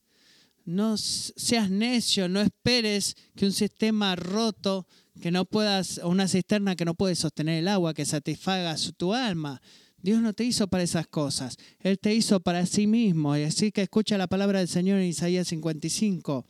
No 0.65 0.97
seas 0.97 1.69
necio, 1.69 2.29
no 2.29 2.39
esperes 2.39 3.17
que 3.35 3.45
un 3.45 3.51
sistema 3.51 4.15
roto, 4.15 4.87
que 5.21 5.29
no 5.29 5.43
puedas, 5.45 5.99
o 5.99 6.09
una 6.09 6.27
cisterna 6.27 6.75
que 6.75 6.85
no 6.85 6.95
puede 6.95 7.15
sostener 7.15 7.59
el 7.59 7.67
agua, 7.67 7.93
que 7.93 8.05
satisfaga 8.05 8.75
tu 8.95 9.13
alma. 9.13 9.61
Dios 10.01 10.21
no 10.21 10.33
te 10.33 10.45
hizo 10.45 10.67
para 10.67 10.83
esas 10.83 11.07
cosas, 11.07 11.57
Él 11.79 11.99
te 11.99 12.13
hizo 12.13 12.39
para 12.39 12.65
sí 12.65 12.87
mismo. 12.87 13.35
Y 13.35 13.43
así 13.43 13.71
que 13.71 13.81
escucha 13.81 14.17
la 14.17 14.27
palabra 14.27 14.59
del 14.59 14.69
Señor 14.69 14.99
en 14.99 15.07
Isaías 15.07 15.47
55. 15.49 16.45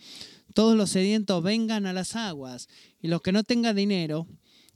Todos 0.54 0.78
los 0.78 0.92
sedientos 0.92 1.42
vengan 1.42 1.88
a 1.88 1.94
las 1.94 2.16
aguas, 2.16 2.68
y 3.02 3.08
los 3.08 3.22
que 3.22 3.32
no 3.32 3.44
tengan 3.44 3.76
dinero, 3.76 4.28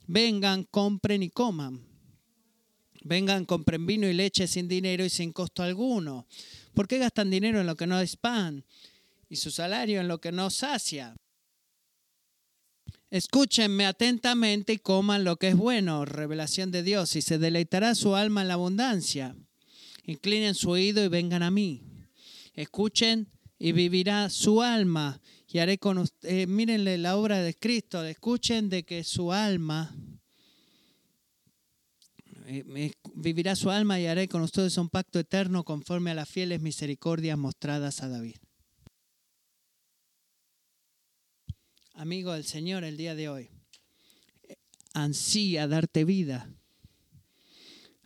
vengan, 0.08 0.64
compren 0.64 1.22
y 1.22 1.30
coman. 1.30 1.86
Vengan, 3.04 3.44
compren 3.44 3.86
vino 3.86 4.08
y 4.08 4.12
leche 4.12 4.48
sin 4.48 4.66
dinero 4.66 5.04
y 5.04 5.10
sin 5.10 5.32
costo 5.32 5.62
alguno. 5.62 6.26
¿Por 6.74 6.88
qué 6.88 6.98
gastan 6.98 7.30
dinero 7.30 7.60
en 7.60 7.66
lo 7.66 7.76
que 7.76 7.86
no 7.86 8.00
es 8.00 8.16
pan 8.16 8.64
y 9.28 9.36
su 9.36 9.50
salario 9.50 10.00
en 10.00 10.08
lo 10.08 10.20
que 10.20 10.32
no 10.32 10.50
sacia? 10.50 11.16
Escúchenme 13.10 13.86
atentamente 13.86 14.74
y 14.74 14.78
coman 14.78 15.24
lo 15.24 15.36
que 15.36 15.48
es 15.48 15.56
bueno, 15.56 16.04
revelación 16.04 16.70
de 16.70 16.82
Dios, 16.82 17.16
y 17.16 17.22
se 17.22 17.38
deleitará 17.38 17.94
su 17.94 18.14
alma 18.14 18.42
en 18.42 18.48
la 18.48 18.54
abundancia. 18.54 19.34
Inclinen 20.04 20.54
su 20.54 20.70
oído 20.70 21.02
y 21.02 21.08
vengan 21.08 21.42
a 21.42 21.50
mí. 21.50 21.82
Escuchen 22.52 23.28
y 23.58 23.72
vivirá 23.72 24.28
su 24.28 24.62
alma. 24.62 25.20
Y 25.50 25.58
haré 25.58 25.78
con 25.78 25.96
ustedes, 25.98 26.42
eh, 26.42 26.46
mírenle 26.46 26.98
la 26.98 27.16
obra 27.16 27.40
de 27.40 27.54
Cristo, 27.54 28.04
escuchen 28.04 28.68
de 28.68 28.84
que 28.84 29.02
su 29.04 29.32
alma, 29.32 29.94
eh, 32.46 32.92
vivirá 33.14 33.56
su 33.56 33.70
alma 33.70 33.98
y 33.98 34.06
haré 34.06 34.28
con 34.28 34.42
ustedes 34.42 34.76
un 34.76 34.90
pacto 34.90 35.18
eterno 35.18 35.64
conforme 35.64 36.10
a 36.10 36.14
las 36.14 36.28
fieles 36.28 36.60
misericordias 36.60 37.38
mostradas 37.38 38.02
a 38.02 38.08
David. 38.08 38.36
Amigo 41.98 42.32
del 42.32 42.44
Señor 42.44 42.84
el 42.84 42.96
día 42.96 43.16
de 43.16 43.28
hoy. 43.28 43.50
Ansía 44.94 45.66
darte 45.66 46.04
vida. 46.04 46.48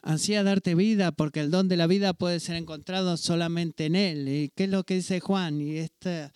Ansía 0.01 0.43
darte 0.43 0.75
vida 0.75 1.13
porque 1.13 1.41
el 1.41 1.51
don 1.51 1.69
de 1.69 1.77
la 1.77 1.87
vida 1.87 2.15
puede 2.15 2.41
ser 2.41 2.57
encontrado 2.57 3.19
solamente 3.19 3.85
en 3.85 3.95
Él. 3.95 4.29
¿Y 4.29 4.49
qué 4.57 4.65
es 4.65 4.71
lo 4.71 4.85
que 4.85 4.95
dice 4.95 5.21
Juan? 5.21 5.61
Y 5.61 5.77
esta, 5.77 6.33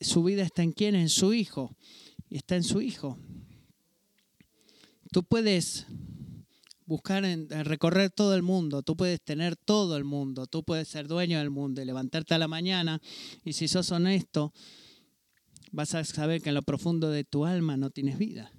su 0.00 0.24
vida 0.24 0.42
está 0.42 0.62
en 0.62 0.72
quién? 0.72 0.94
En 0.94 1.10
su 1.10 1.34
Hijo. 1.34 1.76
Y 2.30 2.38
está 2.38 2.56
en 2.56 2.64
su 2.64 2.80
Hijo. 2.80 3.18
Tú 5.12 5.24
puedes 5.24 5.86
buscar, 6.86 7.26
en, 7.26 7.50
recorrer 7.50 8.10
todo 8.10 8.34
el 8.34 8.42
mundo, 8.42 8.82
tú 8.82 8.96
puedes 8.96 9.20
tener 9.20 9.56
todo 9.56 9.98
el 9.98 10.04
mundo, 10.04 10.46
tú 10.46 10.64
puedes 10.64 10.88
ser 10.88 11.06
dueño 11.06 11.38
del 11.38 11.50
mundo 11.50 11.82
y 11.82 11.84
levantarte 11.84 12.34
a 12.34 12.38
la 12.38 12.48
mañana 12.48 13.00
y 13.44 13.52
si 13.52 13.68
sos 13.68 13.92
honesto, 13.92 14.54
vas 15.72 15.94
a 15.94 16.04
saber 16.04 16.40
que 16.40 16.50
en 16.50 16.54
lo 16.54 16.62
profundo 16.62 17.10
de 17.10 17.24
tu 17.24 17.44
alma 17.44 17.76
no 17.76 17.90
tienes 17.90 18.18
vida. 18.18 18.52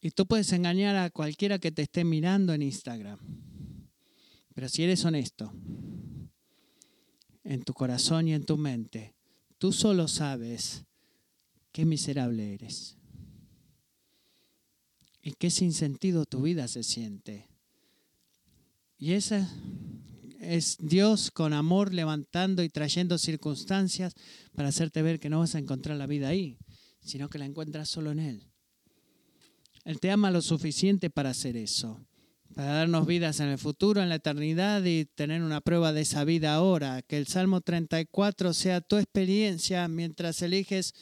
Y 0.00 0.10
tú 0.10 0.26
puedes 0.26 0.52
engañar 0.52 0.96
a 0.96 1.10
cualquiera 1.10 1.58
que 1.58 1.72
te 1.72 1.82
esté 1.82 2.04
mirando 2.04 2.52
en 2.52 2.62
Instagram. 2.62 3.18
Pero 4.54 4.68
si 4.68 4.84
eres 4.84 5.04
honesto, 5.04 5.52
en 7.42 7.62
tu 7.62 7.74
corazón 7.74 8.28
y 8.28 8.34
en 8.34 8.44
tu 8.44 8.56
mente, 8.56 9.14
tú 9.58 9.72
solo 9.72 10.06
sabes 10.06 10.84
qué 11.72 11.84
miserable 11.84 12.54
eres. 12.54 12.96
Y 15.22 15.32
qué 15.32 15.50
sin 15.50 15.72
sentido 15.72 16.26
tu 16.26 16.42
vida 16.42 16.68
se 16.68 16.82
siente. 16.82 17.48
Y 18.98 19.12
esa 19.12 19.50
es 20.44 20.76
Dios 20.80 21.30
con 21.30 21.52
amor 21.52 21.92
levantando 21.92 22.62
y 22.62 22.68
trayendo 22.68 23.18
circunstancias 23.18 24.14
para 24.54 24.68
hacerte 24.68 25.02
ver 25.02 25.20
que 25.20 25.30
no 25.30 25.40
vas 25.40 25.54
a 25.54 25.58
encontrar 25.58 25.96
la 25.96 26.06
vida 26.06 26.28
ahí, 26.28 26.58
sino 27.00 27.28
que 27.28 27.38
la 27.38 27.46
encuentras 27.46 27.88
solo 27.88 28.10
en 28.10 28.20
Él. 28.20 28.46
Él 29.84 30.00
te 30.00 30.10
ama 30.10 30.30
lo 30.30 30.40
suficiente 30.40 31.10
para 31.10 31.30
hacer 31.30 31.56
eso, 31.56 32.00
para 32.54 32.72
darnos 32.72 33.06
vidas 33.06 33.40
en 33.40 33.48
el 33.48 33.58
futuro, 33.58 34.02
en 34.02 34.08
la 34.08 34.14
eternidad 34.14 34.82
y 34.84 35.04
tener 35.04 35.42
una 35.42 35.60
prueba 35.60 35.92
de 35.92 36.02
esa 36.02 36.24
vida 36.24 36.54
ahora. 36.54 37.02
Que 37.02 37.18
el 37.18 37.26
Salmo 37.26 37.60
34 37.60 38.54
sea 38.54 38.80
tu 38.80 38.96
experiencia 38.96 39.86
mientras 39.88 40.40
eliges 40.40 40.94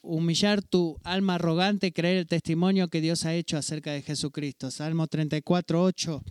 humillar 0.00 0.62
tu 0.62 0.98
alma 1.04 1.34
arrogante 1.34 1.88
y 1.88 1.92
creer 1.92 2.18
el 2.18 2.26
testimonio 2.26 2.88
que 2.88 3.00
Dios 3.00 3.24
ha 3.24 3.34
hecho 3.34 3.58
acerca 3.58 3.92
de 3.92 4.02
Jesucristo. 4.02 4.70
Salmo 4.70 5.06
34, 5.06 5.82
8. 5.82 6.24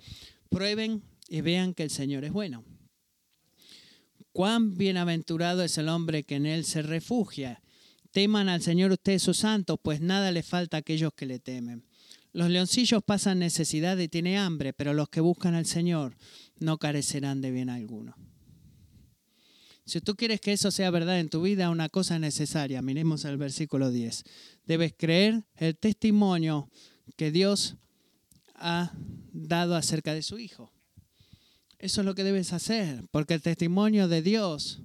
Prueben 0.49 1.03
y 1.29 1.41
vean 1.41 1.73
que 1.73 1.83
el 1.83 1.89
Señor 1.89 2.23
es 2.23 2.31
bueno. 2.31 2.63
Cuán 4.31 4.75
bienaventurado 4.75 5.63
es 5.63 5.77
el 5.77 5.89
hombre 5.89 6.23
que 6.23 6.35
en 6.35 6.45
él 6.45 6.65
se 6.65 6.81
refugia. 6.81 7.61
Teman 8.11 8.49
al 8.49 8.61
Señor 8.61 8.91
ustedes 8.91 9.23
sus 9.23 9.37
santos, 9.37 9.79
pues 9.81 10.01
nada 10.01 10.31
le 10.31 10.43
falta 10.43 10.77
a 10.77 10.81
aquellos 10.81 11.13
que 11.13 11.25
le 11.25 11.39
temen. 11.39 11.85
Los 12.33 12.49
leoncillos 12.49 13.01
pasan 13.01 13.39
necesidad 13.39 13.97
y 13.97 14.09
tienen 14.09 14.37
hambre, 14.37 14.73
pero 14.73 14.93
los 14.93 15.07
que 15.07 15.21
buscan 15.21 15.55
al 15.55 15.65
Señor 15.65 16.17
no 16.59 16.77
carecerán 16.77 17.39
de 17.39 17.51
bien 17.51 17.69
alguno. 17.69 18.15
Si 19.85 20.01
tú 20.01 20.15
quieres 20.15 20.41
que 20.41 20.51
eso 20.51 20.71
sea 20.71 20.89
verdad 20.91 21.19
en 21.19 21.29
tu 21.29 21.43
vida, 21.43 21.69
una 21.69 21.87
cosa 21.87 22.19
necesaria, 22.19 22.81
miremos 22.81 23.23
el 23.23 23.37
versículo 23.37 23.91
10. 23.91 24.23
Debes 24.65 24.93
creer 24.97 25.43
el 25.55 25.77
testimonio 25.77 26.69
que 27.15 27.31
Dios 27.31 27.77
ha 28.55 28.91
dado 29.31 29.75
acerca 29.75 30.13
de 30.13 30.23
su 30.23 30.39
Hijo. 30.39 30.74
Eso 31.79 32.01
es 32.01 32.05
lo 32.05 32.15
que 32.15 32.23
debes 32.23 32.53
hacer, 32.53 33.03
porque 33.11 33.33
el 33.33 33.41
testimonio 33.41 34.07
de 34.07 34.21
Dios 34.21 34.81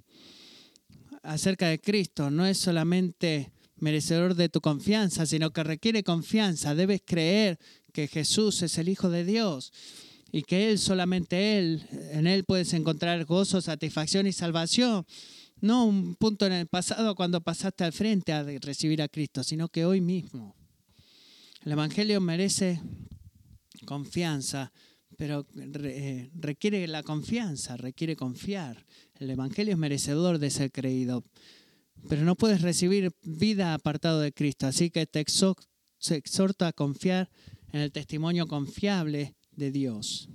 acerca 1.23 1.67
de 1.67 1.79
Cristo 1.79 2.29
no 2.31 2.45
es 2.45 2.57
solamente 2.57 3.51
merecedor 3.77 4.35
de 4.35 4.49
tu 4.49 4.61
confianza, 4.61 5.25
sino 5.25 5.51
que 5.51 5.63
requiere 5.63 6.03
confianza. 6.03 6.75
Debes 6.75 7.01
creer 7.05 7.59
que 7.93 8.07
Jesús 8.07 8.61
es 8.61 8.77
el 8.77 8.89
Hijo 8.89 9.09
de 9.09 9.25
Dios 9.25 9.71
y 10.31 10.43
que 10.43 10.69
Él, 10.69 10.79
solamente 10.79 11.57
Él, 11.57 11.85
en 12.11 12.27
Él 12.27 12.43
puedes 12.45 12.73
encontrar 12.73 13.25
gozo, 13.25 13.61
satisfacción 13.61 14.27
y 14.27 14.33
salvación. 14.33 15.05
No 15.59 15.85
un 15.85 16.15
punto 16.15 16.45
en 16.45 16.53
el 16.53 16.67
pasado 16.67 17.15
cuando 17.15 17.41
pasaste 17.41 17.83
al 17.83 17.93
frente 17.93 18.33
a 18.33 18.43
recibir 18.43 19.01
a 19.01 19.07
Cristo, 19.07 19.43
sino 19.43 19.69
que 19.69 19.85
hoy 19.85 20.01
mismo. 20.01 20.55
El 21.63 21.73
Evangelio 21.73 22.19
merece 22.21 22.81
confianza 23.85 24.71
pero 25.21 25.45
eh, 25.53 26.31
requiere 26.33 26.87
la 26.87 27.03
confianza, 27.03 27.77
requiere 27.77 28.15
confiar. 28.15 28.87
El 29.19 29.29
Evangelio 29.29 29.73
es 29.73 29.77
merecedor 29.77 30.39
de 30.39 30.49
ser 30.49 30.71
creído, 30.71 31.23
pero 32.09 32.23
no 32.23 32.35
puedes 32.35 32.63
recibir 32.63 33.11
vida 33.21 33.75
apartado 33.75 34.19
de 34.19 34.33
Cristo, 34.33 34.65
así 34.65 34.89
que 34.89 35.05
te 35.05 35.19
exhorta 35.19 36.67
a 36.67 36.73
confiar 36.73 37.29
en 37.71 37.81
el 37.81 37.91
testimonio 37.91 38.47
confiable 38.47 39.35
de 39.51 39.69
Dios. 39.69 40.27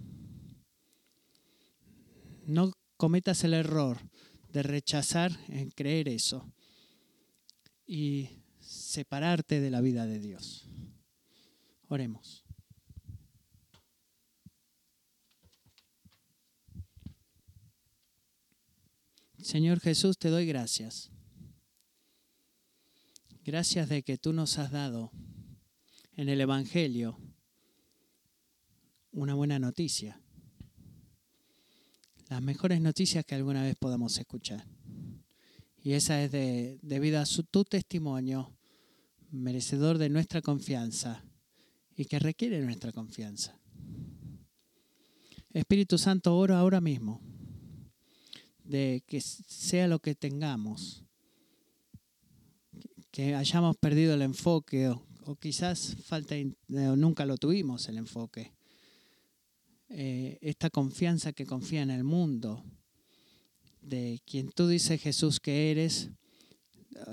No 2.47 2.72
cometas 2.97 3.43
el 3.43 3.55
error 3.55 3.99
de 4.53 4.62
rechazar 4.62 5.37
en 5.49 5.72
creer 5.72 6.09
eso 6.09 6.49
y 7.89 8.28
separarte 8.61 9.61
de 9.61 9.70
la 9.72 9.80
vida 9.80 10.07
de 10.07 10.20
Dios. 10.20 10.68
Oremos. 11.89 12.45
Señor 19.47 19.78
Jesús, 19.78 20.18
te 20.18 20.28
doy 20.28 20.44
gracias. 20.44 21.12
Gracias 23.44 23.88
de 23.88 24.03
que 24.03 24.18
tú 24.18 24.32
nos 24.32 24.59
has 24.59 24.72
dado 24.72 25.12
en 26.16 26.28
el 26.28 26.40
Evangelio 26.40 27.16
una 29.12 29.34
buena 29.34 29.61
noticia. 29.61 30.20
Las 32.28 32.42
mejores 32.42 32.80
noticias 32.80 33.24
que 33.24 33.36
alguna 33.36 33.62
vez 33.62 33.76
podamos 33.76 34.18
escuchar. 34.18 34.66
Y 35.80 35.92
esa 35.92 36.20
es 36.24 36.32
de, 36.32 36.80
debido 36.82 37.20
a 37.20 37.24
su, 37.24 37.44
tu 37.44 37.62
testimonio, 37.62 38.53
merecedor 39.30 39.99
de 39.99 40.09
nuestra 40.09 40.42
confianza 40.42 41.22
y 41.94 42.07
que 42.07 42.18
requiere 42.18 42.61
nuestra 42.62 42.90
confianza. 42.90 43.57
Espíritu 45.53 45.99
Santo, 45.99 46.36
oro 46.36 46.57
ahora 46.57 46.80
mismo 46.80 47.36
de 48.67 49.03
que 49.07 49.21
sea 49.21 49.89
lo 49.89 49.99
que 50.01 50.14
tengamos, 50.14 51.05
que 53.11 53.35
hayamos 53.35 53.77
perdido 53.77 54.14
el 54.14 54.23
enfoque 54.23 54.89
o, 54.89 55.37
quizás 55.37 55.97
falta, 56.05 56.35
nunca 56.69 57.25
lo 57.27 57.37
tuvimos 57.37 57.89
el 57.89 57.99
enfoque. 57.99 58.53
Eh, 59.89 60.39
esta 60.41 60.69
confianza 60.71 61.33
que 61.33 61.47
confía 61.47 61.83
en 61.83 61.91
el 61.91 62.05
mundo, 62.05 62.64
de 63.81 64.21
quien 64.27 64.51
tú 64.51 64.67
dices 64.67 65.01
Jesús 65.01 65.39
que 65.39 65.71
eres 65.71 66.11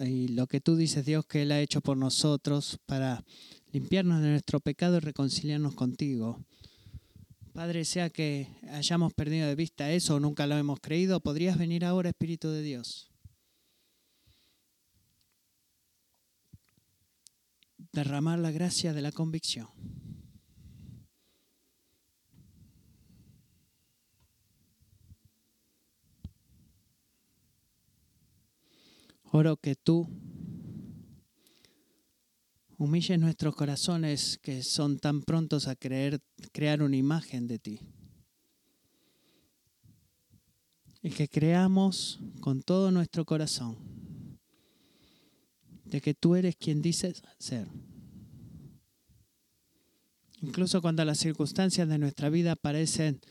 y 0.02 0.30
lo 0.30 0.48
que 0.48 0.60
tú 0.60 0.76
dices 0.76 1.06
Dios 1.06 1.26
que 1.26 1.44
Él 1.44 1.52
ha 1.52 1.62
hecho 1.62 1.82
por 1.82 1.98
nosotros 1.98 2.80
para 2.86 3.24
limpiarnos 3.72 4.22
de 4.22 4.30
nuestro 4.30 4.60
pecado 4.60 4.98
y 4.98 5.02
reconciliarnos 5.02 5.76
contigo. 5.76 6.44
Padre, 7.54 7.86
sea 7.86 8.10
que 8.10 8.48
hayamos 8.72 9.14
perdido 9.14 9.48
de 9.48 9.54
vista 9.54 9.92
eso 9.92 10.16
o 10.16 10.20
nunca 10.20 10.48
lo 10.48 10.58
hemos 10.58 10.80
creído, 10.80 11.20
podrías 11.20 11.56
venir 11.56 11.86
ahora, 11.86 12.10
Espíritu 12.10 12.50
de 12.50 12.64
Dios. 12.64 13.12
Derramar 17.92 18.40
la 18.40 18.50
gracia 18.50 18.92
de 18.92 19.04
la 19.04 19.12
convicción. 19.12 19.68
Oro 29.26 29.58
que 29.58 29.76
tú 29.76 30.10
humilles 32.78 33.20
nuestros 33.20 33.56
corazones 33.56 34.40
que 34.42 34.64
son 34.64 35.00
tan 35.00 35.22
prontos 35.22 35.68
a 35.68 35.76
creer, 35.76 36.22
crear 36.52 36.82
una 36.82 36.98
imagen 36.98 37.48
de 37.48 37.60
ti. 37.60 37.80
Y 41.02 41.10
que 41.10 41.28
creamos 41.28 42.20
con 42.40 42.62
todo 42.62 42.92
nuestro 42.92 43.26
corazón 43.26 43.78
de 45.86 46.02
que 46.02 46.14
tú 46.14 46.36
eres 46.36 46.56
quien 46.56 46.82
dices 46.82 47.22
ser. 47.38 47.68
Incluso 50.42 50.82
cuando 50.82 51.06
las 51.06 51.20
circunstancias 51.20 51.88
de 51.88 51.98
nuestra 51.98 52.30
vida 52.30 52.56
parecen 52.56 53.22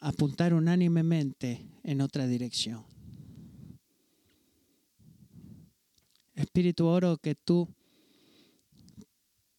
apuntar 0.00 0.52
unánimemente 0.52 1.66
en 1.82 2.00
otra 2.00 2.26
dirección. 2.26 2.84
Espíritu 6.34 6.86
oro 6.86 7.16
que 7.16 7.34
tú 7.34 7.68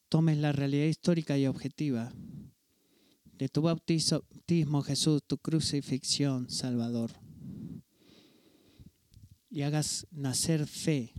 tomes 0.09 0.37
la 0.37 0.51
realidad 0.51 0.85
histórica 0.85 1.37
y 1.37 1.47
objetiva 1.47 2.13
de 3.37 3.49
tu 3.49 3.61
bautismo, 3.61 4.81
Jesús, 4.81 5.23
tu 5.25 5.37
crucifixión, 5.37 6.49
Salvador, 6.49 7.11
y 9.49 9.63
hagas 9.63 10.07
nacer 10.11 10.67
fe. 10.67 11.13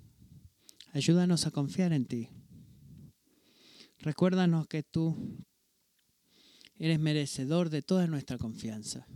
Ayúdanos 0.92 1.46
a 1.46 1.50
confiar 1.50 1.92
en 1.92 2.06
ti. 2.06 2.30
Recuérdanos 3.98 4.66
que 4.66 4.82
tú 4.82 5.44
eres 6.78 7.00
merecedor 7.00 7.70
de 7.70 7.82
toda 7.82 8.06
nuestra 8.06 8.38
confianza. 8.38 9.06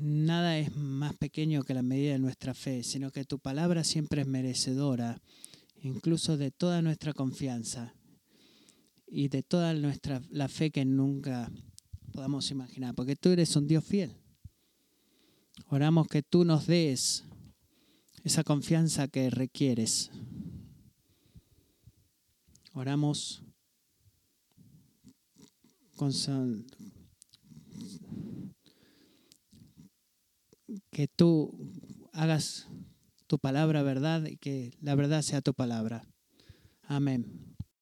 Nada 0.00 0.58
es 0.58 0.74
más 0.76 1.14
pequeño 1.16 1.62
que 1.62 1.74
la 1.74 1.82
medida 1.82 2.12
de 2.12 2.18
nuestra 2.18 2.54
fe, 2.54 2.82
sino 2.82 3.10
que 3.10 3.26
tu 3.26 3.38
palabra 3.38 3.84
siempre 3.84 4.22
es 4.22 4.26
merecedora, 4.26 5.20
incluso 5.82 6.38
de 6.38 6.50
toda 6.50 6.80
nuestra 6.80 7.12
confianza 7.12 7.94
y 9.06 9.28
de 9.28 9.42
toda 9.42 9.74
nuestra 9.74 10.22
la 10.30 10.48
fe 10.48 10.70
que 10.70 10.86
nunca 10.86 11.52
podamos 12.14 12.50
imaginar, 12.50 12.94
porque 12.94 13.14
tú 13.14 13.28
eres 13.28 13.54
un 13.56 13.66
Dios 13.66 13.84
fiel. 13.84 14.16
Oramos 15.66 16.08
que 16.08 16.22
tú 16.22 16.46
nos 16.46 16.66
des 16.66 17.24
esa 18.24 18.42
confianza 18.42 19.06
que 19.06 19.28
requieres. 19.28 20.10
Oramos 22.72 23.42
con, 25.96 26.10
que 30.90 31.08
tú 31.08 31.72
hagas 32.12 32.68
tu 33.26 33.38
palabra 33.38 33.82
verdad 33.82 34.24
y 34.26 34.36
que 34.36 34.72
la 34.80 34.94
verdad 34.94 35.22
sea 35.22 35.40
tu 35.40 35.54
palabra. 35.54 36.04
Amén. 36.82 37.49